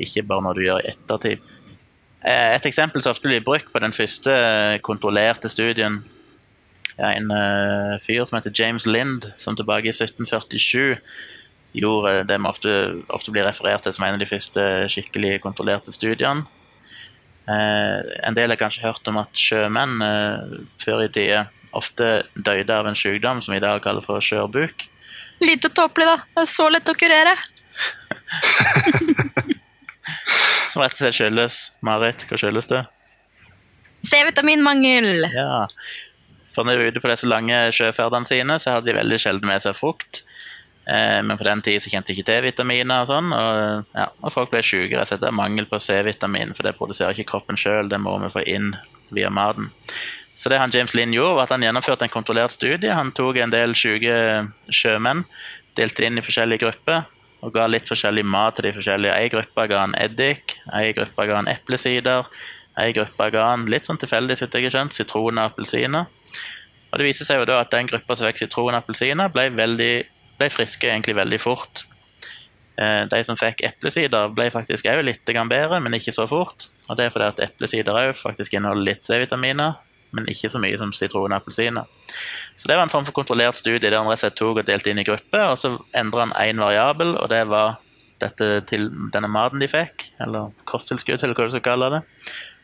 ikke 0.00 0.22
bare 0.28 0.46
når 0.46 0.56
du 0.56 0.64
gjør 0.64 0.84
i 0.84 0.92
ettertid. 0.92 1.50
Eh, 2.20 2.54
et 2.54 2.68
eksempel 2.68 3.02
som 3.02 3.14
ofte 3.14 3.30
blir 3.30 3.44
brukt 3.44 3.72
på 3.72 3.82
den 3.82 3.96
første 3.96 4.32
kontrollerte 4.86 5.50
studien, 5.52 6.02
er 7.00 7.16
en 7.16 7.30
uh, 7.32 7.96
fyr 8.02 8.24
som 8.28 8.36
heter 8.36 8.52
James 8.52 8.86
Lind, 8.86 9.24
som 9.40 9.56
tilbake 9.56 9.88
i 9.88 9.94
1747 9.94 10.98
gjorde 11.72 12.24
det 12.26 12.36
vi 12.36 12.50
ofte, 12.50 12.72
ofte, 13.14 13.32
blir 13.32 13.46
referert 13.46 13.86
til 13.86 13.94
som 13.94 14.04
en 14.04 14.18
av 14.18 14.20
de 14.20 14.28
første 14.28 14.64
skikkelig 14.90 15.38
kontrollerte 15.44 15.94
studiene. 15.94 16.44
Uh, 17.48 18.04
en 18.26 18.36
del 18.36 18.52
har 18.52 18.60
kanskje 18.60 18.84
hørt 18.84 19.08
om 19.10 19.18
at 19.22 19.38
sjømenn 19.38 20.02
uh, 20.04 20.60
før 20.82 21.06
i 21.06 21.12
tida 21.14 21.46
ofte 21.76 22.22
døde 22.34 22.76
av 22.76 22.88
en 22.88 22.98
sykdom 22.98 23.42
som 23.42 23.54
vi 23.54 23.60
i 23.60 23.64
dag 23.64 23.82
kaller 23.84 24.04
for 24.04 24.24
skjørbuk. 24.24 24.86
Lite 25.40 25.70
tåpelig, 25.72 26.06
da. 26.10 26.16
Det 26.36 26.44
er 26.44 26.50
så 26.50 26.68
lett 26.72 26.90
å 26.90 26.98
kurere. 26.98 27.34
som 30.70 30.82
rett 30.82 30.94
og 30.94 31.00
slett 31.00 31.16
skyldes 31.16 31.54
Marit, 31.86 32.26
hva 32.28 32.36
skyldes 32.40 32.70
det? 32.70 32.82
C-vitaminmangel. 34.06 35.26
Ja. 35.34 35.66
For 36.54 36.66
når 36.66 36.72
de 36.72 36.82
var 36.82 36.92
ute 36.92 37.02
på 37.04 37.12
disse 37.12 37.30
lange 37.30 37.58
sjøferdene 37.74 38.28
sine, 38.28 38.58
så 38.60 38.76
hadde 38.76 38.90
de 38.90 38.98
veldig 38.98 39.18
sjelden 39.22 39.50
med 39.50 39.64
seg 39.64 39.76
frukt. 39.78 40.22
Eh, 40.90 41.20
men 41.22 41.38
på 41.38 41.46
den 41.46 41.62
tid 41.62 41.82
så 41.82 41.92
kjente 41.92 42.10
de 42.10 42.18
ikke 42.18 42.30
til 42.30 42.46
vitaminer 42.46 43.04
og 43.04 43.10
sånn, 43.10 43.28
og, 43.36 43.90
ja, 43.94 44.08
og 44.24 44.34
folk 44.34 44.52
ble 44.52 44.62
syke 44.64 44.96
rett 44.96 45.06
og 45.06 45.12
slett 45.12 45.28
av 45.28 45.36
mangel 45.36 45.68
på 45.70 45.82
C-vitamin, 45.82 46.54
for 46.56 46.66
det 46.66 46.78
produserer 46.78 47.14
ikke 47.14 47.30
kroppen 47.34 47.60
sjøl, 47.60 47.90
det 47.92 48.00
må 48.02 48.16
vi 48.24 48.32
få 48.32 48.42
inn 48.48 48.72
via 49.14 49.30
maten. 49.30 49.70
Så 50.40 50.48
det 50.48 50.56
han 50.56 50.72
James 50.72 50.94
Linn 50.96 51.12
gjorde, 51.12 51.36
var 51.36 51.48
at 51.48 51.52
han 51.52 51.64
gjennomførte 51.66 52.06
en 52.06 52.12
kontrollert 52.12 52.54
studie. 52.54 52.88
Han 52.96 53.12
tok 53.12 53.36
en 53.42 53.52
del 53.52 53.74
syke 53.76 54.14
sjømenn, 54.72 55.26
delte 55.76 56.06
inn 56.06 56.16
i 56.16 56.24
forskjellige 56.24 56.62
grupper, 56.62 57.02
og 57.44 57.52
ga 57.52 57.66
litt 57.68 57.88
forskjellig 57.88 58.24
mat 58.24 58.56
til 58.56 58.70
de 58.70 58.72
forskjellige. 58.78 59.16
Ei 59.20 59.28
gruppe 59.32 59.66
ga 59.68 59.82
han 59.82 59.96
eddik, 60.00 60.56
ei 60.76 60.94
gruppe 60.96 61.26
ga 61.28 61.36
han 61.42 61.50
eplesider, 61.52 62.30
ei 62.80 62.94
gruppe 62.96 63.28
ga 63.34 63.50
han 63.50 63.66
litt 63.68 63.88
sånn 63.88 64.00
tilfeldig, 64.00 64.38
så 64.40 64.48
jeg 64.48 64.70
har 64.70 64.76
skjønt, 64.78 64.96
sitron 64.96 65.42
og 65.42 65.50
appelsiner. 65.50 66.08
Og 66.90 66.98
det 66.98 67.10
viser 67.10 67.28
seg 67.28 67.42
jo 67.42 67.50
da 67.52 67.60
at 67.60 67.74
den 67.74 67.92
gruppa 67.92 68.16
som 68.16 68.30
fikk 68.30 68.40
sitron 68.40 68.72
og 68.72 68.80
appelsiner, 68.80 69.28
ble, 69.34 69.50
veldig, 69.60 69.92
ble 70.40 70.50
friske 70.52 70.88
egentlig 70.88 71.18
veldig 71.20 71.42
fort. 71.42 71.84
Eh, 72.80 73.04
De 73.12 73.20
som 73.28 73.36
fikk 73.36 73.60
eplesider, 73.68 74.32
ble 74.32 74.48
faktisk 74.56 74.88
òg 74.88 75.04
litt 75.04 75.36
bedre, 75.52 75.84
men 75.84 76.00
ikke 76.00 76.16
så 76.16 76.24
fort. 76.30 76.70
Og 76.88 76.96
det 76.96 77.06
er 77.06 77.14
fordi 77.14 77.28
at 77.28 77.44
eplesider 77.50 77.92
òg 77.92 78.16
faktisk 78.16 78.56
inneholder 78.56 78.88
litt 78.88 79.04
C-vitaminer, 79.04 79.76
men 80.12 80.26
ikke 80.30 80.50
så 80.50 80.60
mye 80.62 80.78
som 80.78 80.92
sitron 80.96 81.32
og 81.32 81.38
appelsiner. 81.40 81.86
Så 82.56 82.68
det 82.68 82.76
var 82.76 82.82
en 82.86 82.92
form 82.92 83.06
for 83.08 83.16
kontrollert 83.16 83.56
studie 83.58 83.90
der 83.90 83.98
han 83.98 84.10
rett 84.10 84.36
tok 84.36 84.58
og 84.62 84.66
delte 84.68 84.90
inn 84.90 84.98
i 84.98 85.06
grupper, 85.06 85.52
og 85.52 85.58
så 85.58 85.74
endra 85.96 86.26
han 86.26 86.36
én 86.38 86.60
variabel, 86.62 87.16
og 87.16 87.28
det 87.32 87.46
var 87.48 87.78
dette 88.20 88.66
til 88.68 88.90
denne 89.14 89.30
maten 89.32 89.62
de 89.62 89.68
fikk, 89.70 90.10
eller 90.20 90.50
kosttilskudd, 90.68 91.22
eller 91.22 91.34
hva 91.34 91.46
du 91.48 91.54
skal 91.54 91.64
kalle 91.64 91.90
det. 91.94 92.02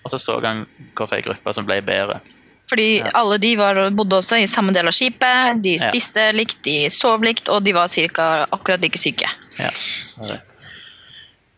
Og 0.05 0.11
så 0.13 0.19
så 0.21 0.41
han 0.45 0.67
hvilke 0.95 1.23
grupper 1.25 1.55
som 1.57 1.67
ble 1.67 1.81
bedre. 1.83 2.21
Fordi 2.69 2.99
Ja. 2.99 3.11
alle 3.15 3.39
de 3.39 3.55
var, 3.57 3.79
bodde 3.91 4.17
også 4.19 4.43
i 4.43 4.47
samme 4.51 4.73
del 4.75 4.87
av 4.87 4.93
skipet, 4.93 5.63
de 5.63 5.77
Ja. 5.79 5.89
spiste 5.89 6.33
likt, 6.35 6.63
de 6.65 6.91
sov 6.91 7.23
likt, 7.23 7.49
og 7.49 7.63
de 7.65 7.73
var 7.73 7.87
cirka 7.87 8.47
akkurat 8.53 8.81
like 8.83 8.99
syke. 8.99 9.29
Ja, 9.59 9.71
det 9.71 10.31
er 10.31 10.35
rett. 10.35 10.56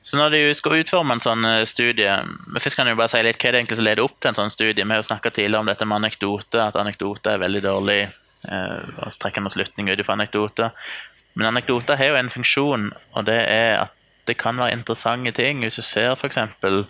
Så 0.09 0.16
når 0.16 0.33
du 0.33 0.40
skal 0.57 0.79
utforme 0.81 1.16
en 1.16 1.21
sånn 1.21 1.44
eh, 1.44 1.66
studie 1.68 2.14
Først 2.55 2.79
kan 2.79 2.88
jeg 2.88 2.97
bare 2.97 3.12
si 3.12 3.21
litt 3.27 3.37
hva 3.37 3.51
er 3.51 3.57
det 3.57 3.61
egentlig 3.61 3.77
som 3.77 3.85
leder 3.85 4.07
opp 4.07 4.16
til 4.16 4.31
en 4.31 4.38
sånn 4.38 4.55
studie. 4.55 4.81
Vi 4.81 4.88
har 4.88 5.03
jo 5.03 5.09
snakka 5.11 5.35
tidligere 5.35 5.61
om 5.61 5.68
dette 5.68 5.88
med 5.88 6.01
anekdoter, 6.01 6.62
at 6.64 6.79
anekdoter 6.81 7.35
er 7.35 7.42
veldig 7.44 7.62
dårlig. 7.66 7.99
Eh, 8.49 8.88
og 9.03 9.12
så 9.12 9.25
trekker 9.25 9.44
vi 9.44 9.53
slutninger 9.53 9.99
ut 10.01 10.07
fra 10.09 10.16
anekdoter. 10.16 10.94
Men 11.37 11.51
anekdoter 11.51 12.01
har 12.01 12.14
jo 12.14 12.21
en 12.23 12.33
funksjon, 12.33 12.88
og 13.12 13.29
det 13.29 13.37
er 13.53 13.75
at 13.83 13.92
det 14.29 14.38
kan 14.40 14.57
være 14.61 14.79
interessante 14.79 15.35
ting. 15.37 15.61
Hvis 15.64 15.79
du 15.81 15.85
ser 15.85 16.16
eksempel 16.16 16.87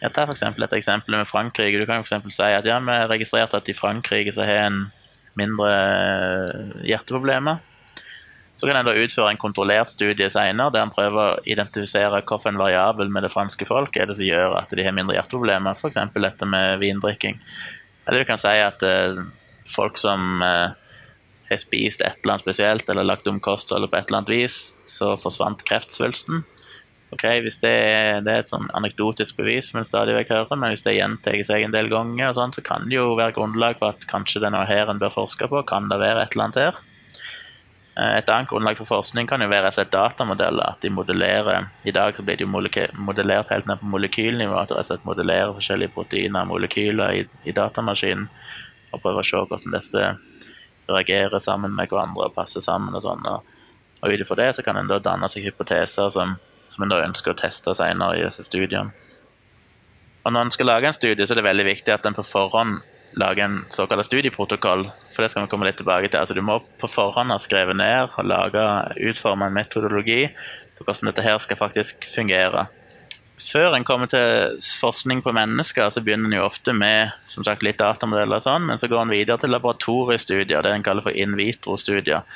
jeg 0.00 0.14
tar 0.16 0.24
for 0.24 0.32
eksempel 0.32 0.64
et 0.64 0.72
eksempel 0.72 1.12
med 1.12 1.28
Frankrike. 1.28 1.76
Du 1.76 1.84
kan 1.84 2.00
eksempel 2.00 2.32
si 2.32 2.46
at 2.46 2.64
ja, 2.64 2.78
vi 2.80 2.94
har 2.96 3.10
registrert 3.12 3.52
at 3.56 3.68
i 3.68 3.76
Frankrike 3.76 4.32
så 4.32 4.46
har 4.48 4.70
en 4.70 4.78
mindre 5.36 5.68
eh, 5.68 6.86
hjerteproblemer. 6.88 7.60
Så 8.60 8.68
kan 8.68 8.76
en 8.76 8.84
da 8.84 8.92
utføre 8.92 9.30
en 9.32 9.40
kontrollert 9.40 9.88
studie 9.88 10.26
senere, 10.28 10.68
der 10.74 10.82
en 10.84 10.92
prøver 10.92 11.20
å 11.22 11.44
identifisere 11.48 12.10
hvilken 12.12 12.58
variabel 12.60 13.08
med 13.08 13.24
det 13.24 13.30
franske 13.32 13.64
folk 13.64 13.96
er 13.96 14.10
det 14.10 14.18
som 14.18 14.26
gjør 14.26 14.58
at 14.58 14.74
de 14.76 14.84
har 14.84 14.92
mindre 14.92 15.16
hjerteproblemer, 15.16 15.78
f.eks. 15.78 15.96
dette 16.12 16.48
med 16.50 16.76
vindrikking. 16.82 17.38
Eller 18.04 18.20
du 18.20 18.28
kan 18.28 18.42
si 18.42 18.52
at 18.60 18.84
eh, 18.84 19.22
folk 19.70 19.96
som 19.96 20.44
eh, 20.44 20.76
har 21.48 21.62
spist 21.62 22.04
et 22.04 22.20
eller 22.20 22.34
annet 22.34 22.44
spesielt, 22.44 22.92
eller 22.92 23.08
lagt 23.08 23.32
om 23.32 23.40
kostholdet 23.40 23.94
på 23.94 23.96
et 23.96 24.10
eller 24.10 24.20
annet 24.20 24.34
vis, 24.34 24.58
så 24.92 25.14
forsvant 25.16 25.64
kreftsvulsten. 25.64 26.44
Ok, 27.16 27.24
Hvis 27.42 27.58
det 27.64 27.72
er, 27.72 28.20
det 28.22 28.34
er 28.34 28.44
et 28.44 28.52
sånn 28.52 28.68
anekdotisk 28.76 29.40
bevis 29.40 29.72
vi 29.72 29.86
stadig 29.88 30.14
vekk 30.20 30.36
hører, 30.36 30.60
men 30.60 30.76
hvis 30.76 30.84
det 30.84 30.98
gjentar 30.98 31.40
seg 31.48 31.64
en 31.64 31.72
del 31.74 31.88
ganger, 31.88 32.28
og 32.28 32.36
sånt, 32.36 32.60
så 32.60 32.66
kan 32.68 32.92
det 32.92 33.00
jo 33.00 33.16
være 33.16 33.34
grunnlag 33.40 33.80
for 33.80 33.96
at 33.96 34.04
kanskje 34.10 34.44
det 34.44 34.52
er 34.52 34.58
noe 34.58 34.68
her 34.68 34.92
en 34.92 35.00
bør 35.00 35.16
forske 35.16 35.48
på. 35.48 35.64
Kan 35.64 35.88
det 35.88 35.98
være 36.04 36.28
et 36.28 36.36
eller 36.36 36.50
annet 36.50 36.64
her? 36.68 36.84
Eh, 38.00 38.16
Et 38.18 38.28
annet 38.28 38.48
grunnlag 38.48 38.78
for 38.78 38.88
forskning 38.88 39.28
kan 39.28 39.42
jo 39.42 39.48
være 39.50 39.68
at 39.68 39.92
datamodeller. 39.92 40.72
At 40.72 40.80
de 40.80 40.90
modellerer 40.90 41.68
I 41.84 41.90
dag 41.92 42.16
så 42.16 42.22
blir 42.22 42.36
de 42.36 42.46
modellert 42.46 43.50
helt 43.50 43.66
ned 43.66 43.80
på 43.80 43.86
molekylnivå. 43.86 44.56
At 44.56 44.88
de 44.88 44.98
modellerer 45.04 45.52
forskjellige 45.52 45.94
proteiner 45.94 46.40
og 46.40 46.54
molekyler 46.54 47.12
i, 47.12 47.26
i 47.44 47.52
datamaskinen. 47.52 48.28
Og 48.92 49.02
prøver 49.02 49.20
å 49.20 49.26
se 49.26 49.36
hvordan 49.36 49.76
disse 49.76 50.06
reagerer 50.90 51.38
sammen 51.38 51.74
med 51.76 51.90
hverandre 51.90 52.30
og 52.30 52.34
passer 52.34 52.64
sammen. 52.64 52.94
Og 52.94 53.04
sånn. 53.04 53.26
Og, 53.26 53.58
og 54.00 54.14
ut 54.14 54.24
ifra 54.24 54.38
det 54.40 54.54
så 54.56 54.64
kan 54.64 54.80
en 54.80 54.88
da 54.88 54.98
danne 54.98 55.28
seg 55.28 55.44
hypoteser 55.44 56.08
som, 56.08 56.38
som 56.68 56.84
en 56.84 56.92
da 56.92 57.04
ønsker 57.04 57.34
å 57.34 57.38
teste 57.38 57.76
senere 57.76 58.18
i 58.18 58.24
disse 58.24 58.46
studiene. 58.46 58.96
Og 60.24 60.32
når 60.32 60.46
en 60.46 60.50
skal 60.52 60.68
lage 60.68 60.88
en 60.88 60.96
studie, 60.96 61.24
så 61.24 61.32
er 61.32 61.40
det 61.40 61.46
veldig 61.48 61.64
viktig 61.64 61.92
at 61.94 62.04
en 62.06 62.16
på 62.16 62.24
forhånd 62.26 62.80
lager 63.18 63.44
en 63.44 63.60
såkalt 63.68 64.06
studieprotokoll. 64.06 64.86
For 65.10 65.22
det 65.24 65.32
skal 65.32 65.46
vi 65.46 65.52
komme 65.52 65.68
litt 65.68 65.80
tilbake 65.80 66.10
til. 66.10 66.20
Altså, 66.20 66.36
du 66.36 66.44
må 66.46 66.60
på 66.80 66.90
forhånd 66.90 67.32
ha 67.34 67.38
skrevet 67.42 67.78
ned 67.78 68.12
og 68.14 68.28
lage, 68.28 68.66
utforme 69.10 69.50
en 69.50 69.56
metodologi 69.56 70.26
for 70.78 70.88
hvordan 70.88 71.10
dette 71.10 71.24
her 71.24 71.40
skal 71.42 71.58
faktisk 71.60 72.06
fungere. 72.08 72.68
Før 73.40 73.74
en 73.74 73.84
kommer 73.88 74.08
til 74.10 74.58
forskning 74.80 75.22
på 75.24 75.32
mennesker, 75.32 75.88
så 75.88 76.02
begynner 76.04 76.28
en 76.28 76.38
jo 76.40 76.46
ofte 76.46 76.74
med 76.76 77.12
som 77.30 77.44
sagt, 77.46 77.64
litt 77.64 77.80
datamodeller, 77.80 78.36
og 78.36 78.44
sånn, 78.44 78.66
men 78.68 78.80
så 78.80 78.88
går 78.90 79.06
en 79.06 79.12
videre 79.14 79.40
til 79.40 79.52
laboratoriestudier, 79.54 80.60
det 80.60 80.74
en 80.74 80.84
kaller 80.84 81.06
for 81.06 81.16
in 81.16 81.38
vitro-studier. 81.38 82.26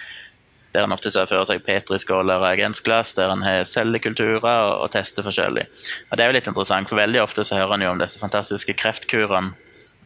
Der 0.74 0.88
en 0.88 0.96
ofte 0.96 1.12
ser 1.12 1.28
for 1.30 1.44
seg 1.46 1.60
petriskåler 1.66 2.40
og 2.40 2.46
reagensglass, 2.46 3.12
der 3.18 3.30
en 3.30 3.44
har 3.44 3.68
cellekulturer 3.68 4.40
og, 4.48 4.72
og 4.86 4.88
tester 4.96 5.26
forskjellig. 5.26 5.68
Og 6.08 6.16
Det 6.16 6.24
er 6.24 6.32
jo 6.32 6.38
litt 6.38 6.48
interessant, 6.50 6.88
for 6.88 6.98
veldig 6.98 7.20
ofte 7.22 7.44
så 7.44 7.60
hører 7.60 7.76
en 7.76 7.86
jo 7.86 7.92
om 7.92 8.00
disse 8.00 8.22
fantastiske 8.22 8.76
kreftkurene. 8.80 9.54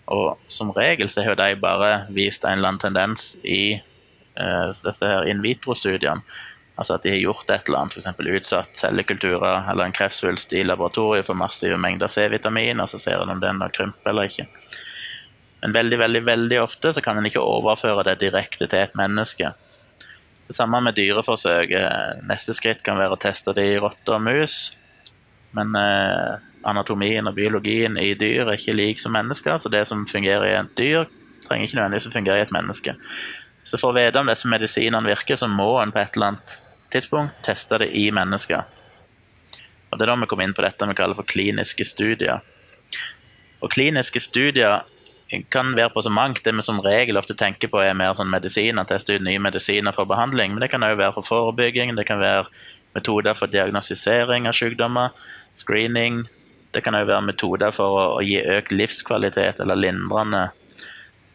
Og 0.08 0.38
som 0.48 0.72
regel 0.72 1.10
så 1.12 1.24
har 1.26 1.36
de 1.36 1.56
bare 1.60 2.06
vist 2.14 2.44
en 2.44 2.58
eller 2.58 2.72
annen 2.72 2.82
tendens 2.82 3.34
i 3.44 3.78
uh, 4.40 4.70
disse 4.84 5.08
her 5.08 5.28
in 5.28 5.42
vitro-studiene. 5.44 6.24
Altså 6.78 6.94
at 6.94 7.02
de 7.02 7.10
har 7.10 7.18
gjort 7.18 7.50
et 7.50 7.66
eller 7.66 7.80
annet, 7.82 7.96
f.eks. 7.98 8.20
utsatt 8.38 8.76
cellekulturer 8.78 9.66
eller 9.70 9.88
en 9.88 9.94
kreftsvulst 9.94 10.52
i 10.54 10.62
laboratoriet 10.62 11.26
for 11.26 11.38
massive 11.38 11.78
mengder 11.80 12.10
C-vitamin, 12.12 12.78
og 12.78 12.86
så 12.92 13.00
ser 13.02 13.18
en 13.18 13.34
om 13.34 13.40
den 13.42 13.58
har 13.64 13.74
krympet 13.74 14.06
eller 14.06 14.30
ikke. 14.30 14.46
Men 15.60 15.74
veldig, 15.74 15.98
veldig, 15.98 16.22
veldig 16.28 16.60
ofte 16.62 16.92
så 16.94 17.02
kan 17.02 17.18
en 17.18 17.26
ikke 17.26 17.42
overføre 17.42 18.04
det 18.06 18.20
direkte 18.22 18.68
til 18.70 18.84
et 18.84 18.94
menneske. 18.98 19.50
Det 20.46 20.54
samme 20.54 20.80
med 20.80 20.94
dyreforsøk. 20.96 21.74
Eh, 21.74 22.20
Neste 22.30 22.54
skritt 22.56 22.84
kan 22.86 22.96
være 23.00 23.18
å 23.18 23.20
teste 23.20 23.52
det 23.58 23.66
i 23.72 23.80
rotter 23.82 24.16
og 24.16 24.22
mus. 24.24 24.60
Men 25.58 25.74
eh, 25.76 26.38
anatomien 26.66 27.28
og 27.28 27.36
biologien 27.36 27.98
i 28.00 28.14
dyr 28.18 28.46
er 28.46 28.56
ikke 28.56 28.76
lik 28.76 29.02
som 29.02 29.14
mennesker, 29.14 29.58
så 29.58 29.70
det 29.72 29.84
som 29.90 30.06
fungerer 30.06 30.46
i 30.48 30.56
et 30.58 30.72
dyr, 30.78 31.06
trenger 31.46 31.68
ikke 31.68 31.78
nødvendigvis 31.78 32.08
å 32.10 32.14
fungere 32.14 32.40
i 32.40 32.46
et 32.46 32.54
menneske. 32.54 32.96
Så 33.68 33.80
for 33.80 33.92
å 33.92 33.98
vite 33.98 34.20
om 34.20 34.28
disse 34.30 34.48
medisinene 34.48 35.04
virker, 35.06 35.36
så 35.36 35.48
må 35.50 35.74
en 35.82 35.92
på 35.92 36.00
et 36.02 36.16
eller 36.16 36.32
annet 36.32 36.58
tidspunkt 36.92 37.40
teste 37.44 37.80
det 37.82 37.90
i 37.96 38.08
mennesker. 38.14 38.64
Og 39.88 39.98
Det 39.98 40.04
er 40.04 40.12
da 40.12 40.20
vi 40.20 40.28
kommer 40.28 40.48
inn 40.48 40.56
på 40.56 40.64
dette 40.64 40.88
vi 40.88 40.96
kaller 40.96 41.16
for 41.16 41.28
kliniske 41.28 41.84
studier. 41.88 42.40
Og 43.60 43.72
Kliniske 43.72 44.20
studier 44.20 44.84
kan 45.52 45.74
være 45.76 45.90
på 45.92 46.02
så 46.02 46.10
mangt. 46.10 46.44
Det 46.44 46.54
vi 46.54 46.62
som 46.62 46.80
regel 46.80 47.18
ofte 47.20 47.34
tenker 47.36 47.68
på, 47.68 47.80
er 47.82 47.96
mer 47.96 48.14
sånn 48.16 48.30
medisiner, 48.32 48.86
teste 48.88 49.16
ut 49.16 49.24
nye 49.24 49.40
medisiner 49.42 49.92
for 49.96 50.08
behandling. 50.08 50.54
Men 50.54 50.64
det 50.64 50.70
kan 50.72 50.84
òg 50.84 50.96
være 51.00 51.16
for 51.18 51.26
forebygging, 51.26 51.94
det 51.96 52.06
kan 52.08 52.20
være 52.22 52.46
metoder 52.96 53.36
for 53.36 53.50
diagnostisering 53.52 54.48
av 54.48 54.56
sykdommer, 54.56 55.12
screening. 55.58 56.24
Det 56.74 56.82
kan 56.84 56.96
òg 56.98 57.08
være 57.08 57.24
metoder 57.24 57.72
for 57.74 58.00
å, 58.18 58.22
gi 58.24 58.40
økt 58.42 58.74
livskvalitet 58.74 59.62
eller 59.64 59.78
lindrende 59.78 60.48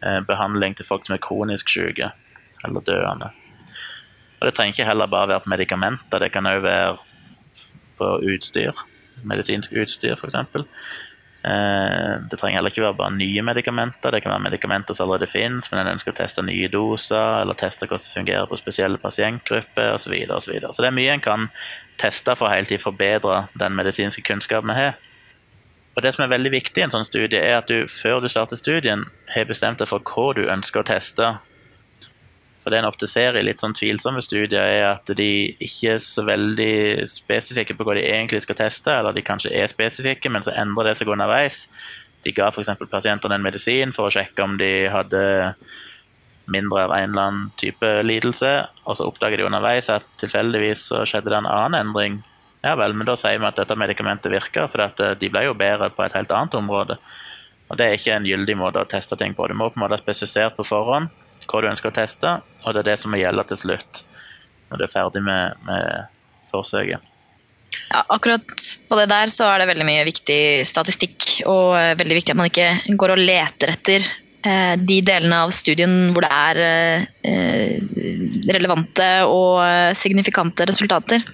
eh, 0.04 0.20
behandling 0.28 0.76
til 0.78 0.86
folk 0.86 1.06
som 1.06 1.16
er 1.16 1.24
kronisk 1.24 1.72
syke 1.72 2.12
eller 2.64 2.84
døende. 2.86 3.32
Og 4.38 4.46
Det 4.46 4.54
trenger 4.54 4.76
ikke 4.76 4.88
heller 4.88 5.10
bare 5.10 5.32
være 5.32 5.44
på 5.44 5.54
medikamenter, 5.54 6.22
det 6.22 6.30
kan 6.32 6.46
òg 6.46 6.62
være 6.64 6.94
på 7.98 8.12
utstyr. 8.34 8.78
Medisinsk 9.24 9.74
utstyr, 9.78 10.18
f.eks. 10.18 10.36
Eh, 11.44 12.12
det 12.30 12.38
trenger 12.40 12.56
heller 12.56 12.72
ikke 12.72 12.82
være 12.86 12.96
bare 12.96 13.16
nye 13.18 13.42
medikamenter. 13.44 14.14
Det 14.14 14.22
kan 14.24 14.32
være 14.32 14.46
medikamenter 14.46 14.96
som 14.96 15.06
allerede 15.06 15.28
finnes, 15.28 15.68
men 15.70 15.82
en 15.82 15.92
ønsker 15.92 16.14
å 16.14 16.16
teste 16.16 16.44
nye 16.44 16.70
doser, 16.72 17.40
eller 17.42 17.58
teste 17.58 17.88
hvordan 17.88 18.04
det 18.04 18.14
fungerer 18.16 18.48
på 18.48 18.60
spesielle 18.60 19.00
pasientgrupper 19.02 19.92
osv. 19.92 20.06
Så, 20.06 20.12
videre, 20.14 20.38
og 20.38 20.44
så, 20.44 20.52
videre. 20.54 20.72
så 20.72 20.84
det 20.84 20.90
er 20.90 20.96
mye 21.00 21.16
en 21.16 21.24
kan 21.24 21.48
teste 22.00 22.36
for 22.38 22.48
å 22.48 22.54
hele 22.54 22.68
tiden 22.68 22.84
forbedre 22.84 23.42
den 23.60 23.76
medisinske 23.76 24.24
kunnskapen 24.24 24.72
vi 24.72 24.78
har. 24.78 24.96
Og 25.94 26.02
Det 26.02 26.10
som 26.14 26.24
er 26.24 26.32
veldig 26.32 26.50
viktig 26.50 26.80
i 26.80 26.84
en 26.88 26.92
sånn 26.94 27.06
studie, 27.06 27.38
er 27.38 27.60
at 27.60 27.70
du 27.70 27.86
før 27.90 28.20
du 28.22 28.28
starter 28.28 28.58
studien, 28.58 29.04
har 29.30 29.46
bestemt 29.46 29.78
deg 29.78 29.90
for 29.90 30.02
hva 30.02 30.32
du 30.34 30.48
ønsker 30.50 30.82
å 30.82 30.88
teste. 30.88 31.28
For 32.64 32.72
det 32.72 32.80
en 32.80 32.88
ofte 32.88 33.06
ser 33.06 33.36
i 33.36 33.44
litt 33.44 33.60
sånn 33.62 33.76
tvilsomme 33.76 34.22
studier, 34.24 34.58
er 34.58 34.86
at 34.88 35.10
de 35.16 35.54
ikke 35.62 35.94
er 35.94 36.02
så 36.02 36.24
veldig 36.26 37.06
spesifikke 37.12 37.76
på 37.78 37.86
hva 37.86 37.94
de 37.98 38.06
egentlig 38.08 38.42
skal 38.42 38.58
teste, 38.58 38.90
eller 38.90 39.14
de 39.14 39.22
kanskje 39.22 39.52
er 39.54 39.70
spesifikke, 39.70 40.32
men 40.32 40.42
så 40.46 40.54
endrer 40.56 40.90
det 40.90 40.96
seg 40.98 41.12
underveis. 41.14 41.66
De 42.24 42.32
ga 42.34 42.48
f.eks. 42.50 42.72
pasientene 42.90 43.36
en 43.36 43.44
medisin 43.44 43.92
for 43.94 44.08
å 44.08 44.14
sjekke 44.14 44.42
om 44.42 44.56
de 44.58 44.88
hadde 44.90 45.22
mindre 46.50 46.86
av 46.88 46.92
en 46.96 47.12
eller 47.12 47.28
annen 47.28 47.50
type 47.60 47.90
lidelse, 48.04 48.54
og 48.84 48.96
så 48.96 49.06
oppdager 49.08 49.40
de 49.40 49.46
underveis 49.46 49.92
at 49.92 50.08
tilfeldigvis 50.20 50.88
så 50.90 51.04
skjedde 51.08 51.30
det 51.30 51.42
en 51.42 51.50
annen 51.50 51.78
endring. 51.84 52.22
Ja 52.64 52.74
vel, 52.80 52.94
men 52.96 53.04
da 53.04 53.16
sier 53.20 53.36
vi 53.36 53.44
at 53.44 53.58
dette 53.60 53.76
medikamentet 53.76 54.32
virker, 54.32 54.66
for 54.72 54.86
at 54.86 55.00
de 55.20 55.28
ble 55.28 55.44
jo 55.44 55.56
bedre 55.58 55.90
på 55.92 56.04
et 56.06 56.16
helt 56.16 56.32
annet 56.32 56.56
område. 56.56 56.96
Og 57.68 57.76
Det 57.76 57.86
er 57.86 57.96
ikke 57.98 58.16
en 58.16 58.28
gyldig 58.28 58.56
måte 58.60 58.80
å 58.80 58.88
teste 58.88 59.16
ting 59.20 59.34
på. 59.36 59.46
Du 59.48 59.56
må 59.56 59.68
på 59.68 59.78
en 59.78 59.84
måte 59.84 59.98
ha 59.98 60.02
spesifisert 60.02 60.56
på 60.56 60.66
forhånd 60.66 61.12
hva 61.44 61.60
du 61.60 61.68
ønsker 61.68 61.90
å 61.90 61.96
teste, 61.96 62.30
og 62.64 62.72
det 62.72 62.84
er 62.84 62.90
det 62.92 63.00
som 63.02 63.12
må 63.12 63.18
gjelde 63.20 63.44
til 63.50 63.60
slutt, 63.60 64.00
når 64.70 64.80
du 64.80 64.84
er 64.86 64.92
ferdig 64.92 65.20
med, 65.26 65.58
med 65.68 66.20
forsøket. 66.48 67.10
Ja, 67.90 68.04
akkurat 68.08 68.54
på 68.88 68.98
det 68.98 69.08
der 69.10 69.32
så 69.32 69.48
er 69.50 69.60
det 69.60 69.68
veldig 69.72 69.86
mye 69.86 70.06
viktig 70.06 70.40
statistikk, 70.68 71.26
og 71.50 71.74
eh, 71.78 71.96
veldig 72.00 72.18
viktig 72.20 72.34
at 72.34 72.40
man 72.40 72.50
ikke 72.50 72.96
går 73.00 73.14
og 73.14 73.22
leter 73.22 73.74
etter 73.74 74.06
eh, 74.06 74.23
de 74.44 74.98
delene 75.00 75.38
av 75.46 75.52
studien 75.56 76.12
hvor 76.12 76.26
det 76.26 76.30
er 76.36 76.58
eh, 77.24 77.78
relevante 78.52 79.08
og 79.28 79.60
eh, 79.64 79.96
signifikante 79.96 80.66
resultater. 80.68 81.24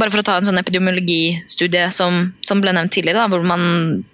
Bare 0.00 0.12
for 0.12 0.22
å 0.22 0.26
ta 0.26 0.38
en 0.38 0.48
sånn 0.48 0.60
epidemiologistudie 0.60 1.90
som, 1.94 2.30
som 2.46 2.62
ble 2.64 2.72
nevnt 2.76 2.94
tidligere, 2.96 3.24
da, 3.24 3.30
hvor 3.32 3.44
man 3.46 4.04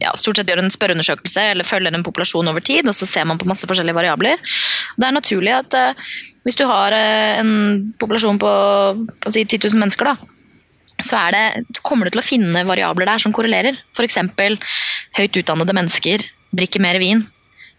ja, 0.00 0.12
stort 0.16 0.38
sett 0.38 0.48
gjør 0.48 0.62
en 0.62 0.72
spørreundersøkelse 0.72 1.44
eller 1.52 1.68
følger 1.68 1.94
en 1.94 2.04
populasjon 2.06 2.48
over 2.48 2.64
tid, 2.64 2.88
og 2.88 2.96
så 2.96 3.08
ser 3.08 3.26
man 3.28 3.40
på 3.40 3.48
masse 3.50 3.68
forskjellige 3.68 3.98
variabler. 3.98 4.40
Det 4.96 5.08
er 5.08 5.16
naturlig 5.16 5.52
at 5.56 5.76
eh, 5.76 6.12
hvis 6.46 6.58
du 6.60 6.64
har 6.70 6.96
eh, 6.96 7.40
en 7.42 7.92
populasjon 8.00 8.40
på, 8.40 8.52
på 9.20 9.34
si 9.34 9.44
10 9.44 9.66
000 9.68 9.82
mennesker, 9.84 10.12
da, 10.12 10.16
så 11.02 11.18
det, 11.34 11.80
kommer 11.82 12.06
du 12.06 12.14
til 12.14 12.22
å 12.22 12.26
finne 12.26 12.66
variabler 12.68 13.08
der 13.10 13.22
som 13.22 13.34
korrelerer. 13.34 13.78
F.eks. 13.96 14.20
høyt 15.18 15.38
utdannede 15.40 15.74
mennesker 15.74 16.22
drikker 16.54 16.84
mer 16.84 17.00
vin. 17.02 17.24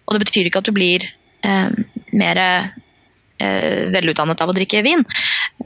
Og 0.08 0.16
det 0.16 0.26
betyr 0.26 0.50
ikke 0.50 0.64
at 0.64 0.70
du 0.70 0.76
blir 0.76 1.06
eh, 1.46 1.72
mer 2.14 2.42
eh, 2.44 3.90
velutdannet 3.94 4.44
av 4.44 4.52
å 4.52 4.56
drikke 4.56 4.84
vin. 4.86 5.04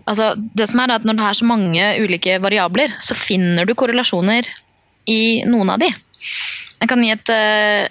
Altså, 0.05 0.33
det 0.37 0.69
som 0.71 0.81
er 0.83 0.95
at 0.97 1.05
Når 1.07 1.19
det 1.19 1.27
er 1.27 1.39
så 1.39 1.49
mange 1.49 1.91
ulike 2.03 2.39
variabler, 2.43 2.95
så 3.03 3.17
finner 3.17 3.67
du 3.67 3.75
korrelasjoner 3.77 4.47
i 5.07 5.43
noen 5.47 5.71
av 5.73 5.81
de. 5.81 5.89
Jeg 6.77 6.91
kan 6.91 7.03
gi 7.03 7.13
et, 7.13 7.31
eh, 7.33 7.87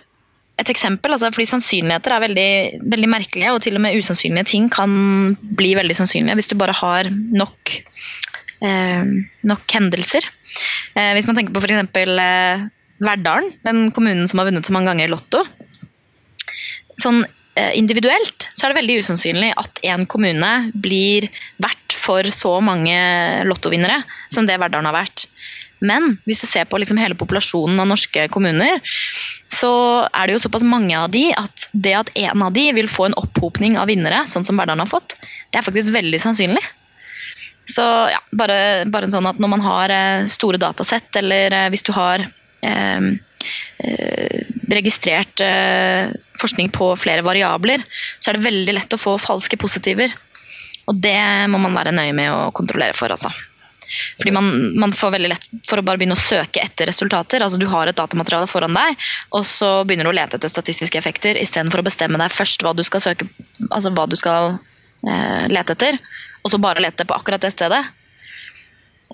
et 0.61 0.71
eksempel. 0.73 1.15
Altså, 1.17 1.33
fordi 1.35 1.49
Sannsynligheter 1.51 2.15
er 2.15 2.25
veldig, 2.27 2.51
veldig 2.93 3.11
merkelige, 3.11 3.53
og 3.55 3.63
til 3.65 3.79
og 3.79 3.85
med 3.85 3.99
usannsynlige 3.99 4.53
ting 4.53 4.71
kan 4.73 5.37
bli 5.59 5.75
veldig 5.79 5.99
sannsynlige 5.99 6.39
hvis 6.39 6.53
du 6.53 6.57
bare 6.61 6.77
har 6.77 7.11
nok, 7.11 7.77
eh, 8.63 9.13
nok 9.43 9.77
hendelser. 9.79 10.29
Eh, 10.95 11.13
hvis 11.17 11.29
man 11.29 11.37
tenker 11.37 11.55
på 11.57 11.65
f.eks. 11.65 11.97
Eh, 11.97 12.67
Verdalen, 12.97 13.51
den 13.61 13.91
kommunen 13.93 14.25
som 14.25 14.41
har 14.41 14.47
vunnet 14.49 14.65
så 14.65 14.73
mange 14.73 14.89
ganger 14.89 15.05
i 15.05 15.13
Lotto. 15.13 15.43
Sånn 17.03 17.23
eh, 17.25 17.73
individuelt 17.79 18.49
så 18.53 18.67
er 18.67 18.73
det 18.73 18.81
veldig 18.81 19.01
usannsynlig 19.05 19.53
at 19.61 19.83
en 19.93 20.07
kommune 20.11 20.53
blir 20.73 21.29
vert 21.63 21.97
for 21.97 22.27
så 22.35 22.59
mange 22.65 22.97
lottovinnere 23.49 24.03
som 24.33 24.49
det 24.49 24.59
Verdalen 24.63 24.89
har 24.91 25.01
vært. 25.05 25.27
Men 25.85 26.15
hvis 26.25 26.41
du 26.41 26.47
ser 26.49 26.65
på 26.71 26.79
liksom 26.81 26.99
hele 27.01 27.19
populasjonen 27.19 27.81
av 27.83 27.89
norske 27.91 28.27
kommuner, 28.33 28.81
så 29.53 29.73
er 30.09 30.27
det 30.27 30.37
jo 30.37 30.45
såpass 30.47 30.65
mange 30.65 30.97
av 30.97 31.11
de 31.13 31.29
at 31.37 31.69
det 31.73 31.93
at 31.99 32.13
en 32.17 32.47
av 32.47 32.55
de 32.57 32.71
vil 32.79 32.89
få 32.89 33.11
en 33.11 33.19
opphopning 33.21 33.77
av 33.81 33.91
vinnere, 33.93 34.25
sånn 34.31 34.47
som 34.47 34.57
Verdalen 34.57 34.87
har 34.87 34.93
fått, 34.93 35.19
det 35.53 35.61
er 35.61 35.67
faktisk 35.67 35.93
veldig 35.97 36.21
sannsynlig. 36.23 36.65
Så 37.67 37.83
ja, 38.13 38.21
bare, 38.39 38.87
bare 38.89 39.11
sånn 39.11 39.27
at 39.27 39.41
når 39.43 39.51
man 39.53 39.65
har 39.65 39.93
eh, 39.93 40.27
store 40.31 40.61
datasett, 40.63 41.11
eller 41.19 41.53
eh, 41.53 41.69
hvis 41.75 41.85
du 41.87 41.93
har 41.97 42.25
registrert 44.77 45.41
eh, 45.41 46.11
forskning 46.41 46.71
på 46.75 46.97
flere 46.97 47.25
variabler, 47.27 47.83
så 48.19 48.31
er 48.31 48.39
det 48.39 48.47
veldig 48.47 48.77
lett 48.79 48.97
å 48.97 49.01
få 49.01 49.17
falske 49.23 49.59
positiver. 49.61 50.15
Og 50.87 50.99
det 51.03 51.19
må 51.51 51.59
man 51.59 51.75
være 51.75 51.95
nøye 51.95 52.15
med 52.15 52.31
å 52.33 52.51
kontrollere 52.55 52.97
for, 52.97 53.13
altså. 53.13 53.33
Fordi 54.19 54.33
man, 54.35 54.49
man, 54.81 54.93
får 54.93 55.13
veldig 55.15 55.29
lett 55.31 55.45
for 55.69 55.79
å 55.79 55.85
bare 55.87 56.01
begynne 56.01 56.17
å 56.17 56.21
søke 56.21 56.63
etter 56.63 56.89
resultater. 56.91 57.43
altså 57.43 57.59
Du 57.61 57.69
har 57.71 57.87
et 57.87 57.99
datamateriale 57.99 58.49
foran 58.51 58.75
deg, 58.75 58.97
og 59.31 59.47
så 59.47 59.71
begynner 59.87 60.09
du 60.09 60.11
å 60.11 60.17
lete 60.17 60.41
etter 60.41 60.51
statistiske 60.51 60.99
effekter 60.99 61.39
istedenfor 61.39 61.83
å 61.83 61.87
bestemme 61.87 62.19
deg 62.19 62.35
først 62.35 62.67
hva 62.67 62.75
du 62.75 62.83
skal 62.87 63.05
søke, 63.05 63.29
altså 63.71 63.95
hva 63.95 64.09
du 64.11 64.19
skal 64.19 64.57
eh, 65.07 65.47
lete 65.53 65.77
etter, 65.79 66.01
og 66.43 66.51
så 66.51 66.63
bare 66.63 66.83
lete 66.83 67.07
på 67.07 67.15
akkurat 67.15 67.47
det 67.47 67.55
stedet. 67.55 67.85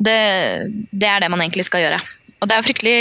Det, 0.00 0.18
det 0.88 1.08
er 1.08 1.20
det 1.20 1.28
man 1.28 1.44
egentlig 1.44 1.68
skal 1.68 1.84
gjøre. 1.84 2.00
Og 2.42 2.50
det 2.50 2.56
er 2.56 2.66
fryktelig 2.66 2.96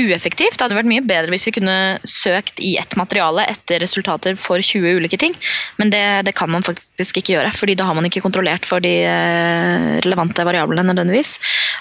ueffektivt. 0.00 0.56
Det 0.56 0.64
hadde 0.64 0.76
vært 0.78 0.88
mye 0.88 1.04
bedre 1.04 1.32
hvis 1.32 1.46
vi 1.48 1.54
kunne 1.56 1.76
søkt 2.08 2.60
i 2.62 2.74
ett 2.80 2.94
materiale 2.98 3.44
etter 3.50 3.80
resultater 3.82 4.36
for 4.40 4.62
20 4.62 5.00
ulike 5.00 5.18
ting, 5.20 5.34
men 5.80 5.92
det, 5.92 6.02
det, 6.28 6.34
kan 6.38 6.50
man 6.52 6.64
faktisk 6.64 7.20
ikke 7.20 7.34
gjøre. 7.34 7.52
fordi 7.56 7.76
da 7.78 7.88
har 7.88 7.96
man 7.98 8.06
ikke 8.08 8.22
kontrollert 8.24 8.68
for 8.68 8.84
de 8.84 8.92
eh, 9.08 9.88
relevante 10.04 10.44
variablene 10.46 10.86
nødvendigvis. 10.88 11.38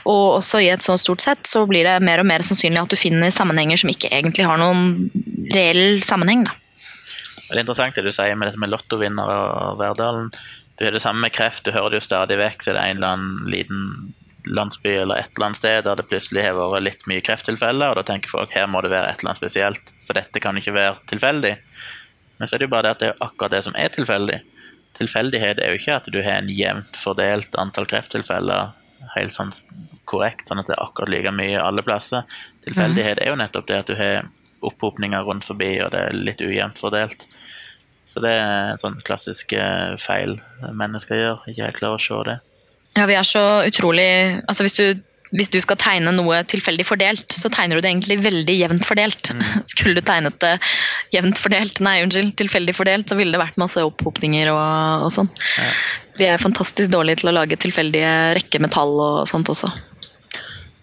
Og 0.09 0.39
også 0.39 0.63
i 0.63 0.71
et 0.73 0.85
så 0.85 0.97
stort 0.99 1.23
sett 1.25 1.47
så 1.47 1.65
blir 1.69 1.87
det 1.87 1.99
mer 2.05 2.23
og 2.23 2.29
mer 2.29 2.45
sannsynlig 2.45 2.81
at 2.81 2.95
du 2.95 2.99
finner 2.99 3.33
sammenhenger 3.33 3.79
som 3.79 3.91
ikke 3.91 4.11
egentlig 4.11 4.47
har 4.47 4.59
noen 4.61 5.11
reell 5.53 6.01
sammenheng. 6.05 6.47
Da. 6.47 6.55
Det 7.49 7.57
er 7.57 7.63
interessant 7.63 7.97
det 7.97 8.05
du 8.05 8.13
sier 8.13 8.37
med 8.37 8.51
dette 8.51 8.61
med 8.61 8.71
lottovinner 8.73 9.35
og 9.35 9.79
Verdalen. 9.81 10.31
Det 10.79 10.87
er 10.87 10.95
det 10.95 11.03
samme 11.03 11.25
med 11.25 11.35
kreft. 11.35 11.65
Du 11.65 11.73
hører 11.75 11.91
det 11.91 11.99
jo 11.99 12.07
stadig 12.07 12.37
vekk, 12.39 12.63
så 12.63 12.71
det 12.71 12.81
er 12.81 12.93
en 12.93 13.01
eller 13.01 13.15
annen 13.15 13.49
liten 13.51 13.85
landsby 14.49 14.91
eller 15.03 15.21
et 15.21 15.31
eller 15.35 15.49
annet 15.49 15.59
sted 15.61 15.83
der 15.85 15.99
det 15.99 16.07
plutselig 16.09 16.43
har 16.45 16.57
vært 16.57 16.85
litt 16.85 17.07
mye 17.11 17.23
krefttilfeller, 17.25 17.91
og 17.91 17.99
da 17.99 18.05
tenker 18.07 18.31
folk 18.31 18.53
her 18.55 18.69
må 18.71 18.81
det 18.85 18.93
være 18.93 19.11
et 19.11 19.21
eller 19.21 19.33
annet 19.33 19.41
spesielt, 19.41 19.93
for 20.07 20.17
dette 20.17 20.43
kan 20.43 20.57
ikke 20.57 20.75
være 20.75 20.97
tilfeldig. 21.11 21.55
Men 22.39 22.47
så 22.47 22.55
er 22.55 22.61
det 22.61 22.69
jo 22.69 22.73
bare 22.73 22.87
det 22.87 22.95
at 22.95 23.03
det 23.03 23.11
er 23.11 23.23
akkurat 23.27 23.55
det 23.55 23.63
som 23.67 23.77
er 23.77 23.93
tilfeldig. 23.93 24.39
Tilfeldighet 24.99 25.61
er 25.61 25.73
jo 25.73 25.79
ikke 25.79 25.97
at 25.99 26.09
du 26.11 26.19
har 26.23 26.41
en 26.41 26.51
jevnt 26.51 26.97
fordelt 26.99 27.55
antall 27.61 27.87
krefttilfeller 27.89 28.73
helt 29.15 29.33
sånn 29.33 29.53
korrekt, 30.09 30.49
sånn 30.49 30.61
at 30.61 30.69
det 30.69 30.75
er 30.75 30.83
akkurat 30.83 31.11
like 31.13 31.31
mye 31.35 31.61
alle 31.61 31.83
plasser. 31.85 32.25
Tilfeldighet 32.65 33.21
er 33.21 33.31
jo 33.31 33.39
nettopp 33.39 33.69
det 33.69 33.79
at 33.83 33.91
du 33.91 33.95
har 33.99 34.27
opphopninger 34.65 35.23
rundt 35.23 35.47
forbi, 35.47 35.77
og 35.83 35.93
det 35.93 36.01
er 36.07 36.17
litt 36.17 36.43
ujevnt 36.43 36.81
fordelt. 36.81 37.27
Så 38.09 38.23
det 38.23 38.33
er 38.33 38.73
en 38.73 38.81
sånn 38.81 38.97
klassisk 39.05 39.53
eh, 39.53 39.93
feil 40.01 40.39
mennesker 40.65 41.19
gjør. 41.19 41.43
Ikke 41.51 41.67
helt 41.67 41.77
klarer 41.77 41.99
å 41.99 42.03
se 42.03 42.21
det. 42.25 42.39
Ja, 42.97 43.05
vi 43.05 43.15
er 43.17 43.27
så 43.27 43.43
utrolig 43.67 44.09
Altså 44.49 44.65
hvis 44.65 44.77
du, 44.79 45.01
hvis 45.37 45.51
du 45.53 45.59
skal 45.61 45.77
tegne 45.81 46.13
noe 46.15 46.39
tilfeldig 46.49 46.87
fordelt, 46.87 47.35
så 47.35 47.51
tegner 47.53 47.77
du 47.77 47.85
det 47.85 47.91
egentlig 47.91 48.17
veldig 48.23 48.55
jevnt 48.55 48.87
fordelt. 48.87 49.31
Mm. 49.35 49.43
Skulle 49.71 49.99
du 49.99 50.05
tegnet 50.05 50.39
det 50.41 50.55
jevnt 51.13 51.41
fordelt, 51.41 51.81
nei 51.85 51.99
unnskyld, 52.05 52.33
tilfeldig 52.41 52.75
fordelt, 52.77 53.09
så 53.11 53.19
ville 53.19 53.35
det 53.35 53.43
vært 53.43 53.61
masse 53.61 53.83
opphopninger 53.85 54.49
og, 54.53 55.05
og 55.05 55.13
sånn. 55.13 55.29
Ja. 55.59 55.69
Vi 56.19 56.27
er 56.27 56.41
fantastisk 56.41 56.91
dårlige 56.91 57.21
til 57.21 57.31
å 57.31 57.37
lage 57.37 57.59
tilfeldige 57.61 58.09
rekker 58.35 58.65
med 58.65 58.73
tall 58.75 58.97
og 58.99 59.29
sånt 59.29 59.51
også. 59.53 59.71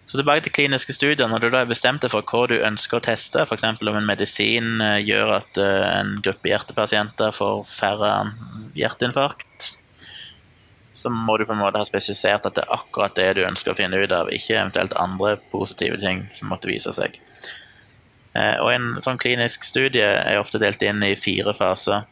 Så 0.06 0.20
tilbake 0.20 0.44
til 0.46 0.54
kliniske 0.54 0.94
studier. 0.94 1.26
Når 1.26 1.42
du 1.42 1.48
da 1.50 1.64
bestemt 1.66 2.04
deg 2.04 2.12
for 2.12 2.22
hva 2.22 2.44
du 2.46 2.54
ønsker 2.62 3.00
å 3.00 3.04
teste, 3.04 3.42
f.eks. 3.42 3.64
om 3.74 3.98
en 3.98 4.06
medisin 4.06 4.78
eh, 4.80 5.00
gjør 5.02 5.32
at 5.40 5.58
eh, 5.58 5.86
en 5.98 6.14
gruppe 6.22 6.52
hjertepasienter 6.52 7.34
får 7.34 7.64
færre 7.66 8.12
hjerteinfarkt, 8.78 9.72
så 10.96 11.12
må 11.12 11.36
du 11.36 11.44
på 11.46 11.54
en 11.54 11.60
måte 11.60 11.80
ha 11.80 11.86
spesifisert 11.88 12.46
at 12.48 12.56
det 12.56 12.64
er 12.64 12.74
akkurat 12.78 13.16
det 13.18 13.28
du 13.36 13.44
ønsker 13.44 13.74
å 13.74 13.78
finne 13.78 14.00
ut 14.00 14.12
av, 14.16 14.32
ikke 14.32 14.56
eventuelt 14.56 14.96
andre 14.98 15.36
positive 15.52 16.00
ting 16.02 16.24
som 16.32 16.50
måtte 16.52 16.70
vise 16.70 16.92
seg. 16.96 17.18
Eh, 18.36 18.56
og 18.62 18.72
En 18.72 18.88
sånn 19.04 19.20
klinisk 19.20 19.64
studie 19.64 20.04
er 20.04 20.40
ofte 20.40 20.60
delt 20.62 20.82
inn 20.82 21.04
i 21.04 21.14
fire 21.18 21.54
faser. 21.56 22.06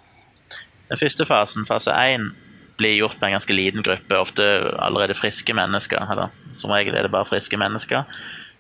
Den 0.91 1.01
første 1.01 1.27
fasen, 1.29 1.67
fase 1.69 1.97
1, 1.97 2.31
blir 2.79 2.97
gjort 2.99 3.21
på 3.21 3.29
en 3.29 3.37
ganske 3.37 3.55
liten 3.55 3.85
gruppe, 3.87 4.19
ofte 4.19 4.45
allerede 4.83 5.17
friske 5.17 5.55
mennesker. 5.55 6.05
Eller, 6.13 6.33
som 6.59 6.73
regel 6.75 6.97
er 6.97 7.07
det 7.07 7.15
bare 7.15 7.29
friske 7.29 7.59
mennesker 7.61 8.05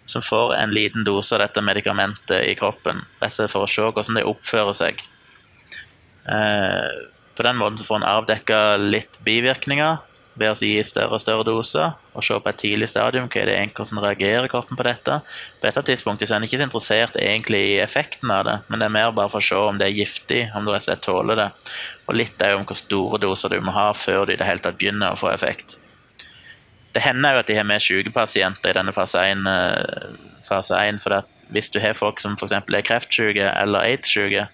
som 0.05 0.23
får 0.23 0.55
en 0.55 0.71
liten 0.71 1.05
dose 1.05 1.35
av 1.35 1.41
dette 1.41 1.63
medikamentet 1.65 2.45
i 2.45 2.55
kroppen, 2.59 3.05
rett 3.23 3.39
for 3.51 3.65
å 3.65 3.71
se 3.71 3.85
hvordan 3.87 4.19
det 4.19 4.27
oppfører 4.29 4.77
seg. 4.77 5.01
Eh, 6.29 6.91
på 7.35 7.47
den 7.47 7.57
måten 7.59 7.85
får 7.85 8.01
en 8.01 8.11
avdekka 8.11 8.59
litt 8.81 9.17
bivirkninger, 9.25 9.97
ved 10.35 10.51
å 10.51 10.57
gi 10.59 10.83
større 10.87 11.15
og 11.17 11.23
større 11.23 11.47
doser 11.47 11.93
og 12.15 12.25
se 12.27 12.37
på 12.43 12.51
et 12.51 12.59
tidlig 12.59 12.89
stadium 12.91 13.29
hva 13.31 13.41
er 13.43 13.51
det 13.51 13.55
egentlig 13.59 13.87
som 13.91 14.01
reagerer 14.03 14.51
kroppen 14.51 14.79
på 14.79 14.87
dette. 14.87 15.21
På 15.61 15.67
dette 15.69 15.85
tidspunktet 15.91 16.29
så 16.29 16.35
er 16.35 16.43
en 16.43 16.49
ikke 16.49 16.59
så 16.59 16.67
interessert 16.67 17.19
egentlig 17.21 17.63
i 17.71 17.79
effekten 17.85 18.33
av 18.35 18.45
det, 18.49 18.57
men 18.69 18.83
det 18.83 18.89
er 18.89 18.97
mer 18.97 19.15
bare 19.15 19.31
for 19.33 19.43
å 19.43 19.49
se 19.49 19.61
om 19.71 19.79
det 19.79 19.89
er 19.89 19.99
giftig, 20.01 20.43
om 20.55 20.67
du 20.67 20.73
rett 20.73 20.83
og 20.83 20.89
slett 20.89 21.07
tåler 21.07 21.41
det. 21.41 21.49
Og 22.09 22.19
litt 22.19 22.43
jo 22.43 22.59
om 22.59 22.67
hvor 22.69 22.79
store 22.79 23.23
doser 23.23 23.55
du 23.55 23.61
må 23.65 23.75
ha 23.77 23.89
før 23.97 24.27
du 24.27 24.35
i 24.35 24.41
det 24.41 24.49
hele 24.49 24.65
tatt 24.65 24.79
begynner 24.81 25.15
å 25.15 25.21
få 25.21 25.31
effekt. 25.33 25.79
Det 26.95 27.03
hender 27.03 27.35
jo 27.35 27.43
at 27.43 27.51
de 27.51 27.57
har 27.59 27.67
med 27.67 27.83
syke 27.83 28.13
pasienter 28.15 28.71
i 28.71 28.77
denne 28.77 28.95
fase 28.95 29.23
1, 29.23 29.47
eh, 29.51 30.19
fase 30.47 30.79
1 30.79 31.01
for 31.03 31.25
hvis 31.55 31.71
du 31.75 31.81
har 31.83 31.97
folk 31.99 32.21
som 32.23 32.37
f.eks. 32.39 32.55
er 32.55 32.87
kreftsyke 32.87 33.49
eller 33.51 33.87
aids-syke 33.87 34.47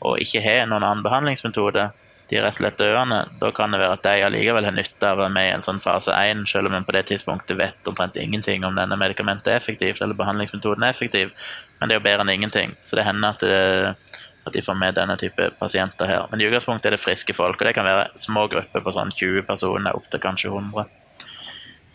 og 0.00 0.20
ikke 0.22 0.42
har 0.42 0.66
noen 0.68 0.84
annen 0.84 1.04
behandlingsmetode, 1.04 1.90
de 2.30 2.38
er 2.38 2.44
rett 2.46 2.54
og 2.54 2.60
slett 2.60 2.78
døende, 2.78 3.24
da 3.40 3.48
kan 3.54 3.72
det 3.74 3.80
være 3.80 3.96
at 3.96 4.04
de 4.06 4.22
allikevel 4.22 4.66
har 4.68 4.74
nytte 4.76 5.02
av 5.02 5.18
å 5.18 5.24
være 5.24 5.34
med 5.34 5.48
i 5.48 5.54
en 5.56 5.64
sånn 5.66 5.80
fase 5.82 6.14
1, 6.14 6.44
selv 6.46 6.70
om 6.70 6.76
en 6.78 6.86
på 6.86 6.94
det 6.94 7.02
tidspunktet 7.08 7.58
vet 7.58 7.90
omtrent 7.90 8.18
ingenting 8.22 8.62
om 8.66 8.78
denne 8.78 8.98
medikamentet 9.00 9.50
er 9.50 9.58
effektivt, 9.58 9.98
eller 9.98 10.18
behandlingsmetoden 10.18 10.86
er 10.86 10.94
effektiv. 10.94 11.32
Men 11.80 11.90
det 11.90 11.96
er 11.96 11.98
jo 11.98 12.04
bedre 12.06 12.26
enn 12.26 12.34
ingenting. 12.36 12.76
Så 12.86 12.98
det 12.98 13.06
hender 13.08 13.34
at, 13.34 13.42
det, 13.42 14.20
at 14.46 14.54
de 14.54 14.62
får 14.62 14.78
med 14.78 14.94
denne 15.00 15.16
type 15.18 15.48
pasienter 15.58 16.06
her. 16.06 16.28
Men 16.30 16.44
i 16.44 16.46
utgangspunktet 16.46 16.92
er 16.92 16.96
det 16.96 17.02
friske 17.02 17.34
folk, 17.34 17.58
og 17.58 17.66
det 17.66 17.74
kan 17.80 17.88
være 17.88 18.06
små 18.22 18.46
grupper 18.52 18.86
på 18.86 18.94
sånn 18.94 19.10
20 19.16 19.48
personer, 19.50 19.98
opp 19.98 20.06
til 20.12 20.22
kanskje 20.22 20.52
100. 20.54 20.86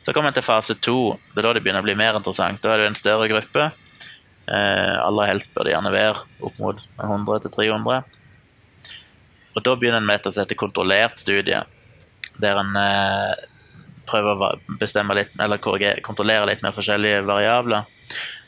Så 0.03 0.13
kommer 0.13 0.33
en 0.33 0.37
til 0.37 0.45
fase 0.45 0.75
2. 0.75 0.97
Det 1.31 1.39
er 1.39 1.47
da 1.47 1.55
det 1.55 1.63
begynner 1.63 1.81
å 1.81 1.87
bli 1.87 1.95
mer 1.97 2.19
interessant. 2.19 2.59
Da 2.61 2.75
er 2.75 2.83
det 2.83 2.91
en 2.91 2.99
større 2.99 3.31
gruppe. 3.31 3.71
Eh, 4.51 4.95
aller 4.99 5.31
helst 5.31 5.55
bør 5.55 5.65
det 5.65 5.73
gjerne 5.73 5.95
være 5.95 6.27
opp 6.45 6.59
mot 6.61 6.83
100 6.99 7.47
300. 7.55 8.03
Og 9.55 9.63
Da 9.63 9.75
begynner 9.75 10.01
en 10.01 10.07
med 10.07 10.19
et 10.19 10.27
som 10.27 10.43
heter 10.43 10.59
kontrollert 10.59 11.19
studie, 11.19 11.61
der 12.43 12.59
en 12.59 12.75
eh, 12.75 13.33
prøver 14.05 14.35
å 14.35 14.49
bestemme 14.81 15.15
litt, 15.17 15.31
eller 15.39 15.61
kontrollere 16.03 16.49
litt 16.49 16.63
med 16.65 16.75
forskjellige 16.75 17.23
variabler. 17.27 17.87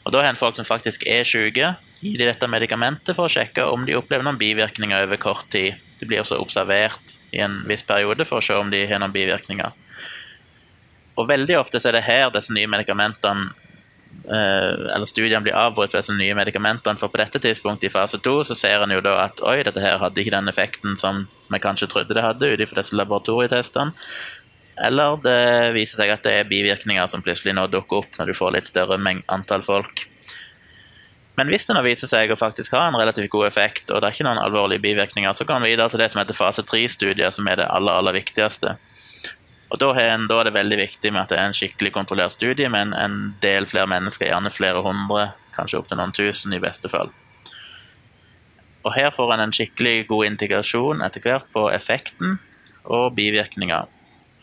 Og 0.05 0.13
Da 0.13 0.21
har 0.21 0.31
en 0.31 0.39
folk 0.39 0.55
som 0.59 0.67
faktisk 0.67 1.05
er 1.07 1.27
syke, 1.27 1.73
gir 1.99 2.19
de 2.19 2.27
dette 2.27 2.47
medikamentet 2.51 3.15
for 3.15 3.25
å 3.25 3.31
sjekke 3.31 3.65
om 3.71 3.87
de 3.87 3.95
opplever 3.97 4.27
noen 4.27 4.39
bivirkninger 4.39 5.07
over 5.07 5.19
kort 5.21 5.47
tid. 5.51 5.79
De 5.97 6.05
blir 6.05 6.21
også 6.21 6.37
observert 6.39 7.17
i 7.33 7.41
en 7.41 7.63
viss 7.67 7.83
periode 7.87 8.27
for 8.27 8.39
å 8.39 8.45
se 8.45 8.55
om 8.55 8.69
de 8.71 8.83
har 8.87 9.01
noen 9.01 9.15
bivirkninger. 9.15 9.73
Og 11.17 11.29
veldig 11.31 11.57
ofte 11.57 11.81
er 11.81 11.97
det 11.97 12.05
her 12.05 12.29
disse 12.35 12.53
nye 12.53 12.69
medikamentene 12.69 13.49
eller 14.27 15.07
studiene 15.07 15.43
blir 15.45 15.55
avbrutt 15.55 15.93
ved 15.95 16.03
de 16.09 16.17
nye 16.19 16.35
medikamentene. 16.35 16.99
For 16.99 17.11
på 17.11 17.21
dette 17.21 17.39
tidspunktet 17.43 17.87
i 17.87 17.93
fase 17.93 18.19
2 18.23 18.33
så 18.49 18.57
ser 18.59 18.83
en 18.83 18.91
jo 18.91 19.03
da 19.03 19.15
at 19.27 19.39
oi, 19.39 19.61
dette 19.63 19.83
her 19.83 20.01
hadde 20.01 20.21
ikke 20.21 20.35
den 20.35 20.51
effekten 20.51 20.97
som 20.99 21.25
vi 21.47 21.61
kanskje 21.63 21.87
trodde 21.91 22.17
det 22.17 22.25
hadde 22.25 22.51
ut 22.51 22.63
ifra 22.63 22.81
disse 22.81 22.97
laboratorietestene. 22.99 23.95
Eller 24.77 25.15
det 25.23 25.39
viser 25.73 26.03
seg 26.03 26.11
at 26.13 26.27
det 26.27 26.35
er 26.37 26.51
bivirkninger 26.51 27.07
som 27.09 27.23
plutselig 27.25 27.55
nå 27.57 27.65
dukker 27.73 28.03
opp 28.03 28.19
når 28.19 28.29
du 28.29 28.37
får 28.37 28.53
litt 28.53 28.69
større 28.69 28.99
antall 29.33 29.63
folk. 29.65 30.05
Men 31.37 31.51
hvis 31.53 31.67
det 31.69 31.75
nå 31.77 31.83
viser 31.85 32.09
seg 32.09 32.31
å 32.33 32.37
faktisk 32.37 32.73
ha 32.73 32.87
en 32.89 32.97
relativt 32.97 33.29
god 33.29 33.45
effekt, 33.47 33.91
og 33.91 34.01
det 34.01 34.09
er 34.09 34.15
ikke 34.15 34.25
noen 34.25 34.41
alvorlige 34.41 34.81
bivirkninger, 34.81 35.33
så 35.37 35.45
går 35.45 35.61
vi 35.61 35.73
videre 35.73 35.93
til 35.93 36.01
det 36.01 36.09
som 36.11 36.21
heter 36.21 36.37
fase 36.37 36.65
3-studier, 36.65 37.29
som 37.33 37.49
er 37.49 37.61
det 37.61 37.67
aller, 37.69 37.93
aller 37.93 38.17
viktigste. 38.17 38.73
Og 39.67 39.79
da 39.81 39.89
en, 39.99 40.27
da 40.29 40.39
er, 40.39 40.47
det 40.47 40.55
veldig 40.55 40.77
viktig 40.79 41.11
med 41.11 41.25
at 41.25 41.33
det 41.33 41.39
er 41.41 41.49
en 41.49 41.57
skikkelig 41.57 41.91
kontrollert 41.95 42.35
studie 42.35 42.69
med 42.71 42.87
en, 42.87 42.93
en 42.95 43.17
del 43.43 43.67
flere 43.67 43.89
mennesker, 43.91 44.29
gjerne 44.29 44.51
flere 44.53 44.83
hundre, 44.85 45.31
kanskje 45.57 45.81
opptil 45.81 45.99
noen 45.99 46.15
tusen 46.15 46.55
i 46.55 46.61
beste 46.63 46.91
fall. 46.91 47.11
Og 48.87 48.93
Her 48.95 49.11
får 49.11 49.33
en 49.33 49.43
en 49.43 49.53
skikkelig 49.55 50.07
god 50.07 50.29
integrasjon 50.29 51.03
etter 51.03 51.23
hvert 51.25 51.49
på 51.51 51.65
effekten 51.75 52.37
og 52.85 53.15
bivirkninger. 53.17 53.89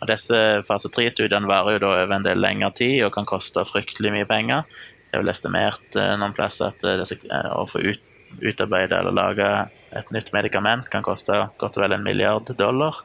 Og 0.03 0.11
Disse 0.11 0.41
fase 0.69 0.91
3-studiene 0.93 1.49
varer 1.49 1.79
jo 1.79 1.85
da 1.87 1.93
over 2.03 2.19
en 2.19 2.27
del 2.27 2.43
lengre 2.45 2.75
tid 2.77 3.07
og 3.07 3.15
kan 3.15 3.29
koste 3.29 3.65
fryktelig 3.65 4.13
mye 4.13 4.29
penger. 4.29 4.67
Det 5.09 5.17
er 5.17 5.23
vel 5.23 5.33
estimert 5.33 5.97
eh, 5.97 6.13
noen 6.21 6.35
plasser 6.37 6.75
at 6.75 6.85
eh, 6.85 6.99
disse, 7.01 7.17
eh, 7.25 7.49
å 7.55 7.65
få 7.71 7.81
ut, 7.81 8.05
utarbeide 8.43 8.99
eller 8.99 9.15
lage 9.17 9.49
et 9.97 10.13
nytt 10.13 10.33
medikament 10.35 10.91
kan 10.91 11.07
koste 11.07 11.39
godt 11.57 11.79
og 11.79 11.85
vel 11.85 11.95
en 11.97 12.05
milliard 12.05 12.51
dollar 12.59 12.99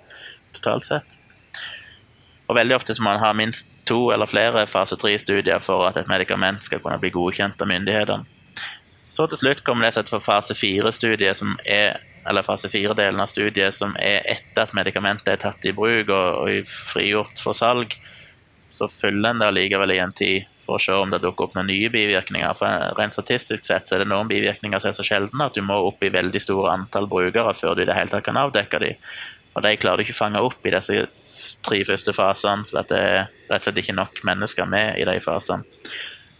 totalt 0.57 0.89
sett. 0.89 1.19
Og 2.49 2.57
veldig 2.57 2.75
ofte 2.79 2.95
så 2.97 3.05
må 3.05 3.13
man 3.13 3.21
ha 3.21 3.31
minst 3.37 3.69
to 3.89 4.09
eller 4.13 4.29
flere 4.29 4.65
fase 4.69 4.97
3-studier 4.97 5.61
for 5.61 5.85
at 5.85 5.97
et 6.01 6.09
medikament 6.09 6.65
skal 6.65 6.81
kunne 6.81 6.97
bli 7.01 7.13
godkjent 7.13 7.61
av 7.61 7.69
myndighetene. 7.69 8.25
Så 9.13 9.25
til 9.29 9.39
slutt 9.41 9.63
kommer 9.65 9.87
det 9.87 9.95
seg 9.97 10.09
for 10.09 10.21
fase 10.21 10.53
eller 12.29 12.45
fase 12.45 12.69
4-delen 12.69 13.21
av 13.21 13.29
studiet 13.31 13.73
som 13.73 13.95
er 13.97 14.25
etter 14.29 14.67
at 14.67 14.75
medikamentet 14.77 15.31
er 15.33 15.41
tatt 15.41 15.65
i 15.65 15.73
bruk 15.73 16.11
og, 16.13 16.43
og 16.43 16.71
frigjort 16.91 17.41
for 17.41 17.57
salg, 17.57 17.95
så 18.69 18.89
følger 18.91 19.31
en 19.31 19.41
det 19.41 19.47
allikevel 19.49 19.95
i 19.95 20.01
en 20.03 20.13
tid 20.13 20.45
for 20.61 20.77
å 20.77 20.83
se 20.83 20.93
om 20.93 21.09
det 21.09 21.21
dukker 21.23 21.47
opp 21.47 21.55
noen 21.57 21.71
nye 21.71 21.89
bivirkninger. 21.89 22.53
For 22.57 22.93
Rent 22.99 23.15
statistisk 23.15 23.65
sett 23.65 23.89
så 23.89 23.97
er 23.97 24.03
det 24.03 24.11
noen 24.11 24.29
bivirkninger 24.29 24.83
som 24.83 24.91
er 24.91 24.99
så 24.99 25.07
sjeldne 25.07 25.47
at 25.49 25.57
du 25.57 25.63
må 25.65 25.79
opp 25.87 26.05
i 26.05 26.13
veldig 26.13 26.41
store 26.43 26.75
antall 26.75 27.09
brukere 27.09 27.55
før 27.57 27.75
du 27.75 27.83
i 27.83 27.89
det 27.89 27.97
hele 27.97 28.13
tatt 28.13 28.27
kan 28.27 28.37
avdekke 28.37 28.81
dem. 28.83 29.09
Og 29.55 29.65
de 29.65 29.73
klarer 29.81 29.99
du 29.99 30.05
ikke 30.05 30.15
å 30.15 30.21
fange 30.21 30.43
opp 30.45 30.65
i 30.67 30.73
disse 30.73 31.07
tre 31.65 31.81
første 31.87 32.13
fasene, 32.13 32.67
for 32.67 32.85
det 32.85 32.99
er 32.99 33.17
rett 33.49 33.59
og 33.59 33.65
slett 33.65 33.81
ikke 33.81 33.97
nok 33.97 34.21
mennesker 34.27 34.69
med 34.69 34.99
i 35.01 35.07
de 35.09 35.17
fasene. 35.23 35.65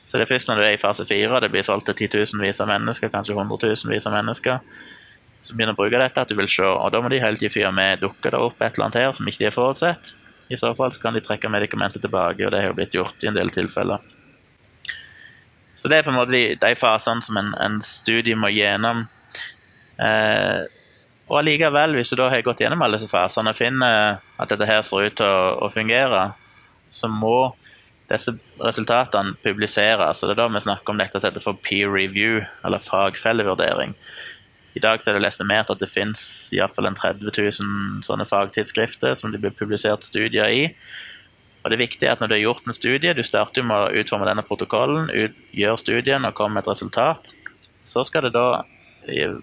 Så 0.09 0.17
det 0.17 0.25
er 0.25 0.31
først 0.31 0.49
når 0.49 0.57
du 0.57 0.65
er 0.65 0.73
i 0.73 0.81
fase 0.81 1.05
fire 1.05 1.35
og 1.35 1.43
det 1.43 1.51
blir 1.53 1.65
solgt 1.65 1.85
til 1.89 1.97
titusenvis 1.99 2.61
av 2.63 2.71
mennesker, 2.71 3.11
kanskje 3.13 3.35
hundretusenvis 3.37 4.07
av 4.09 4.15
mennesker, 4.15 4.63
som 5.45 5.57
begynner 5.57 5.75
å 5.75 5.79
bruke 5.79 5.99
dette, 6.01 6.23
at 6.23 6.31
du 6.31 6.35
vil 6.37 6.49
se. 6.49 6.65
Og 6.65 6.89
da 6.93 7.01
må 7.01 7.11
de 7.13 7.21
hele 7.21 7.37
tida 7.37 7.53
fyre 7.53 7.69
med 7.75 8.01
dukker 8.01 8.33
det 8.33 8.41
opp 8.41 8.57
et 8.57 8.73
eller 8.73 8.87
annet 8.87 8.97
her 8.99 9.13
som 9.15 9.29
ikke 9.29 9.43
de 9.43 9.49
har 9.51 9.55
forutsett. 9.55 10.13
I 10.49 10.57
så 10.57 10.73
fall 10.73 10.89
så 10.91 11.03
kan 11.03 11.13
de 11.13 11.21
trekke 11.21 11.51
medikamentet 11.53 12.01
tilbake, 12.01 12.41
og 12.45 12.51
det 12.51 12.63
har 12.63 12.71
jo 12.71 12.79
blitt 12.79 12.97
gjort 12.97 13.21
i 13.21 13.29
en 13.29 13.37
del 13.37 13.53
tilfeller. 13.53 14.01
Så 15.77 15.87
det 15.87 15.99
er 15.99 16.07
på 16.07 16.11
en 16.11 16.17
måte 16.17 16.33
de, 16.33 16.57
de 16.59 16.73
fasene 16.75 17.23
som 17.23 17.37
en, 17.39 17.53
en, 17.61 17.77
studie 17.85 18.35
må 18.35 18.49
gjennom. 18.51 19.05
Eh, 20.01 20.65
og 21.29 21.39
allikevel, 21.43 21.93
hvis 21.97 22.09
du 22.09 22.17
da 22.17 22.31
har 22.33 22.41
gått 22.45 22.63
gjennom 22.63 22.81
alle 22.81 22.97
disse 22.97 23.11
fasene 23.11 23.53
og 23.53 23.57
finner 23.57 24.17
at 24.41 24.49
dette 24.49 24.65
her 24.65 24.81
ser 24.85 25.05
ut 25.05 25.17
til 25.19 25.29
å, 25.29 25.51
å 25.65 25.69
fungere, 25.69 26.31
så 26.89 27.09
må 27.11 27.51
disse 28.09 28.33
resultatene 28.65 29.35
publiseres. 29.43 30.23
Det 30.23 30.33
er 30.33 30.39
da 30.39 30.47
vi 30.49 30.63
snakker 30.65 30.93
om 30.93 31.01
dette 31.01 31.21
som 31.21 31.29
heter 31.29 31.45
for 31.45 31.59
peer 31.61 31.91
review, 31.93 32.41
eller 32.65 32.81
fagfellevurdering. 32.81 33.93
I 34.77 34.81
dag 34.81 35.01
så 35.01 35.11
er 35.11 35.19
det 35.19 35.29
estimert 35.29 35.69
at 35.69 35.81
det 35.81 35.89
finnes 35.89 36.23
iallfall 36.55 36.89
30 36.97 37.29
000 37.29 38.01
sånne 38.05 38.25
fagtidsskrifter 38.29 39.15
som 39.17 39.33
det 39.33 39.41
blir 39.43 39.53
publisert 39.53 40.05
studier 40.05 40.49
i. 40.49 40.65
Og 41.59 41.69
det 41.69 41.77
er 41.77 41.83
viktig 41.83 42.09
at 42.09 42.21
når 42.21 42.31
du 42.31 42.35
har 42.37 42.43
gjort 42.47 42.67
en 42.69 42.77
studie, 42.77 43.13
du 43.13 43.23
starter 43.25 43.65
med 43.65 43.77
å 43.77 44.01
utforme 44.01 44.25
denne 44.29 44.45
protokollen, 44.47 45.09
ut, 45.11 45.37
gjør 45.53 45.77
studien 45.81 46.25
og 46.25 46.37
kommer 46.37 46.57
med 46.57 46.65
et 46.65 46.73
resultat, 46.73 47.33
så 47.83 48.05
skal 48.07 48.25
det 48.25 48.35
da 48.37 48.63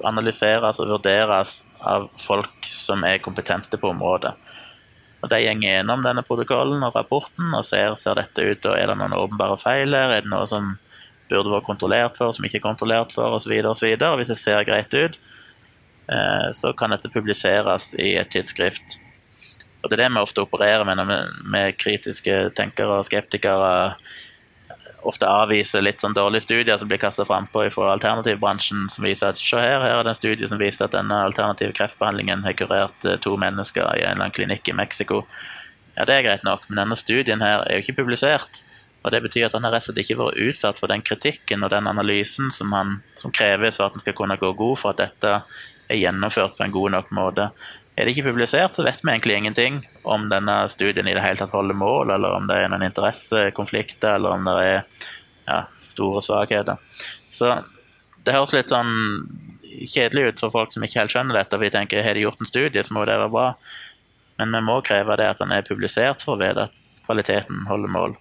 analyseres 0.07 0.81
og 0.83 0.91
vurderes 0.95 1.61
av 1.81 2.09
folk 2.21 2.69
som 2.69 3.05
er 3.07 3.23
kompetente 3.25 3.79
på 3.81 3.91
området. 3.93 4.35
Og 5.23 5.31
De 5.33 5.39
går 5.43 5.63
gjennom 5.65 6.03
denne 6.05 6.23
protokollen 6.27 6.85
og 6.87 6.95
rapporten 6.95 7.55
og 7.57 7.65
ser 7.67 7.97
ser 7.99 8.19
dette 8.19 8.43
ut, 8.43 8.67
og 8.67 8.77
er 8.79 8.91
det 8.91 8.99
noen 9.01 9.17
åpenbare 9.17 9.57
feil 9.59 9.97
her, 9.97 10.13
er 10.13 10.27
det 10.27 10.33
noe 10.33 10.47
som 10.51 10.77
burde 11.31 11.51
vært 11.51 11.67
kontrollert 11.67 12.19
for, 12.21 12.35
som 12.35 12.45
ikke 12.47 12.61
er 12.61 12.69
kontrollert 12.69 13.15
for, 13.17 13.39
osv. 13.39 13.57
Hvis 13.57 14.31
det 14.31 14.39
ser 14.39 14.67
greit 14.69 14.95
ut, 14.95 15.19
eh, 16.13 16.47
så 16.55 16.73
kan 16.79 16.95
dette 16.95 17.11
publiseres 17.11 17.93
i 17.99 18.15
et 18.21 18.31
tidsskrift. 18.31 19.01
Og 19.83 19.91
Det 19.91 19.99
er 19.99 20.07
det 20.09 20.15
vi 20.15 20.23
ofte 20.23 20.43
opererer 20.43 20.85
med 20.85 20.99
når 20.99 21.11
vi 21.55 21.65
kritiske 21.79 22.39
tenkere 22.59 23.01
og 23.01 23.07
skeptikere 23.07 23.95
ofte 25.07 25.29
avviser 25.31 25.85
litt 25.85 26.03
sånn 26.03 26.17
dårlige 26.17 26.45
studier 26.45 26.79
som 26.81 26.91
blir 26.91 27.01
kasta 27.03 27.25
frampå 27.29 27.65
fra 27.73 27.93
alternativbransjen, 27.95 28.87
som 28.93 29.07
viser 29.07 29.33
at 29.33 29.41
se 29.41 29.61
her, 29.61 29.83
her 29.83 30.01
er 30.01 30.07
det 30.07 30.15
en 30.15 30.19
studie 30.19 30.49
som 30.51 30.61
viser 30.61 30.87
at 30.87 30.97
denne 30.97 31.19
alternative 31.29 31.77
kreftbehandlingen 31.79 32.45
har 32.47 32.57
kurert 32.59 33.07
eh, 33.07 33.19
to 33.23 33.37
mennesker 33.41 33.87
i 33.87 34.03
en 34.05 34.17
eller 34.17 34.27
annen 34.27 34.37
klinikk 34.37 34.69
i 34.73 34.77
Mexico. 34.77 35.23
Ja, 35.97 36.05
det 36.05 36.19
er 36.19 36.27
greit 36.27 36.47
nok, 36.47 36.67
men 36.69 36.83
denne 36.83 36.99
studien 36.99 37.45
her 37.45 37.65
er 37.65 37.79
jo 37.79 37.87
ikke 37.87 38.03
publisert. 38.03 38.63
Og 39.07 39.13
Det 39.15 39.23
betyr 39.23 39.47
at 39.47 39.55
han 39.55 39.63
har 39.63 39.71
rett 39.77 39.85
og 39.87 39.93
slett 39.93 40.03
ikke 40.03 40.19
vært 40.19 40.41
utsatt 40.49 40.81
for 40.83 40.91
den 40.91 41.05
kritikken 41.07 41.63
og 41.63 41.71
den 41.71 41.87
analysen 41.87 42.51
som, 42.51 42.73
han, 42.75 42.97
som 43.15 43.31
kreves 43.31 43.79
for 43.79 43.87
at 43.87 43.95
en 43.95 44.03
skal 44.03 44.17
kunne 44.19 44.39
gå 44.41 44.51
god 44.59 44.81
for 44.81 44.91
at 44.91 45.05
dette 45.05 45.35
er 45.87 46.01
gjennomført 46.01 46.57
på 46.59 46.67
en 46.67 46.75
god 46.75 46.97
nok 46.97 47.13
måte. 47.15 47.45
Er 47.97 48.05
det 48.05 48.13
ikke 48.13 48.29
publisert, 48.29 48.77
så 48.77 48.85
vet 48.85 49.01
vi 49.01 49.09
egentlig 49.09 49.39
ingenting 49.41 49.79
om 50.05 50.29
denne 50.29 50.57
studien 50.69 51.09
i 51.09 51.15
det 51.17 51.23
hele 51.25 51.41
tatt 51.41 51.55
holder 51.57 51.79
mål, 51.81 52.13
eller 52.13 52.37
om 52.37 52.49
det 52.51 52.59
er 52.61 52.69
noen 52.69 52.85
interessekonflikter, 52.85 54.19
eller 54.19 54.37
om 54.37 54.45
det 54.45 54.57
er 54.61 54.79
ja, 55.47 55.63
store 55.81 56.21
svakheter. 56.25 56.77
Så 57.33 57.55
det 58.27 58.35
høres 58.37 58.53
litt 58.53 58.73
sånn 58.73 58.93
kjedelig 59.87 60.29
ut 60.29 60.45
for 60.45 60.53
folk 60.53 60.75
som 60.75 60.85
ikke 60.85 61.01
helt 61.03 61.15
skjønner 61.15 61.41
dette, 61.41 61.57
for 61.57 61.65
de 61.65 61.73
tenker 61.73 62.05
har 62.05 62.19
de 62.19 62.27
gjort 62.27 62.43
en 62.43 62.53
studie, 62.53 62.85
så 62.85 62.97
må 62.97 63.07
det 63.09 63.17
være 63.17 63.33
bra. 63.33 63.49
Men 64.37 64.53
vi 64.53 64.65
må 64.69 64.81
kreve 64.85 65.17
det 65.17 65.31
at 65.33 65.41
den 65.41 65.57
er 65.57 65.65
publisert 65.65 66.25
for 66.25 66.37
å 66.37 66.43
vite 66.43 66.69
at 66.69 66.81
kvaliteten 67.07 67.65
holder 67.71 67.93
mål. 67.97 68.17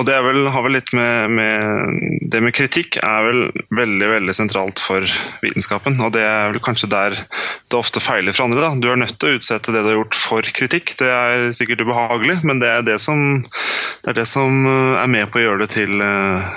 Og 0.00 0.06
det 0.08 0.16
vel, 0.24 0.46
har 0.48 0.64
vel 0.64 0.72
litt 0.78 0.90
med, 0.96 1.34
med, 1.36 2.20
Det 2.32 2.40
med 2.40 2.54
kritikk 2.56 2.96
er 3.04 3.26
vel 3.26 3.42
veldig 3.76 4.06
veldig 4.14 4.34
sentralt 4.36 4.80
for 4.80 5.04
vitenskapen. 5.44 5.98
Og 6.00 6.14
det 6.16 6.22
er 6.24 6.54
vel 6.54 6.62
kanskje 6.64 6.88
der 6.88 7.18
det 7.20 7.76
ofte 7.76 8.00
feiler 8.00 8.32
for 8.32 8.46
andre. 8.46 8.62
da. 8.64 8.72
Du 8.80 8.88
er 8.88 9.02
nødt 9.02 9.18
til 9.20 9.34
å 9.34 9.40
utsette 9.40 9.74
det 9.74 9.84
du 9.84 9.90
har 9.90 9.98
gjort 9.98 10.16
for 10.16 10.54
kritikk. 10.60 10.94
Det 11.02 11.10
er 11.12 11.50
sikkert 11.56 11.84
ubehagelig, 11.84 12.40
men 12.48 12.64
det 12.64 12.72
er 12.72 12.86
det 12.86 12.96
som, 13.04 13.44
det 13.44 14.14
er, 14.14 14.22
det 14.22 14.28
som 14.30 14.64
er 14.70 15.12
med 15.12 15.28
på 15.28 15.42
å 15.42 15.44
gjøre 15.44 15.66
det 15.66 15.70
til 15.76 16.00
eh, 16.06 16.50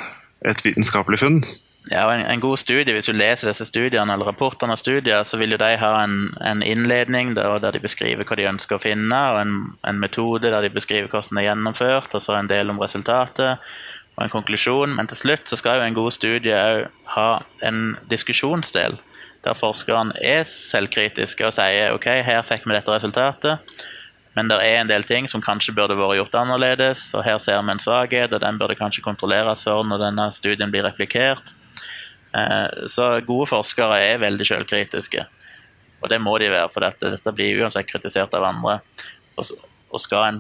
et 0.54 0.64
vitenskapelig 0.64 1.20
funn. 1.26 1.44
Ja, 1.94 2.14
en, 2.14 2.26
en, 2.26 2.40
god 2.40 2.58
studie, 2.58 2.94
Hvis 2.94 3.06
du 3.06 3.14
leser 3.14 3.52
disse 3.52 3.68
studiene 3.70 4.16
eller 4.16 4.26
rapportene 4.26 4.74
av 4.74 4.80
studier, 4.82 5.22
så 5.30 5.38
vil 5.38 5.54
jo 5.54 5.60
de 5.62 5.76
ha 5.78 5.92
en, 6.02 6.32
en 6.42 6.64
innledning 6.66 7.36
der, 7.38 7.60
der, 7.62 7.76
de 7.76 7.84
beskriver 7.84 8.26
hva 8.26 8.38
de 8.40 8.48
ønsker 8.50 8.80
å 8.80 8.82
finne, 8.82 9.20
og 9.34 9.42
en, 9.44 9.54
en, 9.86 10.00
metode 10.02 10.50
der 10.50 10.66
de 10.66 10.72
beskriver 10.74 11.12
hvordan 11.12 11.38
det 11.38 11.44
er 11.44 11.50
gjennomført, 11.52 12.16
og 12.18 12.26
så 12.26 12.40
en 12.40 12.50
del 12.50 12.74
om 12.74 12.82
resultatet 12.82 13.62
og 14.16 14.26
en 14.26 14.34
konklusjon. 14.34 14.98
Men 14.98 15.10
til 15.12 15.22
slutt 15.22 15.50
så 15.50 15.60
skal 15.60 15.80
jo 15.80 15.86
en 15.86 16.02
god 16.02 16.18
studie 16.18 16.58
òg 16.58 16.88
ha 17.14 17.30
en 17.70 17.96
diskusjonsdel, 18.10 18.98
der 19.46 19.58
forskeren 19.60 20.16
er 20.18 20.48
selvkritiske 20.50 21.46
og 21.46 21.54
sier 21.54 21.94
ok, 21.94 22.10
her 22.26 22.46
fikk 22.48 22.66
vi 22.66 22.74
dette 22.74 22.96
resultatet. 22.96 23.82
Men 24.34 24.50
det 24.50 24.64
er 24.66 24.80
en 24.80 24.90
del 24.90 25.06
ting 25.06 25.28
som 25.30 25.44
kanskje 25.46 25.76
burde 25.78 25.98
vært 26.00 26.18
gjort 26.18 26.40
annerledes. 26.42 27.12
og 27.14 27.22
Her 27.28 27.38
ser 27.38 27.62
vi 27.62 27.70
en 27.76 27.82
svakhet, 27.84 28.34
og 28.34 28.42
den 28.42 28.58
burde 28.58 28.80
kanskje 28.80 29.06
kontrolleres 29.06 29.68
når 29.70 30.08
denne 30.08 30.32
studien 30.34 30.74
blir 30.74 30.88
replikert. 30.88 31.54
Eh, 32.38 32.88
så 32.90 33.10
gode 33.28 33.50
forskere 33.52 34.00
er 34.02 34.24
veldig 34.24 34.48
selvkritiske. 34.50 35.26
Og 36.04 36.10
det 36.12 36.20
må 36.20 36.36
de 36.42 36.50
være, 36.52 36.72
for 36.74 36.84
dette, 36.84 37.14
dette 37.14 37.36
blir 37.36 37.62
uansett 37.64 37.88
kritisert 37.90 38.34
av 38.36 38.48
andre. 38.50 38.80
Og, 39.38 39.54
skal 40.02 40.24
en 40.26 40.40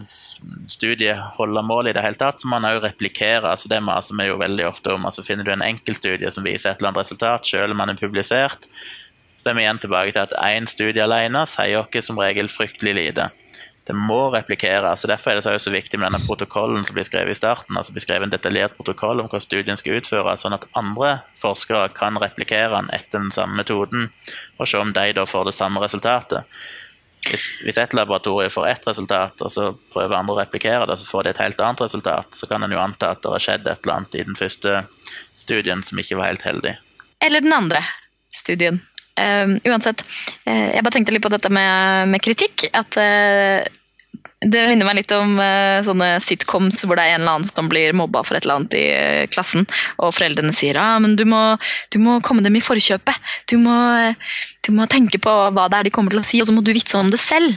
studie 0.71 1.13
holde 1.37 1.61
mål 1.61 1.91
i 1.91 1.93
det 1.93 2.01
hele 2.01 2.17
tatt, 2.17 2.39
så 2.41 2.49
må 2.49 2.57
man 2.57 2.71
òg 2.71 2.79
replikere. 2.87 3.45
altså 3.51 3.69
Det 3.69 3.83
maser 3.85 4.17
vi 4.17 4.25
jo 4.25 4.39
veldig 4.41 4.65
ofte 4.65 4.95
om. 4.95 5.05
altså 5.05 5.21
Finner 5.21 5.45
du 5.45 5.51
en 5.53 5.61
enkeltstudie 5.61 6.31
som 6.33 6.47
viser 6.47 6.71
et 6.71 6.81
eller 6.81 6.89
annet 6.89 7.03
resultat, 7.03 7.45
selv 7.45 7.75
om 7.75 7.83
den 7.83 7.93
er 7.93 8.01
publisert, 8.01 8.65
så 9.37 9.51
er 9.51 9.59
vi 9.59 9.65
igjen 9.67 9.81
tilbake 9.83 10.15
til 10.15 10.23
at 10.23 10.33
én 10.41 10.65
studie 10.71 11.05
alene 11.05 11.45
sier 11.51 11.83
oss 11.83 12.07
som 12.07 12.17
regel 12.17 12.49
fryktelig 12.49 12.95
lite. 12.97 13.29
Det 13.87 13.95
må 13.95 14.29
replikeres. 14.31 15.01
så 15.01 15.07
Derfor 15.07 15.31
er 15.31 15.41
det 15.41 15.59
så 15.61 15.71
viktig 15.73 15.99
med 15.99 16.07
denne 16.07 16.23
protokollen 16.27 16.85
som 16.87 16.95
blir 16.95 17.07
skrevet 17.07 17.35
i 17.35 17.39
starten. 17.39 17.77
altså 17.77 17.91
blir 17.91 18.05
skrevet 18.05 18.27
En 18.27 18.31
detaljert 18.31 18.77
protokoll 18.77 19.19
om 19.19 19.27
hva 19.27 19.41
studien 19.43 19.77
skal 19.77 19.99
utføre, 19.99 20.37
sånn 20.37 20.55
at 20.55 20.67
andre 20.79 21.17
forskere 21.41 21.89
kan 21.97 22.19
replikere 22.21 22.71
den 22.75 22.89
etter 22.95 23.19
den 23.19 23.31
samme 23.31 23.59
metoden, 23.59 24.09
og 24.57 24.67
se 24.67 24.79
om 24.79 24.93
de 24.93 25.11
da 25.13 25.25
får 25.25 25.45
det 25.45 25.55
samme 25.57 25.83
resultatet. 25.83 26.47
Hvis, 27.23 27.57
hvis 27.63 27.77
et 27.79 27.93
laboratorium 27.95 28.51
får 28.51 28.67
ett 28.67 28.87
resultat, 28.87 29.41
og 29.41 29.51
så 29.51 29.69
prøver 29.93 30.15
andre 30.17 30.35
å 30.35 30.39
replikere 30.41 30.87
det, 30.87 30.97
så 30.99 31.07
får 31.07 31.23
de 31.23 31.29
et 31.29 31.43
helt 31.43 31.59
annet 31.59 31.83
resultat, 31.85 32.35
så 32.35 32.47
kan 32.47 32.63
en 32.63 32.71
jo 32.71 32.79
anta 32.79 33.13
at 33.15 33.21
det 33.23 33.31
har 33.31 33.43
skjedd 33.43 33.67
et 33.67 33.83
eller 33.83 33.95
annet 33.95 34.15
i 34.15 34.25
den 34.27 34.39
første 34.39 34.81
studien 35.39 35.83
som 35.83 35.99
ikke 35.99 36.19
var 36.19 36.33
helt 36.33 36.43
heldig. 36.43 36.75
Eller 37.23 37.43
den 37.43 37.55
andre 37.55 37.79
studien. 38.35 38.81
Uh, 39.19 39.59
uansett, 39.69 40.01
uh, 40.47 40.67
jeg 40.73 40.81
bare 40.81 40.95
tenkte 40.97 41.15
litt 41.15 41.25
på 41.25 41.31
dette 41.33 41.51
med, 41.53 42.09
med 42.13 42.23
kritikk. 42.25 42.67
At 42.73 42.97
uh, 42.97 43.63
det 44.43 44.63
minner 44.67 44.87
meg 44.87 44.97
litt 44.99 45.13
om 45.15 45.37
uh, 45.39 45.79
sånne 45.85 46.17
sitcoms 46.23 46.81
hvor 46.83 46.99
det 46.99 47.05
er 47.05 47.15
en 47.15 47.23
eller 47.23 47.37
annen 47.37 47.47
som 47.47 47.69
blir 47.71 47.95
mobba 47.95 48.23
for 48.27 48.37
et 48.37 48.45
eller 48.45 48.61
annet 48.61 48.75
i 48.77 48.83
uh, 48.91 49.23
klassen, 49.31 49.65
og 50.01 50.13
foreldrene 50.15 50.53
sier 50.55 50.79
ah, 50.79 50.97
men 51.03 51.15
du 51.19 51.23
må, 51.29 51.41
du 51.93 51.99
må 52.03 52.19
komme 52.25 52.43
dem 52.45 52.57
i 52.59 52.63
forkjøpet. 52.63 53.31
Du 53.51 53.57
må, 53.61 53.75
du 54.65 54.73
må, 54.75 54.87
tenke 54.91 55.21
på 55.23 55.33
hva 55.55 55.69
det 55.71 55.79
er 55.79 55.87
de 55.87 55.95
kommer 55.95 56.13
til 56.13 56.23
å 56.23 56.27
si, 56.27 56.41
og 56.41 56.49
så 56.49 56.55
må 56.55 56.63
du 56.65 56.73
vitse 56.75 56.99
om 56.99 57.11
det 57.13 57.21
selv. 57.21 57.55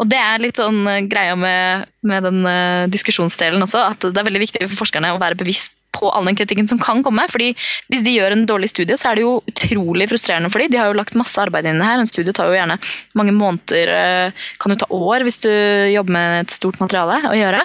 Og 0.00 0.08
Det 0.10 0.20
er 0.20 0.42
litt 0.42 0.60
sånn 0.60 0.82
uh, 0.88 1.02
greia 1.10 1.36
med, 1.38 1.88
med 2.06 2.28
den 2.28 2.44
diskusjonsdelen 2.92 3.62
også, 3.64 3.84
at 3.92 4.08
det 4.10 4.20
er 4.20 4.28
veldig 4.28 4.44
viktig 4.46 4.68
for 4.68 4.84
forskerne 4.84 5.14
å 5.14 5.22
være 5.22 5.40
bevisst 5.40 5.76
på 5.94 6.10
all 6.10 6.26
den 6.28 6.38
kritikken 6.38 6.68
som 6.70 6.80
kan 6.82 7.02
komme. 7.06 7.26
fordi 7.30 7.52
Hvis 7.92 8.04
de 8.06 8.16
gjør 8.16 8.34
en 8.34 8.46
dårlig 8.48 8.70
studie, 8.72 8.96
så 9.00 9.10
er 9.10 9.18
det 9.18 9.26
jo 9.26 9.36
utrolig 9.50 10.08
frustrerende 10.10 10.50
for 10.52 10.62
dem. 10.62 10.72
De 10.72 10.80
har 10.80 10.90
jo 10.90 10.98
lagt 10.98 11.18
masse 11.18 11.40
arbeid 11.40 11.68
inn 11.68 11.78
i 11.78 11.82
det 11.82 11.90
her. 11.90 12.02
En 12.02 12.10
studie 12.10 12.34
tar 12.34 12.50
jo 12.50 12.58
gjerne 12.58 12.78
mange 13.14 13.34
måneder, 13.36 13.94
eh, 13.94 14.44
kan 14.62 14.74
jo 14.74 14.80
ta 14.80 14.90
år 14.90 15.26
hvis 15.26 15.40
du 15.44 15.50
jobber 15.94 16.16
med 16.18 16.40
et 16.42 16.54
stort 16.54 16.80
materiale 16.82 17.20
å 17.30 17.36
gjøre. 17.38 17.62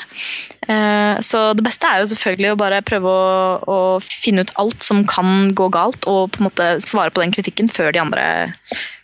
Eh, 0.70 1.16
så 1.26 1.44
det 1.58 1.66
beste 1.66 1.90
er 1.90 2.04
jo 2.04 2.12
selvfølgelig 2.14 2.54
å 2.54 2.62
bare 2.62 2.86
prøve 2.86 3.10
å, 3.10 3.34
å 3.66 3.80
finne 4.04 4.46
ut 4.46 4.56
alt 4.62 4.86
som 4.86 5.04
kan 5.10 5.50
gå 5.56 5.70
galt, 5.74 6.06
og 6.08 6.32
på 6.34 6.42
en 6.42 6.50
måte 6.50 6.72
svare 6.86 7.14
på 7.14 7.24
den 7.24 7.36
kritikken 7.36 7.72
før 7.72 7.94
de 7.96 8.04
andre 8.04 8.26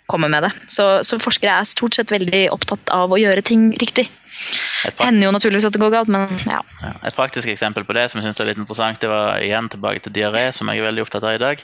kommer 0.06 0.30
med 0.30 0.44
det. 0.44 0.52
Så, 0.68 1.04
så, 1.04 1.20
forskere 1.22 1.60
er 1.60 1.68
stort 1.68 1.98
sett 1.98 2.14
veldig 2.14 2.46
opptatt 2.54 2.92
av 2.94 3.14
å 3.14 3.20
gjøre 3.20 3.44
ting 3.46 3.72
riktig. 3.82 4.08
Det 4.86 4.94
hender 5.00 5.28
jo 5.28 5.34
naturligvis 5.34 5.68
at 5.68 5.76
det 5.76 5.82
går 5.82 5.94
galt, 5.94 6.12
men 6.12 6.40
ja. 6.46 6.62
ja. 6.84 6.94
Et 7.08 7.18
praktisk 7.18 7.50
eksempel 7.52 7.88
på 7.88 7.96
det 7.98 8.08
som 8.12 8.22
jeg 8.22 8.30
synes 8.30 8.42
er 8.44 8.52
litt 8.52 8.62
interessant, 8.62 9.02
det 9.02 9.12
var 9.12 9.42
igjen 9.42 9.70
tilbake 9.74 10.04
til 10.06 10.16
diaré, 10.16 10.48
som 10.54 10.70
jeg 10.70 10.82
er 10.82 10.90
veldig 10.90 11.06
opptatt 11.06 11.26
av 11.26 11.38
i 11.38 11.42
dag. 11.42 11.64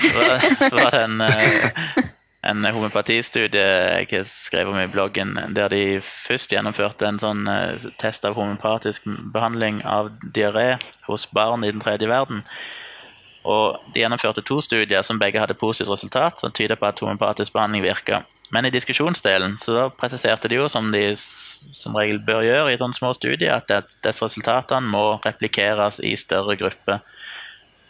Så 0.00 0.26
så 0.68 0.74
var 0.76 0.96
det 0.96 1.04
en, 1.06 1.20
eh, 1.24 2.02
en 2.50 2.68
homopatistudie 2.68 3.64
jeg 4.10 4.26
skrev 4.28 4.72
om 4.72 4.80
i 4.80 4.90
bloggen, 4.90 5.36
der 5.56 5.72
de 5.72 5.84
først 6.04 6.52
gjennomførte 6.52 7.08
en 7.08 7.22
sånn 7.22 7.48
eh, 7.48 7.88
test 8.02 8.28
av 8.28 8.36
homopatisk 8.36 9.08
behandling 9.32 9.80
av 9.88 10.12
diaré 10.36 10.74
hos 11.08 11.28
barn 11.32 11.64
i 11.64 11.72
den 11.72 11.80
tredje 11.84 12.10
verden. 12.10 12.44
Og 13.48 13.80
De 13.94 14.02
gjennomførte 14.02 14.42
to 14.44 14.58
studier 14.60 15.02
som 15.06 15.18
begge 15.18 15.40
hadde 15.40 15.56
positivt 15.56 15.90
resultat, 15.94 16.40
som 16.40 16.52
tyder 16.52 16.76
på 16.76 16.88
at 16.90 17.00
homopatisk 17.00 17.54
behandling 17.54 17.86
virker. 17.86 18.26
Men 18.52 18.66
i 18.66 18.72
diskusjonsdelen 18.74 19.56
så 19.62 19.88
presiserte 19.96 20.50
de 20.50 20.58
jo, 20.58 20.66
som 20.68 20.90
de 20.92 21.14
som 21.16 21.96
regel 21.96 22.18
bør 22.26 22.42
gjøre 22.44 22.74
i 22.74 22.78
sånne 22.80 22.98
små 22.98 23.12
studier, 23.16 23.56
at 23.56 23.94
disse 24.04 24.24
resultatene 24.26 24.90
må 24.90 25.20
replikeres 25.24 26.00
i 26.04 26.16
større 26.18 26.58
grupper. 26.60 27.00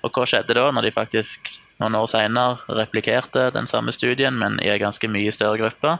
Og 0.04 0.14
hva 0.14 0.26
skjedde 0.28 0.56
da, 0.56 0.68
når 0.70 0.86
de 0.86 0.94
faktisk 0.94 1.50
noen 1.80 1.96
år 1.96 2.08
senere 2.12 2.76
replikerte 2.76 3.48
den 3.56 3.66
samme 3.68 3.92
studien, 3.96 4.36
men 4.38 4.60
i 4.62 4.70
en 4.70 4.82
ganske 4.82 5.08
mye 5.08 5.32
større 5.34 5.58
gruppe? 5.60 5.96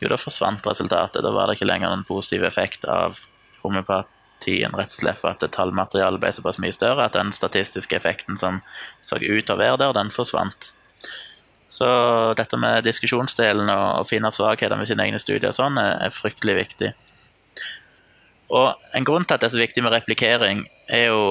Jo, 0.00 0.10
da 0.12 0.18
forsvant 0.20 0.66
resultatet. 0.68 1.24
Da 1.24 1.32
var 1.34 1.48
det 1.48 1.58
ikke 1.58 1.68
lenger 1.68 1.90
noen 1.90 2.06
positiv 2.06 2.46
effekt 2.46 2.86
av 2.88 3.18
homopat 3.64 4.08
tiden, 4.46 4.76
rett 4.78 4.94
og 4.94 5.02
slett 5.02 5.20
for 5.20 5.34
at 5.34 5.44
tallmaterialet 5.54 6.22
ble 6.22 6.32
såpass 6.32 6.60
mye 6.62 6.74
større 6.74 7.08
at 7.08 7.18
den 7.18 7.32
statistiske 7.34 7.98
effekten 7.98 8.38
som 8.40 8.62
så 9.02 9.18
ut 9.20 9.46
til 9.46 9.56
å 9.56 9.60
være 9.60 9.80
der, 9.82 9.96
den 9.96 10.14
forsvant. 10.14 10.72
Så 11.76 11.88
dette 12.38 12.56
med 12.56 12.86
diskusjonsdelen 12.86 13.68
og 13.68 13.86
å 14.00 14.08
finne 14.08 14.30
svakheter 14.32 14.78
med 14.78 14.88
sine 14.88 15.04
egne 15.04 15.20
studier 15.20 15.50
og 15.50 15.58
sånn, 15.58 15.80
er, 15.82 16.14
fryktelig 16.14 16.60
viktig. 16.62 16.92
Og 18.54 18.94
En 18.94 19.04
grunn 19.04 19.26
til 19.26 19.34
at 19.34 19.42
det 19.42 19.50
er 19.50 19.56
så 19.56 19.64
viktig 19.64 19.82
med 19.84 19.92
replikering, 19.92 20.62
er 20.88 21.10
jo 21.10 21.24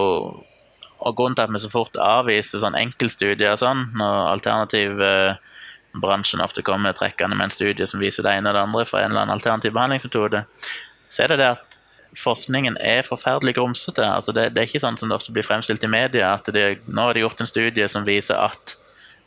og 1.05 1.13
grunnen 1.17 1.35
til 1.37 1.45
at 1.45 1.53
vi 1.53 1.59
så 1.61 1.69
fort 1.69 1.97
avviser 2.01 2.59
sånn 2.61 2.77
enkeltstudier 2.79 3.51
og 3.51 3.59
sånn, 3.61 3.81
når 3.99 4.13
alternativbransjen 4.31 6.43
ofte 6.45 6.61
kommer 6.65 6.97
trekkende 6.97 7.35
med 7.37 7.45
en 7.49 7.53
studie 7.53 7.87
som 7.89 8.01
viser 8.01 8.21
det 8.25 8.33
ene 8.39 8.49
og 8.49 8.55
det 8.57 8.63
andre 8.63 8.85
fra 8.89 8.97
en 9.03 9.11
eller 9.11 9.21
annen 9.25 9.35
alternativ 9.35 9.71
behandlingsmetode, 9.75 10.39
så 11.11 11.17
er 11.23 11.27
det 11.33 11.39
det 11.43 11.49
at 11.57 11.67
forskningen 12.15 12.77
er 12.81 13.07
forferdelig 13.07 13.55
grumsete. 13.57 14.05
Altså 14.05 14.33
det, 14.35 14.49
det, 14.55 14.61
er 14.61 14.69
ikke 14.69 14.83
sånn 14.83 14.97
som 14.99 15.11
det 15.11 15.19
ofte 15.19 15.35
blir 15.35 15.45
fremstilt 15.47 15.83
i 15.83 15.91
media, 15.91 16.33
at 16.37 16.49
det, 16.53 16.65
nå 16.87 17.09
er 17.09 17.17
det 17.17 17.25
gjort 17.25 17.43
en 17.43 17.49
studie 17.49 17.87
som 17.91 18.07
viser 18.07 18.39
at 18.39 18.75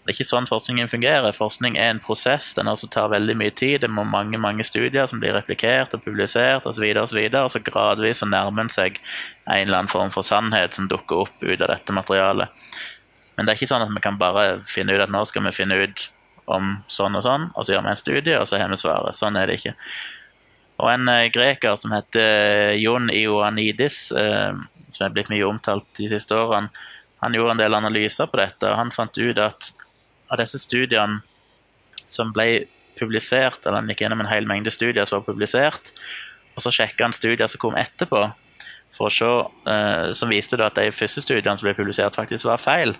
det 0.09 0.15
er 0.15 0.23
ikke 0.23 0.31
sånn 0.31 0.47
forskningen 0.49 0.89
fungerer. 0.89 1.35
Forskning 1.37 1.75
er 1.77 1.91
en 1.93 1.99
prosess. 2.01 2.55
Den 2.57 2.71
også 2.71 2.89
tar 2.89 3.11
veldig 3.13 3.35
mye 3.37 3.53
tid. 3.53 3.83
Det 3.83 3.91
må 3.93 4.07
mange 4.09 4.39
mange 4.41 4.65
studier 4.65 5.05
som 5.11 5.21
blir 5.21 5.35
replikert 5.37 5.93
og 5.93 6.01
publisert 6.07 6.65
osv. 6.65 6.87
Og, 6.95 7.11
så 7.11 7.19
videre, 7.19 7.43
og, 7.45 7.53
så 7.53 7.61
gradvis 7.61 8.23
så 8.23 8.29
nærmer 8.31 8.65
en 8.65 8.73
seg 8.73 8.97
en 9.45 9.67
eller 9.67 9.83
annen 9.83 9.93
form 9.93 10.09
for 10.15 10.25
sannhet 10.25 10.79
som 10.79 10.89
dukker 10.89 11.27
opp 11.27 11.45
ut 11.45 11.61
av 11.61 11.75
dette 11.75 11.93
materialet. 11.93 12.49
Men 13.37 13.45
det 13.45 13.53
er 13.53 13.61
ikke 13.61 13.69
sånn 13.75 13.85
at 13.85 13.93
vi 13.93 14.05
kan 14.07 14.17
bare 14.23 14.47
finne 14.65 14.97
ut 14.97 15.05
at 15.05 15.13
nå 15.13 15.21
skal 15.29 15.45
vi 15.45 15.53
finne 15.59 15.77
ut 15.77 16.09
om 16.49 16.79
sånn 16.89 17.19
og 17.19 17.27
sånn, 17.27 17.51
og 17.53 17.67
så 17.67 17.75
gjør 17.75 17.85
vi 17.85 17.93
en 17.93 18.01
studie, 18.01 18.39
og 18.41 18.49
så 18.49 18.63
har 18.63 18.73
vi 18.73 18.81
svaret. 18.81 19.17
Sånn 19.19 19.37
er 19.37 19.51
det 19.51 19.59
ikke. 19.61 19.75
Og 20.79 20.91
en 20.93 21.11
eh, 21.11 21.31
greker 21.35 21.77
som 21.81 21.95
heter 21.95 22.77
Jon 22.79 23.11
Ioannidis, 23.11 24.13
eh, 24.13 24.55
som 24.89 25.07
er 25.07 25.15
blitt 25.15 25.31
mye 25.33 25.47
omtalt 25.47 25.89
de 25.99 26.11
siste 26.13 26.37
årene, 26.37 26.71
han 27.19 27.35
gjorde 27.35 27.57
en 27.57 27.63
del 27.65 27.75
analyser 27.75 28.29
på 28.31 28.39
dette. 28.39 28.69
og 28.69 28.79
Han 28.79 28.95
fant 28.95 29.19
ut 29.19 29.39
at 29.43 29.73
av 30.31 30.39
disse 30.39 30.61
studiene 30.63 31.19
som 32.07 32.31
ble 32.35 32.69
publisert, 32.99 33.65
eller 33.65 33.81
han 33.81 33.91
gikk 33.91 34.05
gjennom 34.05 34.23
en 34.23 34.31
hel 34.31 34.47
mengde 34.47 34.71
studier 34.75 35.07
som 35.07 35.21
var 35.21 35.27
publisert, 35.33 35.93
og 36.55 36.63
så 36.63 36.73
sjekka 36.75 37.07
han 37.07 37.17
studier 37.17 37.51
som 37.51 37.63
kom 37.63 37.79
etterpå, 37.79 38.23
for 38.95 39.11
å 39.11 39.15
se, 39.15 39.31
eh, 39.71 40.13
som 40.19 40.31
viste 40.31 40.59
at 40.63 40.79
de 40.79 40.91
første 40.95 41.23
studiene 41.23 41.59
som 41.59 41.67
ble 41.67 41.77
publisert, 41.79 42.19
faktisk 42.19 42.49
var 42.49 42.63
feil. 42.63 42.95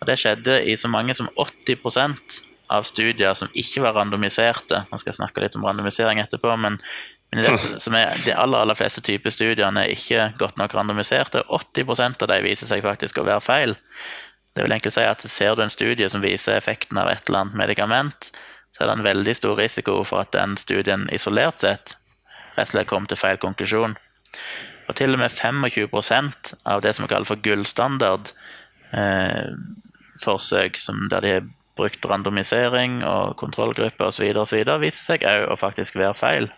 Og 0.00 0.06
Det 0.06 0.18
skjedde 0.20 0.60
i 0.68 0.76
så 0.76 0.88
mange 0.88 1.14
som 1.14 1.28
80% 1.36 2.40
av 2.70 2.82
studier 2.82 3.34
som 3.34 3.48
ikke 3.54 3.82
var 3.84 3.94
randomiserte. 3.94 4.84
Man 4.90 4.98
skal 4.98 5.14
snakke 5.14 5.40
litt 5.40 5.54
om 5.56 5.64
randomisering 5.64 6.18
etterpå, 6.18 6.56
men 6.58 6.80
men 7.32 7.42
det 7.42 7.80
som 7.82 7.94
er, 7.98 8.14
de 8.24 8.34
aller, 8.38 8.62
aller 8.62 8.78
fleste 8.78 9.02
typer 9.04 9.34
studiene 9.34 9.82
er 9.82 9.92
ikke 9.92 10.30
godt 10.38 10.60
nok 10.60 10.74
randomiserte. 10.76 11.42
80% 11.50 12.22
av 12.22 12.30
de 12.30 12.38
viser 12.44 12.70
seg 12.70 12.84
faktisk 12.86 13.18
å 13.18 13.26
være 13.26 13.44
feil. 13.44 13.74
Det 14.56 14.64
vil 14.64 14.72
egentlig 14.72 14.94
si 14.94 15.04
at 15.04 15.24
Ser 15.28 15.56
du 15.56 15.64
en 15.64 15.72
studie 15.72 16.08
som 16.12 16.22
viser 16.24 16.56
effekten 16.56 16.98
av 17.02 17.10
et 17.12 17.26
eller 17.26 17.44
annet 17.44 17.58
medikament, 17.60 18.30
så 18.72 18.84
er 18.84 18.88
det 18.88 18.96
en 18.98 19.08
veldig 19.08 19.34
stor 19.36 19.58
risiko 19.58 19.98
for 20.06 20.22
at 20.22 20.32
den 20.36 20.56
studien 20.60 21.08
isolert 21.12 21.60
sett 21.64 21.96
rett 22.56 22.70
og 22.70 22.72
slett 22.72 22.88
kommer 22.88 23.10
til 23.10 23.20
feil 23.20 23.40
konklusjon. 23.42 23.96
Og 24.86 24.96
til 24.96 25.12
og 25.12 25.20
med 25.20 25.34
25% 25.34 26.54
av 26.64 26.80
det 26.84 26.94
som 26.96 27.04
vi 27.04 27.10
kaller 27.10 27.28
for 27.28 27.42
gullstandard 27.42 28.30
eh, 28.96 29.52
der 30.16 31.20
de 31.20 31.32
har 31.34 31.48
brukt 31.76 32.06
randomisering 32.08 33.02
og 33.04 33.34
kontrollgrupper 33.36 34.08
osv., 34.08 34.30
viser 34.80 35.02
seg 35.02 35.26
òg 35.28 35.50
å 35.52 35.58
faktisk 35.60 35.98
være 36.00 36.16
feil 36.16 36.48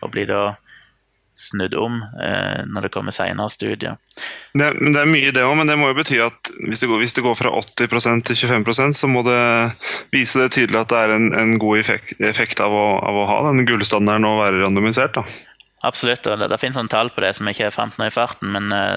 og 0.00 0.12
blir 0.14 0.28
da 0.30 0.42
snudd 1.40 1.74
om 1.74 2.00
eh, 2.02 2.62
når 2.68 2.86
det 2.86 2.92
kommer 2.94 3.14
senere 3.14 3.50
studier. 3.52 3.96
Det, 4.52 4.66
det, 4.76 4.96
er 4.98 5.08
mye 5.08 5.32
det 5.32 5.44
òg, 5.46 5.54
men 5.58 5.70
det 5.70 5.78
må 5.80 5.90
jo 5.90 5.96
bety 5.96 6.18
at 6.22 6.50
hvis 6.66 6.82
det 6.82 6.90
går, 6.90 7.00
hvis 7.02 7.16
det 7.16 7.24
går 7.24 7.38
fra 7.38 7.52
80 7.62 8.24
til 8.28 8.40
25% 8.50 8.98
så 8.98 9.10
må 9.10 9.22
det 9.26 9.40
vise 10.14 10.42
det 10.42 10.52
tydelig 10.56 10.82
at 10.82 10.92
det 10.92 11.00
er 11.00 11.14
en, 11.16 11.30
en 11.36 11.56
god 11.62 11.80
effekt, 11.80 12.18
effekt 12.20 12.60
av, 12.62 12.74
å, 12.74 12.88
av, 12.98 13.22
å, 13.22 13.28
ha 13.30 13.38
den 13.48 13.64
gullstandarden 13.68 14.28
og 14.28 14.42
være 14.42 14.64
randomisert. 14.64 15.16
da. 15.16 15.24
Absolutt. 15.86 16.26
og 16.28 16.42
Det, 16.42 16.50
det 16.52 16.60
finnes 16.60 16.76
noen 16.76 16.92
tall 16.92 17.12
på 17.14 17.24
det 17.24 17.32
som 17.38 17.48
jeg 17.48 17.56
ikke 17.56 17.74
fant 17.78 17.96
nå 17.96 18.10
i 18.10 18.14
farten, 18.14 18.52
men 18.56 18.74
eh, 18.76 18.96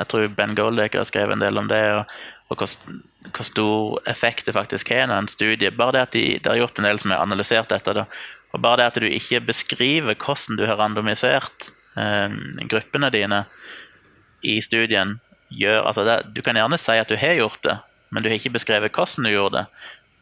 jeg 0.00 0.10
tror 0.10 0.30
Ben 0.38 0.56
Goldecker 0.58 1.04
har 1.04 1.10
skrevet 1.10 1.38
en 1.38 1.44
del 1.44 1.60
om 1.60 1.70
det. 1.70 1.84
og, 2.00 2.22
og 2.52 2.60
hvor, 2.60 3.46
stor 3.46 4.00
effekt 4.10 4.46
det 4.46 4.56
faktisk 4.56 4.90
har 4.92 5.06
når 5.08 5.22
en 5.22 5.30
studie. 5.30 5.70
Bare 5.72 5.96
det 5.96 6.02
at 6.08 6.16
de, 6.16 6.24
de 6.42 6.50
har 6.50 6.58
gjort 6.58 6.80
en 6.80 6.88
del 6.88 6.98
som 7.00 7.14
har 7.14 7.22
analysert 7.24 7.70
dette, 7.70 7.94
da, 7.96 8.04
og 8.54 8.62
Bare 8.62 8.80
det 8.80 8.86
at 8.86 9.00
du 9.02 9.08
ikke 9.08 9.42
beskriver 9.48 10.14
hvordan 10.14 10.58
du 10.58 10.64
har 10.68 10.78
randomisert 10.78 11.72
eh, 11.98 12.36
gruppene 12.70 13.10
dine 13.10 13.44
i 14.46 14.60
studien, 14.62 15.16
gjør 15.50 15.88
altså 15.88 16.04
det, 16.06 16.18
Du 16.36 16.42
kan 16.44 16.56
gjerne 16.58 16.78
si 16.78 16.94
at 17.00 17.10
du 17.10 17.16
har 17.18 17.38
gjort 17.40 17.62
det, 17.66 17.78
men 18.10 18.22
du 18.22 18.30
har 18.30 18.38
ikke 18.38 18.54
beskrevet 18.54 18.94
hvordan 18.94 19.26
du 19.26 19.32
gjorde 19.32 19.62
det. 19.62 19.66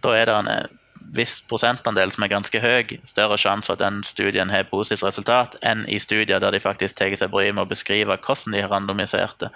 Da 0.03 0.15
er 0.17 0.31
det 0.31 0.39
en, 0.39 0.79
viss 1.17 1.41
prosentandel 1.49 2.13
som 2.15 2.25
er 2.25 2.31
ganske 2.33 2.61
høy, 2.63 2.97
større 3.09 3.39
sjanse 3.41 3.69
for 3.69 3.77
at 3.77 3.83
den 3.83 4.01
studien 4.07 4.53
har 4.53 4.69
positivt 4.71 5.05
resultat, 5.07 5.57
enn 5.67 5.85
i 5.91 5.99
studier 6.03 6.41
der 6.43 6.55
de 6.55 6.61
faktisk 6.63 6.99
tar 6.99 7.15
seg 7.19 7.33
bryet 7.33 7.57
med 7.57 7.67
å 7.67 7.71
beskrive 7.71 8.17
hvordan 8.17 8.57
de 8.57 8.63
har 8.65 8.73
randomisert 8.73 9.37
det. 9.43 9.51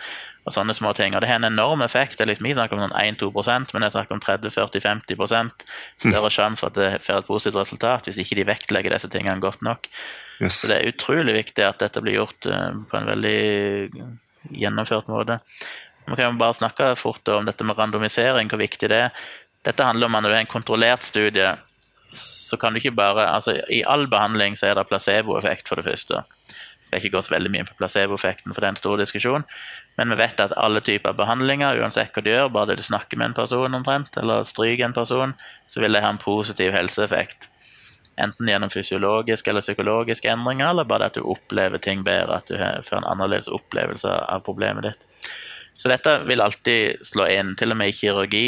Og 0.47 0.55
sånne 0.55 0.77
små 0.79 0.93
ting. 0.95 1.17
Og 1.17 1.25
det 1.25 1.31
har 1.31 1.41
en 1.41 1.49
enorm 1.49 1.83
effekt. 1.83 2.19
Det 2.19 2.27
er 2.27 2.31
liksom 2.31 2.47
ikke 2.47 2.61
snakk 2.61 2.77
om 2.77 2.85
sånn 2.85 2.99
1-2% 3.01 3.73
men 3.75 3.83
det 3.83 3.89
er 3.89 3.97
snakk 3.97 4.13
om 4.15 4.23
30-40-50 4.23 5.65
større 6.05 6.31
sjanse 6.31 6.63
for 6.63 6.71
at 6.71 6.79
det 6.79 7.03
får 7.03 7.23
et 7.23 7.31
positivt 7.31 7.59
resultat 7.59 8.07
hvis 8.07 8.21
ikke 8.23 8.39
de 8.39 8.47
vektlegger 8.53 8.95
disse 8.95 9.11
tingene 9.11 9.43
godt 9.43 9.65
nok. 9.67 9.91
Yes. 10.39 10.61
Så 10.61 10.71
det 10.71 10.79
er 10.79 10.93
utrolig 10.93 11.35
viktig 11.39 11.65
at 11.67 11.81
dette 11.83 12.03
blir 12.05 12.21
gjort 12.21 12.47
eh, 12.47 12.71
på 12.87 12.99
en 12.99 13.11
veldig 13.11 13.41
gjennomført 14.55 15.11
måte. 15.11 15.41
Vi 16.07 16.17
kan 16.17 16.39
bare 16.39 16.55
snakke 16.55 16.93
fort 16.95 17.29
om 17.29 17.49
dette 17.49 17.65
med 17.67 17.79
randomisering, 17.79 18.51
hvor 18.51 18.63
viktig 18.63 18.91
det 18.93 19.01
er. 19.09 19.25
Dette 19.67 19.87
handler 19.87 20.07
om 20.07 20.15
at 20.15 20.25
når 20.25 20.33
det 20.33 20.39
er 20.39 20.47
en 20.47 20.55
kontrollert 20.55 21.07
studie, 21.07 21.55
så 22.17 22.57
kan 22.57 22.73
du 22.73 22.81
ikke 22.81 22.95
bare 22.97 23.27
altså 23.29 23.57
I 23.73 23.83
all 23.87 24.07
behandling 24.09 24.55
så 24.57 24.71
er 24.71 24.79
det 24.79 24.87
placeboeffekt, 24.89 25.69
for 25.69 25.81
det 25.81 25.89
første. 25.89 26.23
Jeg 26.47 26.87
skal 26.87 27.01
ikke 27.01 27.17
gå 27.17 27.23
så 27.27 27.35
veldig 27.35 27.51
mye 27.51 27.67
på 27.67 27.75
placeboeffekten, 27.81 28.55
for 28.55 28.63
det 28.63 28.69
er 28.69 28.75
en 28.77 28.79
stor 28.79 29.01
diskusjon. 29.01 29.45
Men 29.99 30.13
vi 30.13 30.21
vet 30.21 30.41
at 30.41 30.55
alle 30.61 30.81
typer 30.87 31.17
behandlinger, 31.19 31.81
uansett 31.83 32.15
hva 32.15 32.23
du 32.23 32.31
gjør, 32.31 32.53
bare 32.55 32.77
du 32.79 32.85
snakker 32.87 33.19
med 33.19 33.33
en 33.33 33.39
person 33.41 33.75
omtrent, 33.75 34.17
eller 34.23 34.47
stryker 34.47 34.87
en 34.87 34.95
person, 34.95 35.35
så 35.73 35.83
vil 35.83 35.99
det 35.99 36.05
ha 36.05 36.13
en 36.15 36.23
positiv 36.23 36.71
helseeffekt. 36.77 37.49
Enten 38.23 38.49
gjennom 38.49 38.71
fysiologiske 38.73 39.51
eller 39.51 39.67
psykologiske 39.67 40.31
endringer, 40.31 40.71
eller 40.71 40.87
bare 40.89 41.11
at 41.11 41.19
du 41.19 41.27
opplever 41.27 41.83
ting 41.83 42.07
bedre, 42.07 42.39
at 42.39 42.49
du 42.49 42.57
får 42.57 43.01
en 43.01 43.11
annerledes 43.11 43.51
opplevelse 43.53 44.09
av 44.09 44.47
problemet 44.47 44.87
ditt. 44.87 45.11
Så 45.77 45.91
dette 45.93 46.15
vil 46.25 46.41
alltid 46.41 47.03
slå 47.05 47.27
inn. 47.35 47.53
Til 47.59 47.75
og 47.75 47.81
med 47.83 47.93
i 47.93 47.97
kirurgi 47.99 48.47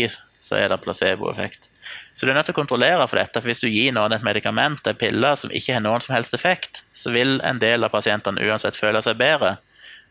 så 0.48 0.56
er 0.58 0.72
det 0.72 0.80
placeboeffekt. 0.82 1.68
Så 2.16 2.26
du 2.26 2.32
er 2.32 2.38
nødt 2.38 2.48
til 2.48 2.56
å 2.56 2.60
kontrollere 2.60 3.06
for 3.08 3.20
dette. 3.20 3.40
for 3.40 3.48
Hvis 3.48 3.62
du 3.62 3.68
gir 3.68 3.92
noen 3.94 4.12
et 4.16 4.24
medikament, 4.26 4.86
en 4.86 4.98
pille, 4.98 5.30
som 5.36 5.52
ikke 5.54 5.76
har 5.76 5.84
noen 5.84 6.04
som 6.04 6.16
helst 6.16 6.34
effekt, 6.36 6.82
så 6.98 7.12
vil 7.14 7.38
en 7.46 7.60
del 7.62 7.84
av 7.84 7.92
pasientene 7.94 8.42
uansett 8.44 8.76
føle 8.76 9.02
seg 9.04 9.20
bedre. 9.20 9.56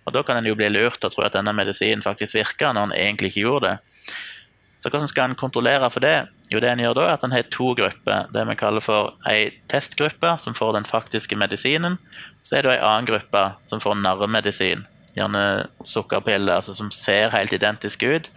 Og 0.07 0.13
Da 0.15 0.23
kan 0.23 0.38
en 0.39 0.47
jo 0.47 0.55
bli 0.55 0.69
lurt 0.71 1.03
og 1.03 1.11
tro 1.11 1.25
at 1.25 1.35
denne 1.35 1.53
medisinen 1.53 2.05
faktisk 2.05 2.38
virker, 2.38 2.73
når 2.73 2.93
den 2.93 2.99
egentlig 3.01 3.33
ikke 3.33 3.45
gjorde 3.47 3.69
det. 3.73 3.77
Så 4.77 4.91
hvordan 4.93 5.09
skal 5.09 5.31
en 5.31 5.35
kontrollere 5.35 5.89
for 5.91 6.05
det? 6.05 6.27
Jo, 6.51 6.61
det 6.61 6.69
en 6.69 6.79
gjør 6.79 6.93
da 6.95 7.07
er 7.07 7.15
at 7.17 7.23
en 7.25 7.33
har 7.33 7.47
to 7.51 7.73
grupper. 7.75 8.29
Det 8.31 8.43
vi 8.47 8.55
kaller 8.55 8.83
for 8.83 9.15
ei 9.27 9.49
testgruppe, 9.73 10.35
som 10.39 10.55
får 10.55 10.77
den 10.77 10.85
faktiske 10.88 11.35
medisinen. 11.35 11.97
Så 12.45 12.55
er 12.59 12.63
det 12.63 12.77
ei 12.77 12.85
annen 12.85 13.09
gruppe 13.09 13.41
som 13.67 13.81
får 13.83 13.97
narremedisin. 13.99 14.85
Gjerne 15.17 15.65
sukkerpiller 15.83 16.59
altså 16.59 16.77
som 16.77 16.93
ser 16.93 17.33
helt 17.33 17.55
identiske 17.57 18.05
ut, 18.05 18.31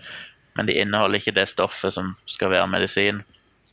men 0.58 0.68
de 0.68 0.78
inneholder 0.82 1.20
ikke 1.20 1.36
det 1.36 1.48
stoffet 1.50 1.94
som 1.94 2.14
skal 2.30 2.52
være 2.54 2.70
medisin. 2.70 3.22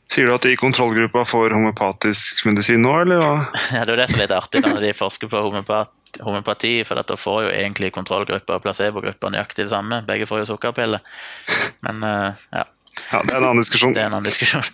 Sier 0.08 0.28
du 0.28 0.32
at 0.32 0.46
de 0.46 0.54
i 0.54 0.60
kontrollgruppa 0.60 1.26
får 1.28 1.52
homopatisk 1.52 2.46
medisin 2.48 2.80
nå, 2.84 2.94
eller 3.04 3.20
hva? 3.20 3.32
Ja, 3.76 3.84
Det 3.84 3.92
er 3.92 3.96
jo 3.96 4.00
det 4.00 4.08
som 4.08 4.18
er 4.18 4.24
litt 4.24 4.36
artig 4.38 4.64
når 4.64 4.80
de 4.86 4.96
forsker 4.96 5.32
på 5.32 5.44
homopat 5.48 5.94
homopati, 6.24 6.84
for 6.88 6.96
da 6.96 7.16
får 7.16 7.42
jo 7.44 7.52
egentlig 7.52 7.92
kontrollgruppa 7.92 8.56
og 8.56 8.64
placebogruppa 8.64 9.30
nøyaktig 9.32 9.66
det 9.66 9.72
samme. 9.74 10.00
Begge 10.08 10.26
får 10.26 10.42
jo 10.42 10.50
sukkerpiller. 10.54 11.04
Men 11.84 12.04
uh, 12.04 12.32
ja. 12.54 12.64
Ja, 13.12 13.22
Det 13.22 13.30
er 13.30 13.36
en 13.36 13.44
annen 13.50 13.62
diskusjon. 13.62 13.92
Det 13.94 14.02
er 14.02 14.08
en 14.08 14.16
annen 14.16 14.26
diskusjon. 14.26 14.64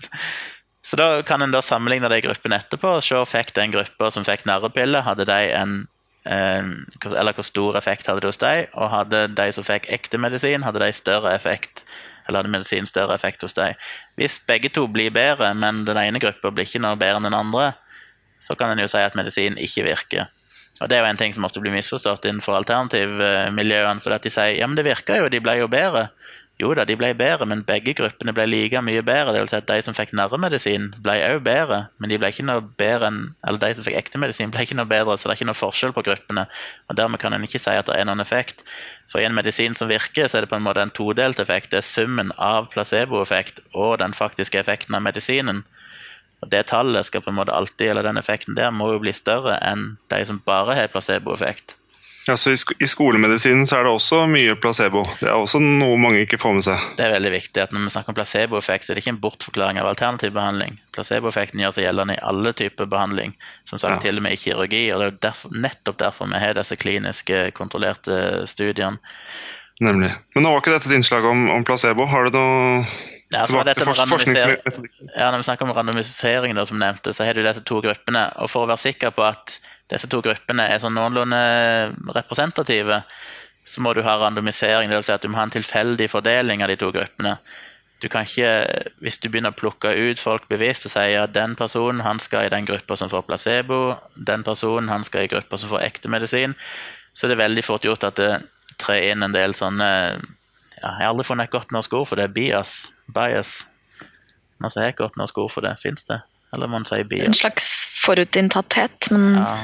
Så 0.84 0.96
da 1.00 1.08
kan 1.26 1.42
en 1.42 1.52
da 1.52 1.62
sammenligne 1.64 2.08
de 2.12 2.20
gruppene 2.24 2.58
etterpå 2.60 2.98
og 2.98 3.04
se 3.04 3.18
fikk 3.28 3.54
den 3.56 3.72
gruppa 3.72 4.10
som 4.12 4.24
fikk 4.26 4.44
narrepille, 4.48 5.00
hadde 5.04 5.26
de 5.28 5.38
en 5.56 5.76
eh, 5.82 5.93
Eller 6.24 7.36
hvor 7.36 7.44
stor 7.44 7.76
effekt 7.76 8.08
hadde 8.08 8.24
det 8.24 8.32
hos 8.32 8.40
deg, 8.40 8.70
og 8.72 8.92
hadde 8.92 9.26
de 9.36 9.48
som 9.52 9.66
fikk 9.66 9.90
ekte 9.92 10.20
medisin, 10.20 10.64
hadde 10.64 10.80
de 10.80 10.92
større 10.96 11.34
effekt 11.36 11.84
eller 12.24 12.40
hadde 12.40 12.52
medisin 12.54 12.86
større 12.88 13.16
effekt 13.18 13.42
hos 13.44 13.52
deg. 13.56 13.76
Hvis 14.16 14.38
begge 14.48 14.70
to 14.72 14.86
blir 14.88 15.12
bedre, 15.12 15.50
men 15.58 15.82
den 15.84 16.00
ene 16.00 16.22
gruppa 16.22 16.52
blir 16.54 16.64
ikke 16.64 16.80
noe 16.80 16.96
bedre 16.96 17.20
enn 17.20 17.28
den 17.28 17.36
andre, 17.36 17.74
så 18.44 18.56
kan 18.56 18.72
en 18.72 18.80
jo 18.80 18.88
si 18.88 19.00
at 19.00 19.16
medisin 19.18 19.58
ikke 19.60 19.84
virker. 19.84 20.30
Og 20.82 20.88
Det 20.90 20.96
er 20.96 21.04
jo 21.04 21.10
en 21.12 21.20
ting 21.20 21.34
som 21.36 21.44
ofte 21.46 21.60
blir 21.62 21.74
misforstått 21.74 22.24
innenfor 22.26 22.56
alternativmiljøene. 22.58 24.02
For 24.02 24.16
at 24.16 24.24
de 24.26 24.32
sier 24.32 24.56
ja, 24.58 24.66
men 24.66 24.74
det 24.78 24.88
virker 24.88 25.20
jo, 25.20 25.28
de 25.30 25.40
ble 25.44 25.54
jo 25.60 25.68
bedre. 25.70 26.08
Jo 26.62 26.68
da, 26.78 26.84
de 26.86 26.94
ble 26.94 27.08
bedre, 27.18 27.48
men 27.50 27.64
begge 27.66 27.96
gruppene 27.98 28.30
ble 28.34 28.44
like 28.46 28.78
mye 28.86 29.02
bedre. 29.02 29.32
Det 29.34 29.40
vil 29.42 29.48
si 29.50 29.56
at 29.58 29.66
De 29.66 29.78
som 29.82 29.96
fikk 29.96 30.12
narremedisin, 30.14 30.92
ble 31.02 31.16
òg 31.26 31.40
bedre, 31.42 31.80
men 31.98 32.12
de 32.12 32.18
ble 32.22 32.30
ikke 32.30 32.46
noe 32.46 32.62
bedre 32.78 33.10
enn, 33.10 33.18
eller 33.42 33.58
de 33.64 33.70
som 33.74 33.86
fikk 33.88 33.98
ekte 33.98 34.20
medisin, 34.22 34.52
ble 34.54 34.62
ikke 34.62 34.78
noe 34.78 34.86
bedre, 34.86 35.16
så 35.18 35.26
det 35.26 35.34
er 35.34 35.40
ikke 35.40 35.48
noe 35.50 35.58
forskjell 35.58 35.96
på 35.96 36.04
gruppene. 36.06 36.46
og 36.86 37.00
Dermed 37.00 37.22
kan 37.24 37.34
en 37.34 37.48
ikke 37.48 37.58
si 37.58 37.74
at 37.74 37.90
det 37.90 37.98
er 37.98 38.06
noen 38.06 38.22
effekt. 38.22 38.62
For 39.10 39.18
i 39.18 39.26
en 39.26 39.34
medisin 39.34 39.74
som 39.74 39.90
virker, 39.90 40.30
så 40.30 40.38
er 40.38 40.46
det 40.46 40.52
på 40.54 40.60
en 40.60 40.66
måte 40.68 40.84
en 40.84 40.94
todelt 40.94 41.42
effekt. 41.42 41.72
Det 41.74 41.82
er 41.82 41.90
summen 41.90 42.30
av 42.38 42.70
placeboeffekt 42.70 43.58
og 43.74 43.98
den 44.04 44.14
faktiske 44.14 44.62
effekten 44.62 44.94
av 44.94 45.02
medisinen. 45.02 45.64
Og 46.44 46.50
Det 46.54 46.66
tallet 46.70 47.06
skal 47.08 47.24
på 47.24 47.34
en 47.34 47.40
måte 47.40 47.56
alltid, 47.56 47.88
eller 47.90 48.06
den 48.06 48.20
effekten 48.20 48.54
der 48.54 48.70
må 48.70 48.92
jo 48.92 49.02
bli 49.02 49.12
større 49.16 49.58
enn 49.58 49.96
de 50.12 50.22
som 50.28 50.38
bare 50.46 50.78
har 50.78 50.92
placeboeffekt. 50.94 51.74
Ja, 52.26 52.36
så 52.40 52.54
I 52.80 52.86
skolemedisinen 52.88 53.66
så 53.68 53.76
er 53.78 53.84
det 53.84 53.90
også 53.92 54.22
mye 54.32 54.54
placebo. 54.56 55.02
Det 55.20 55.28
er 55.28 55.34
også 55.36 55.58
noe 55.60 55.98
mange 56.00 56.22
ikke 56.24 56.38
får 56.40 56.54
med 56.56 56.64
seg. 56.64 56.84
Det 56.96 57.04
er 57.04 57.12
veldig 57.18 57.32
viktig 57.34 57.60
at 57.62 57.74
Når 57.74 57.84
vi 57.84 57.90
snakker 57.92 58.14
om 58.14 58.16
placeboeffekt, 58.16 58.86
så 58.86 58.92
er 58.92 58.96
det 58.96 59.02
ikke 59.04 59.12
en 59.12 59.20
bortforklaring 59.20 59.80
av 59.82 59.90
alternativ 59.90 60.32
behandling. 60.32 60.78
Placeboeffekten 60.96 61.60
gjør 61.60 61.74
seg 61.76 61.84
gjeldende 61.84 62.16
i 62.16 62.22
alle 62.24 62.54
typer 62.56 62.88
behandling, 62.88 63.34
som 63.68 63.78
sagt 63.78 63.98
Ja. 63.98 64.00
til 64.06 64.16
og 64.16 64.22
med 64.24 64.32
i 64.32 64.40
kirurgi. 64.40 64.84
og 64.94 65.00
Det 65.00 65.06
er 65.12 65.18
derfor, 65.28 65.50
nettopp 65.52 65.98
derfor 65.98 66.32
vi 66.32 66.40
har 66.40 66.54
disse 66.54 66.76
kliniske, 66.80 67.50
kontrollerte 67.52 68.46
studiene. 68.48 68.98
Nemlig. 69.82 70.14
Men 70.34 70.44
nå 70.46 70.50
var 70.54 70.60
ikke 70.62 70.72
dette 70.78 70.88
et 70.88 70.96
innslag 70.96 71.24
om, 71.26 71.50
om 71.50 71.64
placebo. 71.66 72.06
Har 72.06 72.24
du 72.24 72.38
noe 72.38 72.86
Ja, 73.34 73.42
så 73.44 73.50
tilbake 73.50 73.74
til 73.74 73.86
med 73.86 73.96
fors- 73.96 74.00
randomisering- 74.00 74.62
forskningsmetodikken? 74.62 75.08
Ja, 75.18 75.30
Når 75.32 75.38
vi 75.38 75.46
snakker 75.48 75.62
om 75.66 75.72
randomisering, 75.76 76.54
da, 76.54 76.64
som 76.64 76.78
nevnte, 76.78 77.12
så 77.12 77.24
har 77.26 77.34
du 77.34 77.42
disse 77.42 77.64
to 77.64 77.80
gruppene. 77.82 78.32
og 78.38 78.48
For 78.50 78.64
å 78.64 78.68
være 78.70 78.78
sikker 78.78 79.10
på 79.10 79.24
at 79.26 79.58
disse 79.92 80.08
to 80.10 80.20
gruppene 80.24 80.64
er 80.70 80.80
sånn 80.80 80.96
noenlunde 80.96 81.40
representative, 82.16 83.02
så 83.64 83.84
må 83.84 83.94
du 83.96 84.02
ha 84.04 84.16
randomisering. 84.20 84.90
Det 84.90 85.00
vil 85.00 85.06
si 85.08 85.14
at 85.14 85.24
du 85.24 85.30
må 85.32 85.40
ha 85.40 85.46
en 85.48 85.54
tilfeldig 85.54 86.08
fordeling 86.12 86.64
av 86.64 86.72
de 86.72 86.78
to 86.80 86.90
gruppene. 86.94 87.36
Du 88.02 88.08
kan 88.12 88.26
ikke, 88.26 88.92
Hvis 89.00 89.18
du 89.22 89.30
begynner 89.30 89.54
å 89.54 89.56
plukke 89.56 89.94
ut 89.94 90.20
folk 90.20 90.48
bevisst 90.50 90.88
og 90.88 90.92
sier 90.92 91.22
at 91.22 91.32
den 91.36 91.54
personen 91.56 92.02
han 92.04 92.20
skal 92.20 92.46
i 92.46 92.52
den 92.52 92.66
gruppa 92.68 92.96
som 93.00 93.08
får 93.08 93.24
placebo, 93.28 93.96
den 94.16 94.44
personen 94.44 94.90
han 94.92 95.04
skal 95.08 95.24
i 95.24 95.30
gruppa 95.32 95.58
som 95.60 95.72
får 95.72 95.86
ekte 95.86 96.12
medisin, 96.12 96.56
så 97.14 97.26
er 97.26 97.34
det 97.34 97.42
veldig 97.44 97.64
fort 97.64 97.86
gjort 97.86 98.04
at 98.04 98.20
det 98.20 98.32
trer 98.82 99.12
inn 99.12 99.22
en 99.22 99.32
del 99.32 99.54
sånne 99.54 99.88
ja, 99.88 100.90
Jeg 100.90 101.00
har 101.00 101.12
aldri 101.12 101.24
funnet 101.24 101.48
et 101.48 101.54
godt 101.54 101.72
norsk 101.72 101.92
ord 101.96 102.08
for 102.10 102.20
det. 102.20 102.32
Bias. 102.34 102.90
Bias. 103.06 103.64
men 104.58 104.70
så 104.70 104.80
har 104.80 104.92
et 104.92 105.00
godt 105.00 105.16
norsk 105.16 105.38
ord 105.38 105.52
for 105.52 105.64
det. 105.64 105.76
Fins 105.80 106.04
det? 106.10 106.20
Eller 106.54 106.70
man 106.70 106.86
si 106.88 107.02
En 107.20 107.34
slags 107.34 107.70
forutinntatthet, 108.04 109.10
men 109.10 109.34
Ja. 109.34 109.56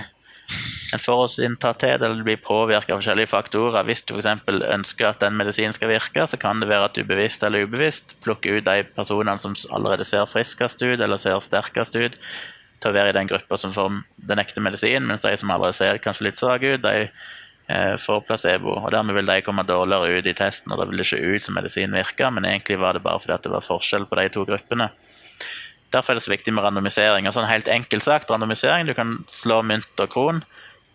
En 0.92 0.98
forutinntatthet, 0.98 2.02
eller 2.02 2.18
du 2.18 2.24
blir 2.26 2.40
påvirket 2.42 2.90
av 2.90 2.98
forskjellige 2.98 3.30
faktorer. 3.30 3.84
Hvis 3.86 4.02
du 4.02 4.16
f.eks. 4.16 4.48
ønsker 4.48 5.06
at 5.06 5.20
den 5.22 5.36
medisinen 5.38 5.76
skal 5.76 5.92
virke, 5.92 6.24
så 6.26 6.38
kan 6.40 6.62
det 6.62 6.68
være 6.70 6.88
at 6.88 6.96
du 6.98 7.04
bevisst 7.06 7.44
eller 7.46 7.62
ubevisst 7.68 8.16
plukker 8.24 8.58
ut 8.58 8.66
de 8.66 8.82
personene 8.96 9.38
som 9.38 9.54
allerede 9.70 10.06
ser 10.08 10.26
friskest 10.26 10.82
ut 10.82 10.98
eller 10.98 11.20
ser 11.22 11.38
sterkest 11.44 11.94
ut, 11.94 12.18
til 12.80 12.90
å 12.90 12.96
være 12.96 13.12
i 13.12 13.18
den 13.20 13.30
gruppa 13.30 13.58
som 13.60 13.74
får 13.76 14.00
den 14.30 14.42
ekte 14.42 14.64
medisinen, 14.64 15.06
mens 15.06 15.22
de 15.26 15.36
som 15.38 15.52
allerede 15.52 15.78
ser 15.78 16.02
kanskje 16.02 16.26
litt 16.30 16.40
svake 16.40 16.74
ut, 16.74 16.82
de 16.82 17.06
eh, 17.06 17.94
får 18.00 18.24
placebo. 18.26 18.74
og 18.80 18.90
Dermed 18.94 19.20
vil 19.20 19.30
de 19.30 19.40
komme 19.46 19.66
dårligere 19.68 20.18
ut 20.18 20.30
i 20.32 20.34
testen, 20.34 20.72
og 20.72 20.80
da 20.80 20.88
vil 20.88 20.98
det 20.98 21.06
ikke 21.06 21.36
ut 21.36 21.46
som 21.46 21.60
medisinen 21.60 21.98
virker, 22.00 22.32
men 22.34 22.48
egentlig 22.48 22.80
var 22.82 22.96
det 22.96 23.04
bare 23.06 23.22
fordi 23.22 23.38
det 23.46 23.54
var 23.54 23.68
forskjell 23.68 24.08
på 24.10 24.18
de 24.18 24.28
to 24.34 24.46
gruppene. 24.48 24.90
Derfor 25.90 26.12
er 26.12 26.20
det 26.20 26.24
så 26.24 26.32
viktig 26.32 26.54
med 26.54 26.64
randomisering. 26.64 27.26
Altså 27.26 27.42
en 27.42 27.50
helt 27.50 27.68
enkel 27.68 28.02
sagt, 28.04 28.30
randomisering, 28.30 28.86
Du 28.86 28.94
kan 28.94 29.24
slå 29.28 29.62
mynt 29.62 30.02
og 30.02 30.10
kron 30.10 30.44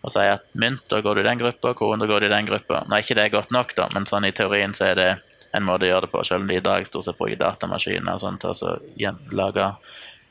og 0.06 0.12
si 0.12 0.22
at 0.22 0.44
mynt, 0.54 0.84
da 0.86 1.00
går 1.02 1.16
du 1.16 1.20
i 1.24 1.26
den 1.26 1.40
gruppa, 1.40 1.72
kron, 1.74 1.98
da 1.98 2.06
går 2.06 2.22
du 2.22 2.26
i 2.28 2.34
den 2.34 2.46
gruppa. 2.46 2.84
Nå 2.86 2.94
er 2.94 3.02
ikke 3.02 3.16
det 3.18 3.32
godt 3.32 3.50
nok, 3.50 3.72
da, 3.74 3.88
men 3.94 4.04
sånn 4.06 4.28
i 4.28 4.30
teorien 4.30 4.74
så 4.76 4.92
er 4.92 4.98
det 5.00 5.08
en 5.56 5.64
måte 5.66 5.86
å 5.86 5.88
gjøre 5.88 6.06
det 6.06 6.12
på, 6.12 6.22
selv 6.22 6.44
om 6.44 6.50
de 6.50 6.58
i 6.60 6.62
dag 6.62 6.86
stort 6.86 7.08
sett 7.08 7.18
bruker 7.18 7.40
datamaskiner 7.40 8.14
og 8.14 8.22
sånt, 8.22 8.44
til 8.44 9.10
å 9.10 9.14
lage 9.34 9.70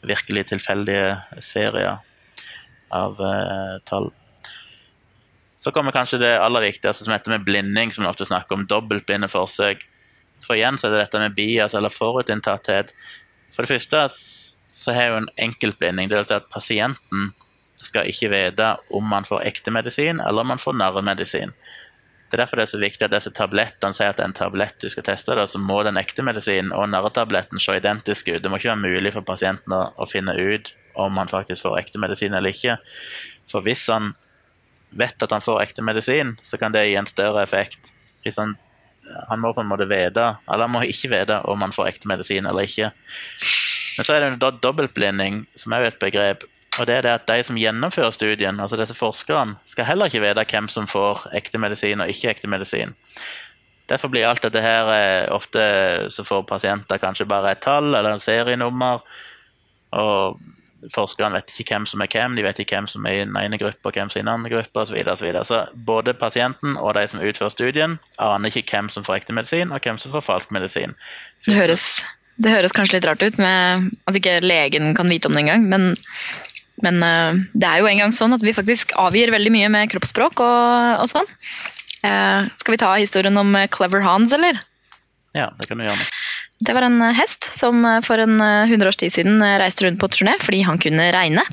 virkelig 0.05 0.45
tilfeldige 0.53 1.17
serier 1.43 1.97
av 2.95 3.19
eh, 3.19 3.75
tall. 3.89 4.11
Så 5.57 5.73
kommer 5.75 5.95
kanskje 5.95 6.21
det 6.21 6.33
aller 6.37 6.67
viktigste, 6.67 7.07
som 7.07 7.15
heter 7.15 7.33
med 7.33 7.45
blinding, 7.47 7.91
som 7.91 8.05
vi 8.05 8.11
ofte 8.11 8.27
snakker 8.29 8.55
om, 8.55 8.67
dobbeltblinde 8.69 9.27
forsøk. 9.31 9.83
For 10.45 10.55
igjen 10.55 10.77
så 10.77 10.87
er 10.87 10.93
det 10.93 11.05
dette 11.05 11.21
med 11.23 11.35
bias, 11.35 11.73
eller 11.73 11.93
forutinntatthet. 11.93 12.93
For 13.55 13.63
det 13.63 13.71
første 13.71 14.05
så 14.15 14.93
har 14.93 15.09
jo 15.09 15.21
en 15.23 15.31
enkeltblinding, 15.41 16.11
det 16.11 16.19
vil 16.19 16.27
si 16.27 16.35
at 16.37 16.51
pasienten 16.51 17.31
skal 17.85 18.09
ikke 18.09 18.29
vite 18.31 18.75
om 18.95 19.07
man 19.07 19.27
får 19.27 19.45
ekte 19.47 19.73
medisin 19.73 20.19
eller 20.19 20.43
om 20.43 20.53
man 20.53 20.61
får 20.61 20.77
narremedisin. 20.79 21.53
Det 22.25 22.37
er 22.37 22.41
derfor 22.41 22.57
det 22.57 22.65
er 22.65 22.71
så 22.73 22.81
viktig 22.81 23.05
at 23.05 23.13
disse 23.13 23.31
tablettene 23.37 23.95
sier 23.95 24.11
at 24.11 24.17
det 24.17 24.25
er 24.25 24.31
en 24.31 24.35
tablett 24.35 24.81
du 24.81 24.89
skal 24.91 25.05
teste, 25.05 25.35
så 25.47 25.61
må 25.61 25.77
den 25.85 25.99
ekte 26.01 26.25
medisinen 26.25 26.73
og 26.75 26.89
narretabletten 26.89 27.61
se 27.61 27.77
identiske 27.77 28.33
ut. 28.35 28.41
Det 28.43 28.51
må 28.51 28.57
ikke 28.59 28.73
være 28.73 28.81
mulig 28.81 29.13
for 29.15 29.27
pasienten 29.27 29.75
å, 29.75 29.83
å 29.95 30.07
finne 30.09 30.33
ut 30.33 30.73
om 30.99 31.19
han 31.21 31.31
faktisk 31.31 31.67
får 31.67 31.79
ekte 31.83 32.01
medisin 32.01 32.33
eller 32.33 32.55
ikke. 32.55 32.79
For 33.51 33.63
hvis 33.63 33.85
han 33.93 34.15
vet 34.95 35.21
at 35.21 35.35
han 35.35 35.43
får 35.43 35.61
ekte 35.67 35.85
medisin, 35.85 36.33
så 36.43 36.57
kan 36.59 36.73
det 36.73 36.87
gi 36.87 36.97
en 36.99 37.09
større 37.09 37.43
effekt. 37.45 37.91
Hvis 38.25 38.39
han, 38.41 38.55
han 39.29 39.41
må 39.41 39.53
på 39.53 39.63
en 39.63 39.69
måte 39.69 39.87
vite, 39.89 40.31
eller 40.49 40.67
han 40.67 40.73
må 40.73 40.83
ikke 40.87 41.11
vite 41.13 41.39
om 41.49 41.61
han 41.63 41.73
får 41.75 41.91
ekte 41.91 42.09
medisin 42.09 42.47
eller 42.49 42.67
ikke. 42.67 42.91
Men 43.95 44.07
så 44.07 44.15
er 44.15 44.25
det 44.25 44.41
da 44.43 44.51
dobbeltblinding, 44.63 45.45
som 45.59 45.75
er 45.75 45.83
jo 45.83 45.91
et 45.93 46.01
begrep. 46.01 46.45
Og 46.75 46.89
det 46.89 46.97
er 46.97 47.05
det 47.05 47.13
at 47.15 47.27
de 47.29 47.43
som 47.47 47.59
gjennomfører 47.59 48.11
studien, 48.11 48.59
altså 48.59 48.79
disse 48.79 48.97
forskerne, 48.97 49.55
skal 49.69 49.87
heller 49.87 50.11
ikke 50.11 50.23
vite 50.25 50.43
hvem 50.51 50.67
som 50.71 50.89
får 50.91 51.27
ekte 51.37 51.61
medisin 51.61 52.03
og 52.03 52.11
ikke 52.11 52.33
ekte 52.33 52.51
medisin. 52.51 52.91
Derfor 53.89 54.09
blir 54.11 54.25
alt 54.27 54.43
dette 54.43 54.63
her 54.63 54.89
eh, 54.91 55.29
ofte 55.31 55.61
så 56.11 56.25
får 56.25 56.47
pasienter 56.49 56.99
kanskje 56.99 57.27
bare 57.29 57.53
et 57.53 57.61
tall 57.63 57.93
eller 57.93 58.15
en 58.15 58.23
serienummer. 58.23 59.05
Og 59.95 60.41
forskerne 60.93 61.39
vet 61.39 61.53
ikke 61.53 61.75
hvem 61.75 61.85
som 61.89 62.03
er 62.03 62.09
hvem, 62.11 62.35
de 62.37 62.43
vet 62.45 62.59
ikke 62.61 62.77
hvem 62.77 62.89
som 62.89 63.05
er 63.07 63.17
i 63.17 63.23
den 63.23 63.37
ene 63.39 63.59
gruppa 63.61 63.93
hvem 63.95 64.11
som 64.11 64.19
er 64.19 64.23
i 64.23 64.25
den 64.25 64.33
andre 64.33 64.51
gruppa 64.53 64.83
osv. 64.83 64.91
Så, 64.91 64.97
videre, 64.97 65.13
og 65.13 65.19
så, 65.19 65.25
videre. 65.27 65.45
så 65.47 65.85
både 65.87 66.15
pasienten 66.19 66.75
og 66.77 66.95
de 66.97 67.05
som 67.11 67.23
utfører 67.23 67.53
studien, 67.53 67.97
aner 68.21 68.51
ikke 68.51 68.65
hvem 68.71 68.91
som 68.93 69.07
får 69.07 69.21
ekte 69.21 69.37
medisin 69.37 69.73
og 69.73 69.81
hvem 69.85 70.01
som 70.01 70.13
får 70.15 70.25
falsk 70.25 70.53
medisin. 70.55 70.95
Det 71.47 71.57
høres, 71.57 72.03
det 72.41 72.53
høres 72.53 72.75
kanskje 72.75 72.99
litt 72.99 73.09
rart 73.09 73.23
ut 73.25 73.39
med 73.41 73.89
at 74.05 74.19
ikke 74.19 74.39
legen 74.45 74.93
kan 74.97 75.11
vite 75.11 75.31
om 75.31 75.37
det 75.37 75.45
engang, 75.45 75.65
men, 75.71 75.89
men 76.85 77.01
eh, 77.07 77.41
det 77.53 77.71
er 77.71 77.81
jo 77.81 77.89
engang 77.89 78.15
sånn 78.15 78.35
at 78.37 78.45
vi 78.45 78.55
faktisk 78.55 78.95
avgir 79.01 79.33
veldig 79.33 79.53
mye 79.55 79.73
med 79.73 79.91
kroppsspråk 79.93 80.39
og, 80.43 81.01
og 81.01 81.11
sånn. 81.11 81.29
Eh, 82.05 82.53
skal 82.61 82.75
vi 82.75 82.81
ta 82.81 82.95
historien 82.99 83.41
om 83.41 83.57
Clever 83.73 84.05
Hans, 84.05 84.35
eller? 84.35 84.61
Ja, 85.35 85.49
det 85.59 85.67
kan 85.67 85.81
du 85.81 85.83
gjøre. 85.83 86.05
Det 86.59 86.73
var 86.73 86.85
en 86.87 87.01
eh, 87.01 87.15
hest 87.17 87.49
som 87.55 87.83
eh, 87.85 88.01
for 88.05 88.21
en 88.21 88.39
eh, 88.41 88.67
hundre 88.69 88.91
års 88.91 88.99
tid 89.01 89.13
siden 89.13 89.41
eh, 89.43 89.57
reiste 89.59 89.85
rundt 89.85 89.99
på 89.99 90.07
turné 90.13 90.37
fordi 90.41 90.61
han 90.63 90.79
kunne 90.79 91.09
regne. 91.11 91.43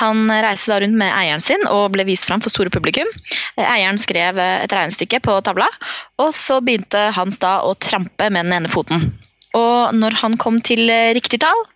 Han 0.00 0.30
eh, 0.30 0.42
reiste 0.44 0.72
da 0.72 0.80
rundt 0.80 0.96
med 0.96 1.12
eieren 1.12 1.44
sin 1.44 1.66
og 1.68 1.90
ble 1.94 2.06
vist 2.08 2.28
fram 2.28 2.40
for 2.44 2.52
store 2.52 2.72
publikum. 2.72 3.08
Eh, 3.56 3.66
Eieren 3.66 4.00
skrev 4.00 4.40
eh, 4.40 4.62
et 4.64 4.76
regnestykke 4.76 5.20
på 5.26 5.36
tavla, 5.44 5.68
og 6.22 6.32
så 6.36 6.60
begynte 6.64 7.10
Hans 7.16 7.40
da 7.42 7.58
å 7.66 7.74
trampe 7.76 8.30
med 8.30 8.48
den 8.48 8.56
ene 8.60 8.72
foten. 8.72 9.10
Og 9.58 9.92
når 9.96 10.16
han 10.22 10.38
kom 10.40 10.60
til 10.64 10.88
eh, 10.88 11.12
riktig 11.16 11.42
tall, 11.44 11.66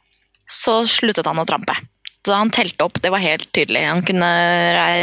så 0.49 0.83
sluttet 0.89 1.29
han 1.29 1.41
å 1.41 1.49
trampe. 1.49 1.77
Så 2.25 2.33
han 2.33 2.53
telte 2.55 2.87
opp, 2.87 3.01
det 3.05 3.12
var 3.12 3.21
helt 3.21 3.51
tydelig. 3.53 3.85
Han 3.85 4.05
kunne 4.09 4.29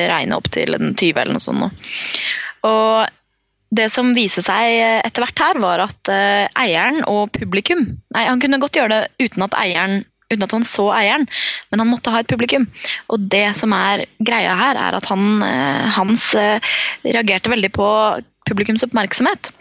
regne 0.09 0.38
opp 0.38 0.47
til 0.53 0.74
en 0.74 0.95
20 0.95 1.20
eller 1.22 1.36
noe 1.38 1.43
sånt. 1.43 1.91
Og 2.66 3.09
det 3.72 3.88
som 3.91 4.11
viste 4.15 4.43
seg 4.43 4.82
etter 5.07 5.24
hvert 5.24 5.41
her, 5.41 5.59
var 5.63 5.84
at 5.86 6.11
eh, 6.11 6.47
eieren 6.59 7.05
og 7.07 7.32
publikum 7.36 7.86
Nei, 8.11 8.26
han 8.28 8.41
kunne 8.43 8.59
godt 8.59 8.76
gjøre 8.76 8.97
det 8.97 9.30
uten 9.30 9.45
at 9.47 9.55
eieren 9.59 10.01
uten 10.32 10.45
at 10.45 10.53
han 10.55 10.63
så 10.63 10.86
eieren, 10.95 11.26
men 11.72 11.82
han 11.84 11.89
måtte 11.91 12.11
ha 12.13 12.22
et 12.22 12.30
publikum. 12.32 12.63
Og 13.11 13.19
det 13.34 13.49
som 13.59 13.74
er 13.76 14.05
greia 14.24 14.53
her, 14.55 14.80
er 14.80 14.95
at 14.95 15.09
han, 15.11 15.43
eh, 15.43 15.89
Hans 15.91 16.30
eh, 16.39 16.72
reagerte 17.03 17.51
veldig 17.51 17.72
på 17.76 17.88
publikums 18.47 18.86
oppmerksomhet. 18.88 19.51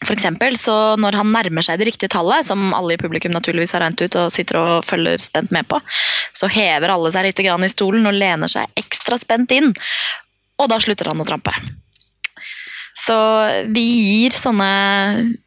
For 0.00 0.14
eksempel, 0.16 0.56
så 0.56 0.96
når 0.96 1.18
han 1.20 1.34
nærmer 1.34 1.64
seg 1.64 1.76
det 1.80 1.90
riktige 1.90 2.12
tallet, 2.14 2.46
som 2.48 2.72
alle 2.72 2.96
i 2.96 3.00
publikum 3.00 3.34
naturligvis 3.36 3.74
har 3.76 3.84
regnet 3.84 4.06
ut 4.06 4.16
og 4.22 4.32
sitter 4.32 4.56
og 4.56 4.88
følger 4.88 5.20
spent 5.20 5.52
med 5.52 5.68
på, 5.68 5.82
så 6.32 6.48
hever 6.48 6.94
alle 6.94 7.12
seg 7.12 7.28
litt 7.28 7.44
i 7.44 7.68
stolen 7.68 8.08
og 8.08 8.16
lener 8.16 8.48
seg 8.48 8.72
ekstra 8.80 9.20
spent 9.20 9.52
inn. 9.52 9.74
Og 10.56 10.72
da 10.72 10.80
slutter 10.80 11.12
han 11.12 11.20
å 11.20 11.28
trampe. 11.28 11.52
Så 12.98 13.16
vi 13.72 13.84
gir 13.86 14.34
sånne 14.36 14.70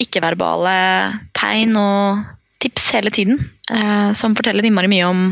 ikke-verbale 0.01 0.75
tegn 1.37 1.75
og 1.79 2.23
tips 2.63 2.91
hele 2.95 3.11
tiden, 3.13 3.41
eh, 3.69 4.11
som 4.15 4.35
forteller 4.37 4.65
innmari 4.65 4.89
mye 4.91 5.07
om, 5.09 5.23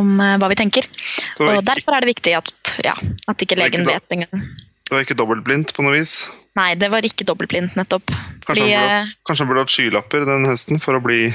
om 0.00 0.14
eh, 0.20 0.36
hva 0.42 0.50
vi 0.50 0.58
tenker. 0.58 0.88
Ikke, 0.90 1.50
Og 1.52 1.60
derfor 1.66 1.94
er 1.96 2.04
det 2.04 2.12
viktig 2.14 2.34
at, 2.40 2.54
ja, 2.84 2.96
at 3.30 3.44
ikke 3.44 3.58
legen 3.60 3.84
Ikke 3.84 3.94
vet 3.94 4.16
engang. 4.18 4.48
det 4.88 4.96
var 4.96 5.06
ikke 5.06 5.18
dobbeltblindt 5.18 5.74
på 5.76 5.86
noe 5.86 5.94
vis. 5.94 6.16
Nei, 6.58 6.74
det 6.78 6.90
var 6.90 7.06
ikke 7.06 7.26
dobbeltblindt, 7.26 7.78
nettopp. 7.78 8.10
Kanskje 8.10 8.50
Fordi, 8.50 8.66
han, 8.74 8.82
burde, 8.82 8.98
eh, 8.98 9.14
kanskje 9.26 9.44
han 9.44 9.52
burde 9.52 9.64
hatt 9.64 9.76
skylapper, 9.76 10.26
den 10.28 10.50
hesten, 10.50 10.82
for 10.82 10.98
å 10.98 11.02
bli 11.02 11.30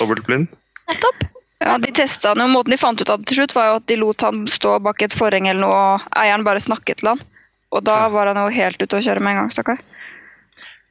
dobbeltblind? 0.00 0.50
nettopp. 0.92 1.28
Ja, 1.62 1.76
de 1.78 1.92
testet 1.94 2.26
han 2.26 2.42
jo. 2.42 2.48
Måten 2.50 2.74
de 2.74 2.80
fant 2.80 3.00
ut 3.00 3.10
av 3.12 3.20
det 3.20 3.30
til 3.30 3.42
slutt, 3.42 3.54
var 3.54 3.68
jo 3.68 3.76
at 3.78 3.86
de 3.86 3.96
lot 4.00 4.24
han 4.26 4.46
stå 4.50 4.78
bak 4.82 5.04
et 5.06 5.14
forheng 5.14 5.46
eller 5.46 5.62
noe, 5.62 5.82
og 5.94 6.16
eieren 6.18 6.46
bare 6.46 6.62
snakket 6.62 7.02
til 7.02 7.12
han. 7.12 7.22
Og 7.72 7.84
da 7.86 8.08
var 8.12 8.28
han 8.30 8.40
jo 8.40 8.52
helt 8.52 8.82
ute 8.82 8.98
å 8.98 9.04
kjøre 9.04 9.22
med 9.24 9.34
en 9.34 9.42
gang, 9.42 9.52
stakkar. 9.54 9.80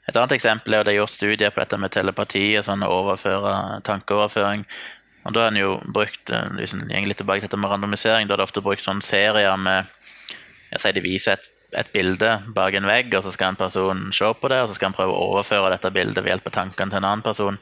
Et 0.09 0.17
annet 0.17 0.33
eksempel 0.33 0.73
er 0.73 0.81
at 0.81 0.89
det 0.89 0.95
er 0.95 1.03
gjort 1.03 1.13
studier 1.13 1.53
på 1.53 1.61
dette 1.61 1.77
med 1.77 1.93
telepati 1.93 2.45
og 2.57 2.65
sånn 2.65 2.85
tankeoverføring. 3.85 4.65
Og 5.21 5.33
da 5.35 5.45
har 5.45 5.53
en 5.53 5.59
jo 5.61 5.75
brukt, 5.85 6.29
eh, 6.33 6.49
hvis 6.57 6.73
en 6.73 6.87
går 6.89 7.09
litt 7.11 7.21
tilbake 7.21 7.43
til 7.43 7.49
dette 7.49 7.61
med 7.61 7.69
randomisering, 7.69 8.27
da 8.27 8.33
er 8.33 8.41
det 8.41 8.47
ofte 8.49 8.63
brukt 8.65 8.81
sånne 8.81 9.05
serier 9.05 9.57
med 9.57 9.85
jeg 10.71 10.79
sier 10.79 10.93
De 10.95 11.01
viser 11.03 11.33
et, 11.35 11.49
et 11.75 11.89
bilde 11.91 12.29
bak 12.55 12.73
en 12.73 12.87
vegg, 12.87 13.13
og 13.13 13.25
så 13.25 13.33
skal 13.35 13.51
en 13.51 13.59
person 13.59 14.05
se 14.15 14.29
på 14.39 14.49
det, 14.49 14.61
og 14.63 14.69
så 14.69 14.77
skal 14.77 14.89
en 14.89 14.95
prøve 14.95 15.11
å 15.11 15.25
overføre 15.33 15.73
dette 15.73 15.91
bildet 15.91 16.23
ved 16.23 16.31
hjelp 16.31 16.47
av 16.47 16.55
tankene 16.55 16.93
til 16.93 17.01
en 17.01 17.07
annen 17.09 17.25
person. 17.25 17.59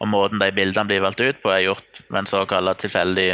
Og 0.00 0.08
måten 0.08 0.38
de 0.38 0.50
bildene 0.54 0.86
blir 0.86 1.02
valgt 1.02 1.20
ut 1.20 1.40
på, 1.42 1.50
er 1.50 1.66
gjort 1.66 2.02
med 2.08 2.22
en 2.22 2.30
såkalt 2.30 2.78
tilfeldig 2.78 3.28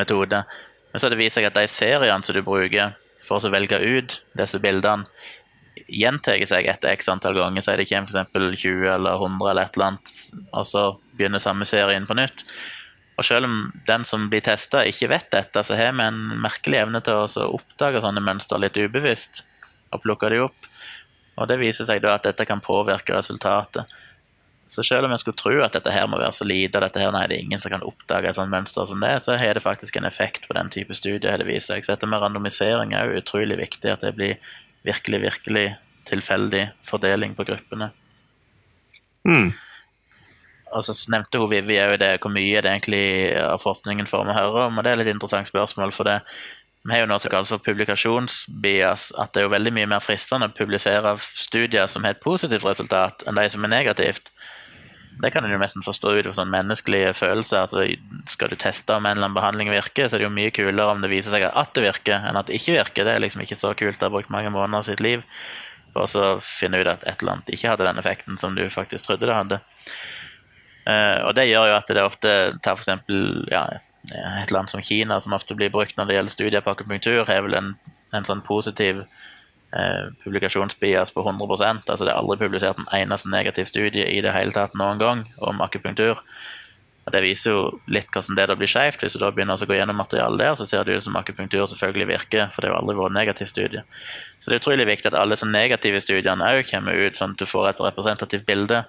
metode. 0.00 0.42
Men 0.90 0.98
så 0.98 1.06
har 1.06 1.14
det 1.14 1.20
vist 1.20 1.36
seg 1.36 1.48
at 1.50 1.60
de 1.60 1.68
seriene 1.68 2.24
som 2.24 2.36
du 2.36 2.40
bruker 2.44 2.96
for 3.24 3.40
å 3.40 3.52
velge 3.52 3.80
ut 3.80 4.18
disse 4.38 4.60
bildene, 4.62 5.08
gjentar 5.90 6.38
seg 6.48 6.68
etter 6.70 6.94
x 6.94 7.10
antall 7.12 7.36
ganger. 7.38 7.64
Så 7.64 7.74
det 7.76 7.88
kommer 7.90 8.24
f.eks. 8.24 8.62
20 8.62 8.88
eller 8.94 9.18
100 9.18 9.50
eller 9.50 9.66
et 9.66 9.76
eller 9.76 9.90
annet, 9.92 10.14
og 10.52 10.66
så 10.68 10.86
begynner 11.18 11.42
samme 11.42 11.66
serien 11.68 12.08
på 12.08 12.16
nytt. 12.18 12.46
Og 13.14 13.26
selv 13.26 13.46
om 13.46 13.58
den 13.86 14.04
som 14.08 14.28
blir 14.30 14.42
testa, 14.42 14.82
ikke 14.86 15.12
vet 15.12 15.28
dette, 15.30 15.62
så 15.62 15.76
har 15.78 15.92
vi 15.94 16.06
en 16.06 16.22
merkelig 16.42 16.80
evne 16.82 17.02
til 17.04 17.22
å 17.22 17.50
oppdage 17.54 18.02
sånne 18.02 18.22
mønster 18.24 18.58
litt 18.58 18.78
ubevisst 18.78 19.44
og 19.94 20.02
plukke 20.02 20.32
de 20.32 20.40
opp. 20.48 20.70
Og 21.38 21.46
det 21.50 21.60
viser 21.62 21.86
seg 21.86 22.02
da 22.02 22.16
at 22.16 22.26
dette 22.26 22.46
kan 22.46 22.62
påvirke 22.62 23.14
resultatet. 23.14 23.86
Så 24.66 24.82
selv 24.86 25.04
om 25.06 25.12
jeg 25.12 25.20
skulle 25.20 25.36
tro 25.36 25.54
at 25.64 25.74
dette 25.76 25.92
her 25.92 26.06
må 26.08 26.18
være 26.20 26.32
så 26.32 26.46
lite, 26.48 26.80
dette 26.80 27.00
her, 27.00 27.12
nei, 27.12 27.26
det 27.28 27.36
er 27.36 27.44
ingen 27.44 27.60
som 27.60 27.72
kan 27.74 27.84
oppdage 27.84 28.30
et 28.30 28.38
sånt 28.38 28.52
mønster 28.52 28.88
som 28.88 29.02
det, 29.04 29.12
så 29.24 29.36
har 29.40 29.56
det 29.56 29.64
faktisk 29.64 29.98
en 30.00 30.08
effekt 30.08 30.48
på 30.48 30.56
den 30.56 30.72
type 30.72 30.96
studier, 30.96 31.36
det 31.38 31.48
vist 31.48 31.68
seg. 31.68 31.84
Så 31.84 31.94
dette 31.94 32.08
med 32.08 32.22
randomisering 32.24 32.96
er 32.96 33.10
jo 33.10 33.20
utrolig 33.20 33.58
viktig, 33.60 33.92
at 33.92 34.06
det 34.06 34.14
blir 34.16 34.38
virkelig, 34.88 35.20
virkelig 35.26 35.66
tilfeldig 36.08 36.64
fordeling 36.88 37.36
på 37.36 37.46
gruppene. 37.48 37.90
Mm. 39.28 39.52
Og 40.74 40.84
så 40.84 40.96
nevnte 41.12 41.38
hun 41.38 41.52
Vivi 41.52 41.78
òg 41.80 41.98
det, 42.02 42.16
hvor 42.24 42.32
mye 42.34 42.64
det 42.64 42.72
egentlig 42.72 43.06
av 43.44 43.62
forskningen 43.62 44.08
får 44.10 44.26
vi 44.28 44.36
høre 44.40 44.66
om, 44.68 44.78
og 44.78 44.84
det 44.84 44.90
er 44.92 44.98
et 44.98 45.04
litt 45.04 45.14
interessant 45.14 45.48
spørsmål, 45.48 45.92
for 45.94 46.08
det 46.08 46.22
vi 46.84 46.92
har 46.92 47.04
jo 47.04 47.08
noe 47.08 47.20
som 47.22 47.32
kalles 47.32 47.48
for 47.48 47.64
publikasjonsbias, 47.64 49.06
at 49.16 49.32
det 49.32 49.40
er 49.40 49.46
jo 49.46 49.52
veldig 49.54 49.70
mye 49.72 49.88
mer 49.94 50.02
fristende 50.04 50.50
å 50.50 50.56
publisere 50.56 51.14
studier 51.24 51.88
som 51.88 52.04
har 52.04 52.12
et 52.12 52.20
positivt 52.20 52.66
resultat, 52.66 53.24
enn 53.24 53.38
de 53.38 53.46
som 53.48 53.64
er 53.64 53.72
negativt. 53.72 54.28
Det 55.22 55.30
kan 55.30 55.44
en 55.46 55.52
jo 55.54 55.58
nesten 55.60 55.84
forstå 55.84 56.14
ut 56.16 56.26
fra 56.26 56.34
sånn 56.36 56.50
menneskelige 56.52 57.12
følelser. 57.14 57.64
altså 57.64 57.84
Skal 58.30 58.50
du 58.50 58.56
teste 58.58 58.96
om 58.96 59.06
en 59.06 59.14
eller 59.14 59.28
annen 59.28 59.36
behandling 59.36 59.70
virker, 59.70 60.08
så 60.08 60.16
er 60.16 60.24
det 60.24 60.28
jo 60.28 60.34
mye 60.34 60.54
kulere 60.54 60.90
om 60.90 61.04
det 61.04 61.12
viser 61.12 61.34
seg 61.34 61.46
at 61.50 61.74
det 61.76 61.84
virker, 61.86 62.18
enn 62.18 62.40
at 62.40 62.50
det 62.50 62.58
ikke 62.58 62.74
virker. 62.78 63.06
Det 63.06 63.14
er 63.14 63.22
liksom 63.22 63.44
ikke 63.44 63.60
så 63.60 63.72
kult. 63.78 64.00
Det 64.00 64.08
har 64.08 64.14
brukt 64.14 64.32
mange 64.34 64.50
måneder 64.50 64.82
av 64.82 64.88
sitt 64.88 65.04
liv 65.04 65.24
for 65.94 66.10
å 66.18 66.34
finne 66.42 66.80
ut 66.82 66.90
at 66.90 67.06
et 67.06 67.22
eller 67.22 67.36
annet 67.36 67.54
ikke 67.54 67.70
hadde 67.70 67.86
den 67.86 68.00
effekten 68.02 68.38
som 68.40 68.56
du 68.58 68.64
faktisk 68.72 69.06
trodde 69.06 69.30
det 69.30 69.36
hadde. 69.38 69.60
Eh, 70.90 71.18
og 71.24 71.34
det 71.38 71.46
gjør 71.48 71.70
jo 71.70 71.76
at 71.78 71.92
det 71.94 72.04
ofte 72.04 72.32
tar 72.64 72.80
f.eks. 72.80 72.90
Ja, 73.52 73.66
et 74.42 74.50
land 74.52 74.68
som 74.68 74.82
Kina, 74.84 75.20
som 75.20 75.32
ofte 75.36 75.56
blir 75.56 75.72
brukt 75.72 75.96
når 75.96 76.10
det 76.10 76.18
gjelder 76.18 76.34
studier 76.34 76.64
på 76.64 76.74
akupunktur, 76.74 77.22
har 77.28 77.46
vel 77.46 77.56
en, 77.56 77.70
en 78.12 78.26
sånn 78.26 78.42
positiv 78.44 79.04
eh, 79.76 80.10
publikasjonsbias 80.24 81.14
på 81.14 81.24
100% 81.24 81.90
Altså 81.90 82.04
det 82.04 82.12
er 82.12 82.18
aldri 82.18 82.40
publisert 82.40 82.80
en 82.80 82.90
eneste 82.96 83.30
negativ 83.32 83.68
studie 83.70 84.06
i 84.10 84.20
det 84.24 84.34
hele 84.34 84.54
tatt 84.54 84.76
noen 84.78 85.00
gang 85.02 85.24
om 85.38 85.62
akupunktur. 85.64 86.20
Og 87.04 87.12
Det 87.12 87.20
viser 87.20 87.52
jo 87.52 87.64
litt 87.92 88.08
hvordan 88.14 88.38
det 88.38 88.46
da 88.48 88.56
blir 88.56 88.70
skjevt. 88.70 89.02
Hvis 89.04 89.16
du 89.16 89.20
da 89.20 89.28
begynner 89.34 89.60
å 89.60 89.68
gå 89.68 89.76
gjennom 89.76 89.98
materialet 90.00 90.40
der, 90.40 90.54
så 90.56 90.66
ser 90.68 90.86
det 90.88 90.96
ut 90.96 91.04
som 91.04 91.18
akupunktur 91.20 91.66
selvfølgelig 91.68 92.08
virker, 92.14 92.48
for 92.52 92.64
det 92.64 92.70
har 92.70 92.78
jo 92.78 92.80
aldri 92.80 92.96
vært 93.02 93.16
negativ 93.18 93.50
studie. 93.52 93.82
Så 94.40 94.48
det 94.48 94.56
er 94.56 94.62
utrolig 94.62 94.86
viktig 94.88 95.10
at 95.12 95.18
alle 95.20 95.36
disse 95.36 95.48
negative 95.48 96.00
studiene 96.00 96.48
òg 96.56 96.64
kommer 96.70 96.96
ut, 96.96 97.18
sånn 97.18 97.36
at 97.36 97.42
du 97.42 97.48
får 97.48 97.74
et 97.74 97.82
representativt 97.84 98.48
bilde. 98.48 98.84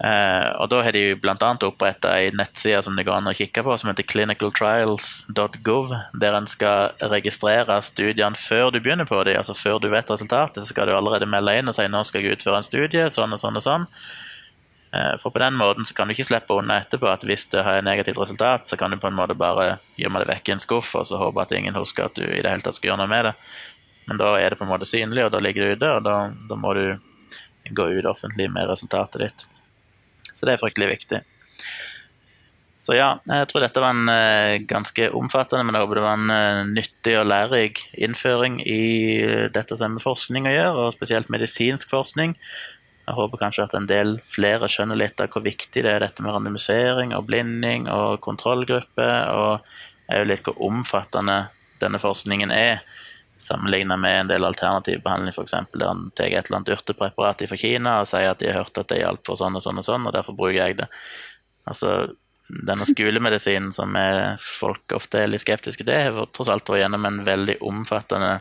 Eh, 0.00 0.46
og 0.56 0.70
da 0.72 0.78
har 0.80 0.96
de 0.96 1.02
bl.a. 1.20 1.34
oppretta 1.66 2.14
ei 2.16 2.30
nettside 2.32 2.80
som 2.86 2.96
det 2.96 3.04
går 3.04 3.18
an 3.18 3.28
å 3.28 3.34
kikke 3.36 3.64
på, 3.66 3.74
som 3.76 3.90
heter 3.90 4.06
clinicaltrials.gov, 4.08 5.92
der 6.22 6.38
en 6.38 6.48
skal 6.48 6.94
registrere 7.12 7.76
studiene 7.84 8.38
før 8.38 8.72
du 8.72 8.80
begynner 8.80 9.08
på 9.08 9.20
dem. 9.28 9.36
Altså 9.42 9.56
før 9.58 9.82
du 9.82 9.90
vet 9.92 10.08
resultatet, 10.08 10.62
så 10.62 10.72
skal 10.72 10.88
du 10.88 10.96
allerede 10.96 11.28
melde 11.28 11.58
inn 11.60 11.68
og 11.68 11.76
si 11.76 11.84
nå 11.90 12.00
skal 12.08 12.24
jeg 12.24 12.38
utføre 12.38 12.62
en 12.62 12.68
studie, 12.70 13.10
sånn 13.12 13.36
og 13.36 13.42
sånn 13.42 13.60
og 13.60 13.66
sånn. 13.66 13.84
Eh, 14.96 15.12
For 15.20 15.36
på 15.36 15.44
den 15.44 15.60
måten 15.60 15.84
så 15.84 15.98
kan 15.98 16.08
du 16.08 16.16
ikke 16.16 16.30
slippe 16.30 16.56
unna 16.56 16.80
etterpå 16.80 17.12
at 17.12 17.28
hvis 17.28 17.50
du 17.52 17.60
har 17.60 17.82
et 17.82 17.86
negativt 17.86 18.22
resultat, 18.22 18.72
så 18.72 18.80
kan 18.80 18.90
du 18.90 18.96
på 18.96 19.12
en 19.12 19.20
måte 19.20 19.36
bare 19.36 19.76
gjemme 20.00 20.24
det 20.24 20.32
vekk 20.32 20.48
i 20.48 20.56
en 20.56 20.64
skuff 20.64 20.96
og 20.96 21.06
så 21.12 21.20
håpe 21.20 21.44
at 21.44 21.52
ingen 21.52 21.76
husker 21.76 22.08
at 22.08 22.16
du 22.16 22.24
i 22.24 22.40
det 22.40 22.48
hele 22.48 22.64
tatt 22.64 22.80
skal 22.80 22.94
gjøre 22.94 23.04
noe 23.04 23.12
med 23.12 23.28
det. 23.28 23.36
Men 24.08 24.24
da 24.24 24.32
er 24.40 24.48
det 24.48 24.58
på 24.58 24.64
en 24.64 24.72
måte 24.72 24.88
synlig, 24.88 25.28
og 25.28 25.36
da 25.36 25.44
ligger 25.44 25.68
det 25.68 25.76
ute, 25.76 25.94
og 26.00 26.08
da, 26.08 26.18
da 26.48 26.56
må 26.58 26.72
du 26.74 26.86
gå 27.70 27.92
ut 28.00 28.08
offentlig 28.08 28.48
med 28.50 28.66
resultatet 28.72 29.28
ditt. 29.28 29.50
Så 30.40 30.48
det 30.48 30.56
er 30.56 30.62
fryktelig 30.62 30.88
viktig. 30.94 31.20
Så 32.80 32.94
ja, 32.96 33.10
jeg 33.28 33.48
tror 33.50 33.60
dette 33.60 33.80
var 33.82 33.92
en 33.92 34.08
eh, 34.08 34.62
ganske 34.64 35.10
omfattende, 35.12 35.66
men 35.68 35.76
jeg 35.76 35.84
håper 35.84 35.98
det 35.98 36.04
var 36.06 36.16
en 36.16 36.32
eh, 36.32 36.60
nyttig 36.70 37.16
og 37.20 37.26
lærerik 37.28 37.82
innføring 38.00 38.56
i 38.64 38.80
dette 39.52 39.76
som 39.76 39.98
med 39.98 40.04
forskning 40.04 40.48
å 40.48 40.54
gjøre, 40.54 40.86
og 40.86 40.94
spesielt 40.96 41.28
medisinsk 41.28 41.92
forskning. 41.92 42.32
Jeg 43.04 43.18
håper 43.18 43.42
kanskje 43.42 43.66
at 43.66 43.76
en 43.76 43.90
del 43.90 44.16
flere 44.24 44.70
skjønner 44.70 44.96
litt 44.96 45.20
av 45.20 45.28
hvor 45.34 45.44
viktig 45.44 45.84
det 45.84 45.92
er 45.92 46.06
dette 46.06 46.24
med 46.24 46.32
randomisering 46.32 47.12
og 47.12 47.28
blinding 47.28 47.84
og 47.92 48.22
kontrollgruppe, 48.24 49.10
og 49.28 50.24
litt 50.30 50.48
hvor 50.48 50.56
omfattende 50.64 51.42
denne 51.84 52.00
forskningen 52.00 52.52
er, 52.54 52.80
sammenlignet 53.40 54.00
med 54.00 54.20
en 54.20 54.30
del 54.30 54.46
alternativ 54.46 55.02
behandling, 55.04 55.34
f.eks. 55.34 55.54
der 55.74 55.86
han 55.88 56.08
tar 56.14 56.28
et 56.30 56.48
eller 56.48 56.60
annet 56.60 56.72
urtepreparat 56.76 57.44
fra 57.50 57.60
Kina 57.60 58.00
og 58.02 58.10
sier 58.10 58.32
at 58.32 58.42
de 58.42 58.50
har 58.50 58.62
hørt 58.62 58.80
at 58.80 58.90
det 58.92 59.00
hjalp 59.02 59.24
for 59.26 59.40
sånn 59.40 59.56
og 59.58 59.64
sånn 59.64 59.80
og 59.80 59.86
sånn, 59.86 60.08
og 60.08 60.16
derfor 60.16 60.36
bruker 60.38 60.58
jeg 60.60 60.80
det. 60.82 60.88
Altså, 61.70 61.94
denne 62.50 62.86
skolemedisinen 62.88 63.72
som 63.72 63.94
folk 64.42 64.96
ofte 64.96 65.22
er 65.22 65.30
litt 65.30 65.44
skeptiske 65.44 65.86
til, 65.86 66.16
har 66.18 66.30
tross 66.34 66.50
alt 66.52 66.68
vært 66.68 66.84
gjennom 66.84 67.06
en 67.06 67.20
veldig 67.26 67.60
omfattende 67.66 68.38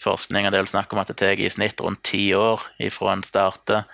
forskning. 0.00 0.46
og 0.46 0.52
Det 0.52 0.60
er 0.60 0.70
snakk 0.70 0.92
om 0.94 1.02
at 1.02 1.10
det 1.10 1.18
tar 1.20 1.40
i 1.40 1.50
snitt 1.50 1.80
rundt 1.82 2.04
ti 2.06 2.30
år 2.34 2.62
ifra 2.78 3.14
en 3.14 3.26
starter 3.26 3.88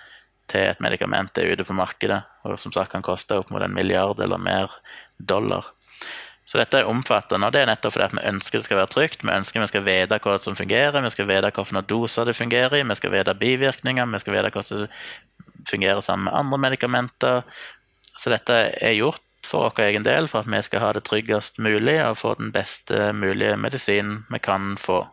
til 0.47 0.69
et 0.69 0.83
medikament 0.83 1.37
er 1.37 1.51
ute 1.51 1.65
på 1.67 1.75
markedet, 1.75 2.21
og 2.47 2.59
som 2.61 2.71
sagt 2.71 2.93
kan 2.93 3.03
koste 3.03 3.35
opp 3.39 3.49
mot 3.51 3.63
en 3.63 3.75
milliard 3.75 4.19
eller 4.23 4.39
mer 4.39 4.71
dollar. 5.17 5.73
Så 6.47 6.61
dette 6.61 6.79
er 6.79 6.87
omfattende, 6.87 7.49
og 7.49 7.51
det 7.51 7.61
er 7.61 7.67
nettopp 7.67 7.97
fordi 7.97 8.05
at 8.05 8.13
vi 8.15 8.27
ønsker 8.29 8.61
det 8.61 8.67
skal 8.69 8.79
være 8.79 8.91
trygt. 8.93 9.23
Vi 9.25 9.33
ønsker 9.35 9.59
vi 9.59 9.67
skal 9.67 9.83
vite 9.83 10.19
hva 10.23 10.37
som 10.39 10.55
fungerer, 10.55 11.03
vi 11.03 11.11
skal 11.11 11.27
vite 11.27 11.51
hvilke 11.51 11.83
doser 11.89 12.29
det 12.29 12.37
fungerer 12.37 12.77
i, 12.79 12.85
vi 12.87 12.99
skal 12.99 13.11
vite 13.11 13.35
bivirkninger, 13.35 14.07
vi 14.13 14.21
skal 14.23 14.37
vite 14.37 14.53
hvordan 14.55 14.85
det 14.87 15.67
fungerer 15.67 16.01
sammen 16.01 16.29
med 16.29 16.39
andre 16.39 16.61
medikamenter. 16.69 17.41
Så 18.17 18.31
dette 18.31 18.61
er 18.79 18.95
gjort 18.95 19.23
for 19.47 19.67
vår 19.67 19.83
egen 19.89 20.07
del, 20.07 20.27
for 20.31 20.43
at 20.43 20.51
vi 20.51 20.63
skal 20.63 20.83
ha 20.83 20.93
det 20.95 21.03
tryggest 21.07 21.59
mulig 21.59 21.99
og 22.05 22.17
få 22.19 22.33
den 22.39 22.53
beste 22.55 23.11
mulige 23.15 23.57
medisinen 23.59 24.23
vi 24.31 24.39
kan 24.43 24.75
få. 24.79 25.03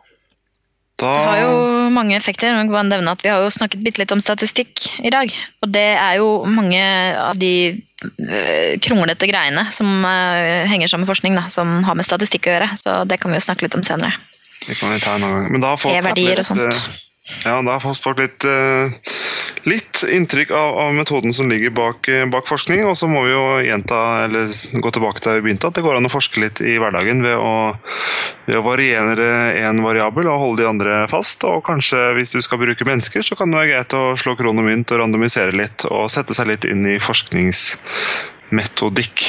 Da... 0.95 1.11
Det 1.11 1.27
har 1.27 1.41
jo 1.43 1.89
mange 1.91 2.15
effekter. 2.15 2.55
Jeg 2.55 2.69
kan 2.71 2.87
nevne 2.87 3.11
at 3.11 3.23
Vi 3.23 3.31
har 3.31 3.43
jo 3.43 3.51
snakket 3.51 3.83
bitte 3.83 3.99
litt 3.99 4.13
om 4.15 4.23
statistikk 4.23 4.85
i 5.03 5.11
dag. 5.11 5.31
Og 5.63 5.73
det 5.75 5.89
er 5.99 6.21
jo 6.21 6.29
mange 6.47 6.79
av 7.19 7.35
de 7.39 7.83
kronglete 8.83 9.29
greiene 9.29 9.65
som 9.75 9.89
øh, 10.05 10.65
henger 10.69 10.91
sammen 10.91 11.05
med 11.05 11.11
forskning, 11.13 11.37
da, 11.37 11.47
som 11.51 11.81
har 11.87 11.97
med 11.97 12.07
statistikk 12.07 12.49
å 12.49 12.55
gjøre. 12.55 12.69
Så 12.79 13.01
det 13.09 13.19
kan 13.21 13.33
vi 13.33 13.39
jo 13.39 13.47
snakke 13.47 13.67
litt 13.67 13.77
om 13.77 13.85
senere. 13.85 14.15
Det 14.65 14.77
kan 14.79 14.93
vi 14.93 15.01
ta 15.03 15.17
en 15.17 15.25
gang. 15.27 15.49
Men 15.51 15.63
da 15.63 15.73
har 15.73 15.81
folk 15.81 15.97
E-verdier 15.97 16.41
og 16.41 16.47
sånt. 16.47 16.85
Ja, 17.25 17.61
da 17.65 17.79
har 17.81 17.95
folk 17.97 18.19
litt, 18.21 18.45
litt 19.65 20.01
inntrykk 20.13 20.51
av, 20.53 20.75
av, 20.77 20.91
metoden 20.93 21.33
som 21.33 21.49
ligger 21.49 21.73
bak, 21.73 22.09
bak, 22.29 22.45
forskning. 22.45 22.83
Og 22.85 22.93
så 22.99 23.09
må 23.09 23.23
vi 23.25 23.31
jo 23.33 23.45
gjenta, 23.65 24.01
eller 24.27 24.51
gå 24.81 24.91
tilbake 24.93 25.23
til 25.23 25.39
vi 25.39 25.47
begynte, 25.47 25.71
at 25.71 25.79
det 25.79 25.85
går 25.85 25.97
an 25.97 26.05
å 26.05 26.13
forske 26.13 26.43
litt 26.43 26.61
i 26.61 26.77
hverdagen 26.81 27.25
ved 27.25 27.37
å, 27.41 27.55
ved 28.45 28.59
å 28.59 28.65
variere 28.65 29.29
én 29.57 29.81
variabel 29.85 30.29
og 30.29 30.43
holde 30.43 30.61
de 30.61 30.69
andre 30.69 31.01
fast. 31.09 31.41
Og 31.49 31.65
kanskje 31.65 32.11
hvis 32.19 32.35
du 32.37 32.43
skal 32.45 32.61
bruke 32.61 32.85
mennesker, 32.85 33.25
så 33.25 33.37
kan 33.39 33.49
det 33.49 33.63
være 33.63 33.73
greit 33.73 33.97
å 33.97 34.05
slå 34.21 34.37
kron 34.37 34.61
og 34.61 34.69
mynt 34.69 34.93
og 34.93 35.01
randomisere 35.01 35.57
litt 35.57 35.89
og 35.89 36.05
sette 36.13 36.37
seg 36.37 36.53
litt 36.53 36.69
inn 36.69 36.85
i 36.93 37.01
forsknings 37.01 37.71
metodikk. 38.53 39.23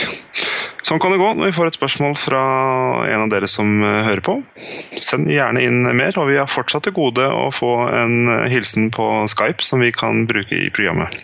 Sånn 0.86 1.00
kan 1.02 1.10
det 1.10 1.18
gå 1.18 1.32
når 1.34 1.48
vi 1.48 1.54
får 1.56 1.70
et 1.70 1.78
spørsmål 1.78 2.12
fra 2.18 2.42
en 3.10 3.24
av 3.24 3.30
dere 3.32 3.48
som 3.50 3.80
eh, 3.82 4.02
hører 4.06 4.22
på. 4.26 4.36
Send 5.02 5.30
gjerne 5.32 5.64
inn 5.66 5.82
mer, 5.86 6.18
og 6.20 6.30
vi 6.30 6.38
har 6.38 6.50
fortsatt 6.50 6.86
til 6.86 6.94
gode 6.96 7.26
å 7.26 7.48
få 7.54 7.72
en 7.90 8.46
hilsen 8.50 8.92
på 8.94 9.08
Skype 9.32 9.66
som 9.66 9.82
vi 9.82 9.90
kan 9.96 10.26
bruke 10.30 10.54
i 10.54 10.70
programmet. 10.70 11.16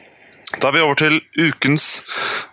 Da 0.60 0.68
er 0.68 0.74
vi 0.76 0.82
over 0.84 0.98
til 1.00 1.20
ukens 1.38 2.02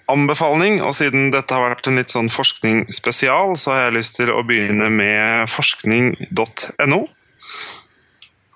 anbefaling, 0.09 0.79
og 0.85 0.93
siden 0.95 1.33
dette 1.33 1.55
har 1.55 1.73
vært 1.73 1.89
en 1.89 1.99
litt 1.99 2.13
sånn 2.13 2.29
forskningsspesial, 2.31 3.57
så 3.59 3.73
har 3.73 3.87
jeg 3.87 3.97
lyst 3.97 4.19
til 4.21 4.31
å 4.31 4.43
begynne 4.47 4.87
med 4.93 5.49
forskning.no 5.51 7.01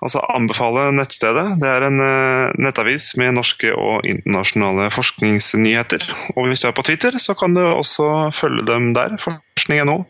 altså 0.04 0.20
anbefale 0.34 0.88
nettstedet. 0.94 1.46
Det 1.62 1.68
er 1.70 1.86
en 1.86 2.00
uh, 2.02 2.52
nettavis 2.60 3.12
med 3.20 3.36
norske 3.38 3.72
og 3.72 4.04
internasjonale 4.08 4.90
forskningsnyheter. 4.94 6.04
Og 6.36 6.50
hvis 6.50 6.62
du 6.62 6.68
er 6.68 6.76
på 6.76 6.84
Twitter, 6.86 7.16
så 7.18 7.36
kan 7.38 7.56
du 7.56 7.62
også 7.64 8.28
følge 8.36 8.66
dem 8.68 8.92
der. 8.96 9.16
Forskning.no 9.22 10.02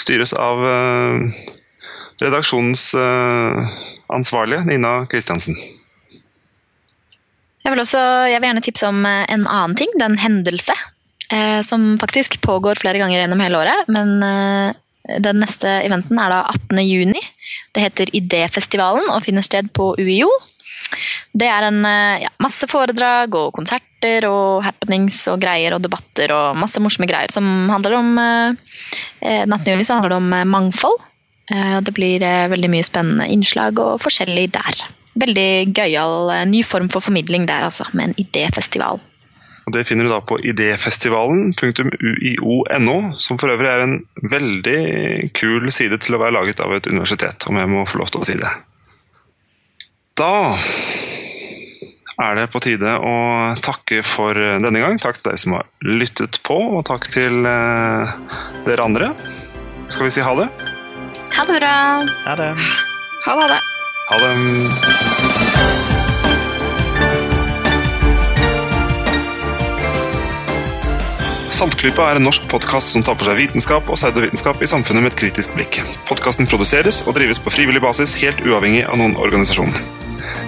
styres 0.00 0.34
av 0.38 0.62
uh, 0.62 1.42
redaksjonens 2.22 2.92
uh, 2.94 3.66
ansvarlige, 4.14 4.62
Nina 4.70 5.00
Kristiansen. 5.10 5.58
Jeg 7.60 7.74
vil, 7.74 7.82
også, 7.82 8.00
jeg 8.30 8.40
vil 8.40 8.48
gjerne 8.48 8.64
tipse 8.64 8.88
om 8.88 9.02
en 9.04 9.42
annen 9.44 9.76
ting. 9.76 9.90
Det 9.98 10.06
er 10.06 10.14
en 10.14 10.22
hendelse 10.22 10.76
som 11.62 11.82
faktisk 12.00 12.40
pågår 12.42 12.80
flere 12.80 12.98
ganger 12.98 13.20
gjennom 13.20 13.42
hele 13.44 13.58
året. 13.60 13.90
Men 13.92 14.16
den 15.22 15.38
neste 15.38 15.68
eventen 15.84 16.18
er 16.18 16.32
da 16.32 16.40
18.6. 16.50 17.20
Det 17.74 17.84
heter 17.84 18.14
Idéfestivalen 18.16 19.10
og 19.12 19.22
finner 19.24 19.46
sted 19.46 19.70
på 19.76 19.92
UiO. 19.98 20.30
Det 21.36 21.46
er 21.46 21.66
en 21.68 21.84
eh, 21.86 22.22
ja, 22.24 22.30
masse 22.42 22.66
foredrag 22.70 23.34
og 23.38 23.52
konserter 23.54 24.26
og 24.26 24.64
happenings 24.66 25.22
og 25.30 25.38
greier 25.42 25.76
og 25.76 25.84
debatter 25.84 26.32
og 26.34 26.58
masse 26.58 26.82
morsomme 26.82 27.08
greier 27.10 27.30
som 27.32 27.46
handler 27.70 27.98
om 28.00 28.10
eh, 28.18 28.80
eh 29.22 29.44
så 29.46 29.94
handler 29.94 30.08
det 30.08 30.16
om 30.16 30.32
eh, 30.32 30.44
mangfold. 30.44 30.98
Eh, 31.50 31.78
det 31.80 31.94
blir 31.94 32.22
eh, 32.22 32.48
veldig 32.50 32.70
mye 32.70 32.86
spennende 32.86 33.28
innslag 33.28 33.78
og 33.78 34.00
forskjellig 34.02 34.50
der. 34.56 34.82
Veldig 35.20 35.74
gøyal 35.74 36.30
ny 36.46 36.62
form 36.64 36.88
for 36.88 37.02
formidling 37.02 37.46
der, 37.46 37.66
altså, 37.66 37.84
med 37.92 38.10
en 38.10 38.18
idéfestival. 38.24 39.00
Det 39.74 39.84
finner 39.88 40.04
du 40.04 40.10
da 40.12 40.20
på 40.24 40.34
idéfestivalen.uio.no, 40.52 42.96
som 43.16 43.38
for 43.40 43.48
øvrig 43.52 43.70
er 43.70 43.80
en 43.84 43.96
veldig 44.32 44.80
kul 45.36 45.72
side 45.72 45.96
til 46.02 46.14
å 46.16 46.20
være 46.22 46.36
laget 46.38 46.58
av 46.64 46.70
et 46.76 46.86
universitet, 46.90 47.38
om 47.50 47.56
jeg 47.60 47.68
må 47.70 47.80
få 47.88 47.94
lov 48.02 48.08
til 48.10 48.20
å 48.22 48.28
si 48.28 48.36
det. 48.40 48.52
Da 50.20 50.36
er 52.20 52.36
det 52.36 52.50
på 52.52 52.60
tide 52.60 52.98
å 53.00 53.14
takke 53.64 54.02
for 54.04 54.36
denne 54.36 54.82
gang. 54.82 54.98
Takk 55.00 55.16
til 55.20 55.30
deg 55.30 55.38
som 55.40 55.52
har 55.56 55.64
lyttet 55.86 56.40
på, 56.46 56.58
og 56.76 56.84
takk 56.90 57.08
til 57.12 57.46
uh, 57.46 58.12
dere 58.68 58.84
andre. 58.84 59.06
Skal 59.88 60.06
vi 60.06 60.14
si 60.14 60.20
ha 60.24 60.36
det? 60.38 60.48
Ha 61.38 61.42
det 61.48 61.58
bra. 61.62 61.74
Ha 62.26 62.34
det. 62.42 62.52
Ha 63.26 63.32
det. 63.40 63.60
Ha 64.10 64.16
det. 64.26 65.29
Saltklypa 71.60 72.06
er 72.08 72.16
en 72.16 72.24
norsk 72.24 72.46
podkast 72.48 72.94
som 72.94 73.02
tar 73.04 73.18
for 73.20 73.28
seg 73.28 73.36
vitenskap 73.36 73.88
og 73.92 73.98
pseudovitenskap 73.98 74.62
i 74.64 74.68
samfunnet 74.70 75.04
med 75.04 75.12
et 75.12 75.18
kritisk 75.20 75.52
blikk. 75.52 75.82
Podkasten 76.08 76.48
produseres 76.48 77.02
og 77.04 77.18
drives 77.18 77.36
på 77.44 77.52
frivillig 77.52 77.82
basis, 77.84 78.14
helt 78.22 78.40
uavhengig 78.46 78.86
av 78.88 78.96
noen 78.96 79.18
organisasjon. 79.20 79.76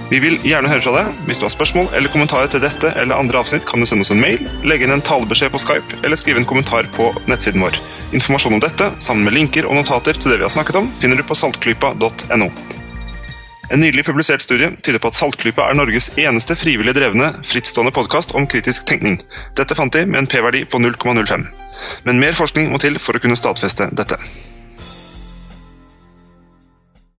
Vi 0.08 0.22
vil 0.24 0.38
gjerne 0.40 0.72
høre 0.72 0.80
fra 0.80 0.94
deg. 0.96 1.20
Hvis 1.28 1.42
du 1.42 1.44
har 1.44 1.52
spørsmål 1.52 1.92
eller 1.98 2.12
kommentarer 2.14 2.48
til 2.48 2.64
dette 2.64 2.94
eller 2.96 3.20
andre 3.20 3.44
avsnitt, 3.44 3.68
kan 3.68 3.84
du 3.84 3.90
sende 3.90 4.06
oss 4.06 4.14
en 4.14 4.24
mail, 4.24 4.40
legge 4.64 4.88
inn 4.88 4.96
en 4.96 5.04
talebeskjed 5.04 5.52
på 5.52 5.60
Skype 5.60 6.00
eller 6.00 6.16
skrive 6.16 6.40
en 6.40 6.48
kommentar 6.48 6.88
på 6.96 7.12
nettsiden 7.28 7.60
vår. 7.60 7.76
Informasjon 8.16 8.56
om 8.56 8.64
dette, 8.64 8.94
sammen 8.96 9.28
med 9.28 9.36
linker 9.36 9.68
og 9.68 9.82
notater 9.82 10.16
til 10.16 10.32
det 10.32 10.40
vi 10.40 10.48
har 10.48 10.56
snakket 10.56 10.80
om, 10.80 10.88
finner 11.02 11.20
du 11.20 11.28
på 11.28 11.36
saltklypa.no. 11.36 12.48
En 13.72 13.80
nylig 13.80 14.04
publisert 14.04 14.42
studie 14.44 14.68
tyder 14.84 15.00
på 15.00 15.08
at 15.08 15.16
Saltklypa 15.16 15.64
er 15.70 15.76
Norges 15.78 16.10
eneste 16.20 16.52
frivillig 16.60 16.92
drevne, 16.92 17.30
frittstående 17.48 17.94
podkast 17.96 18.34
om 18.36 18.44
kritisk 18.44 18.84
tenkning. 18.90 19.16
Dette 19.56 19.72
fant 19.78 19.96
de 19.96 20.04
med 20.04 20.20
en 20.20 20.28
P-verdi 20.28 20.66
på 20.68 20.76
0,05. 20.82 21.46
Men 22.04 22.20
mer 22.20 22.36
forskning 22.36 22.68
må 22.68 22.82
til 22.84 23.00
for 23.00 23.16
å 23.16 23.22
kunne 23.24 23.38
stadfeste 23.40 23.88
dette. 23.96 24.20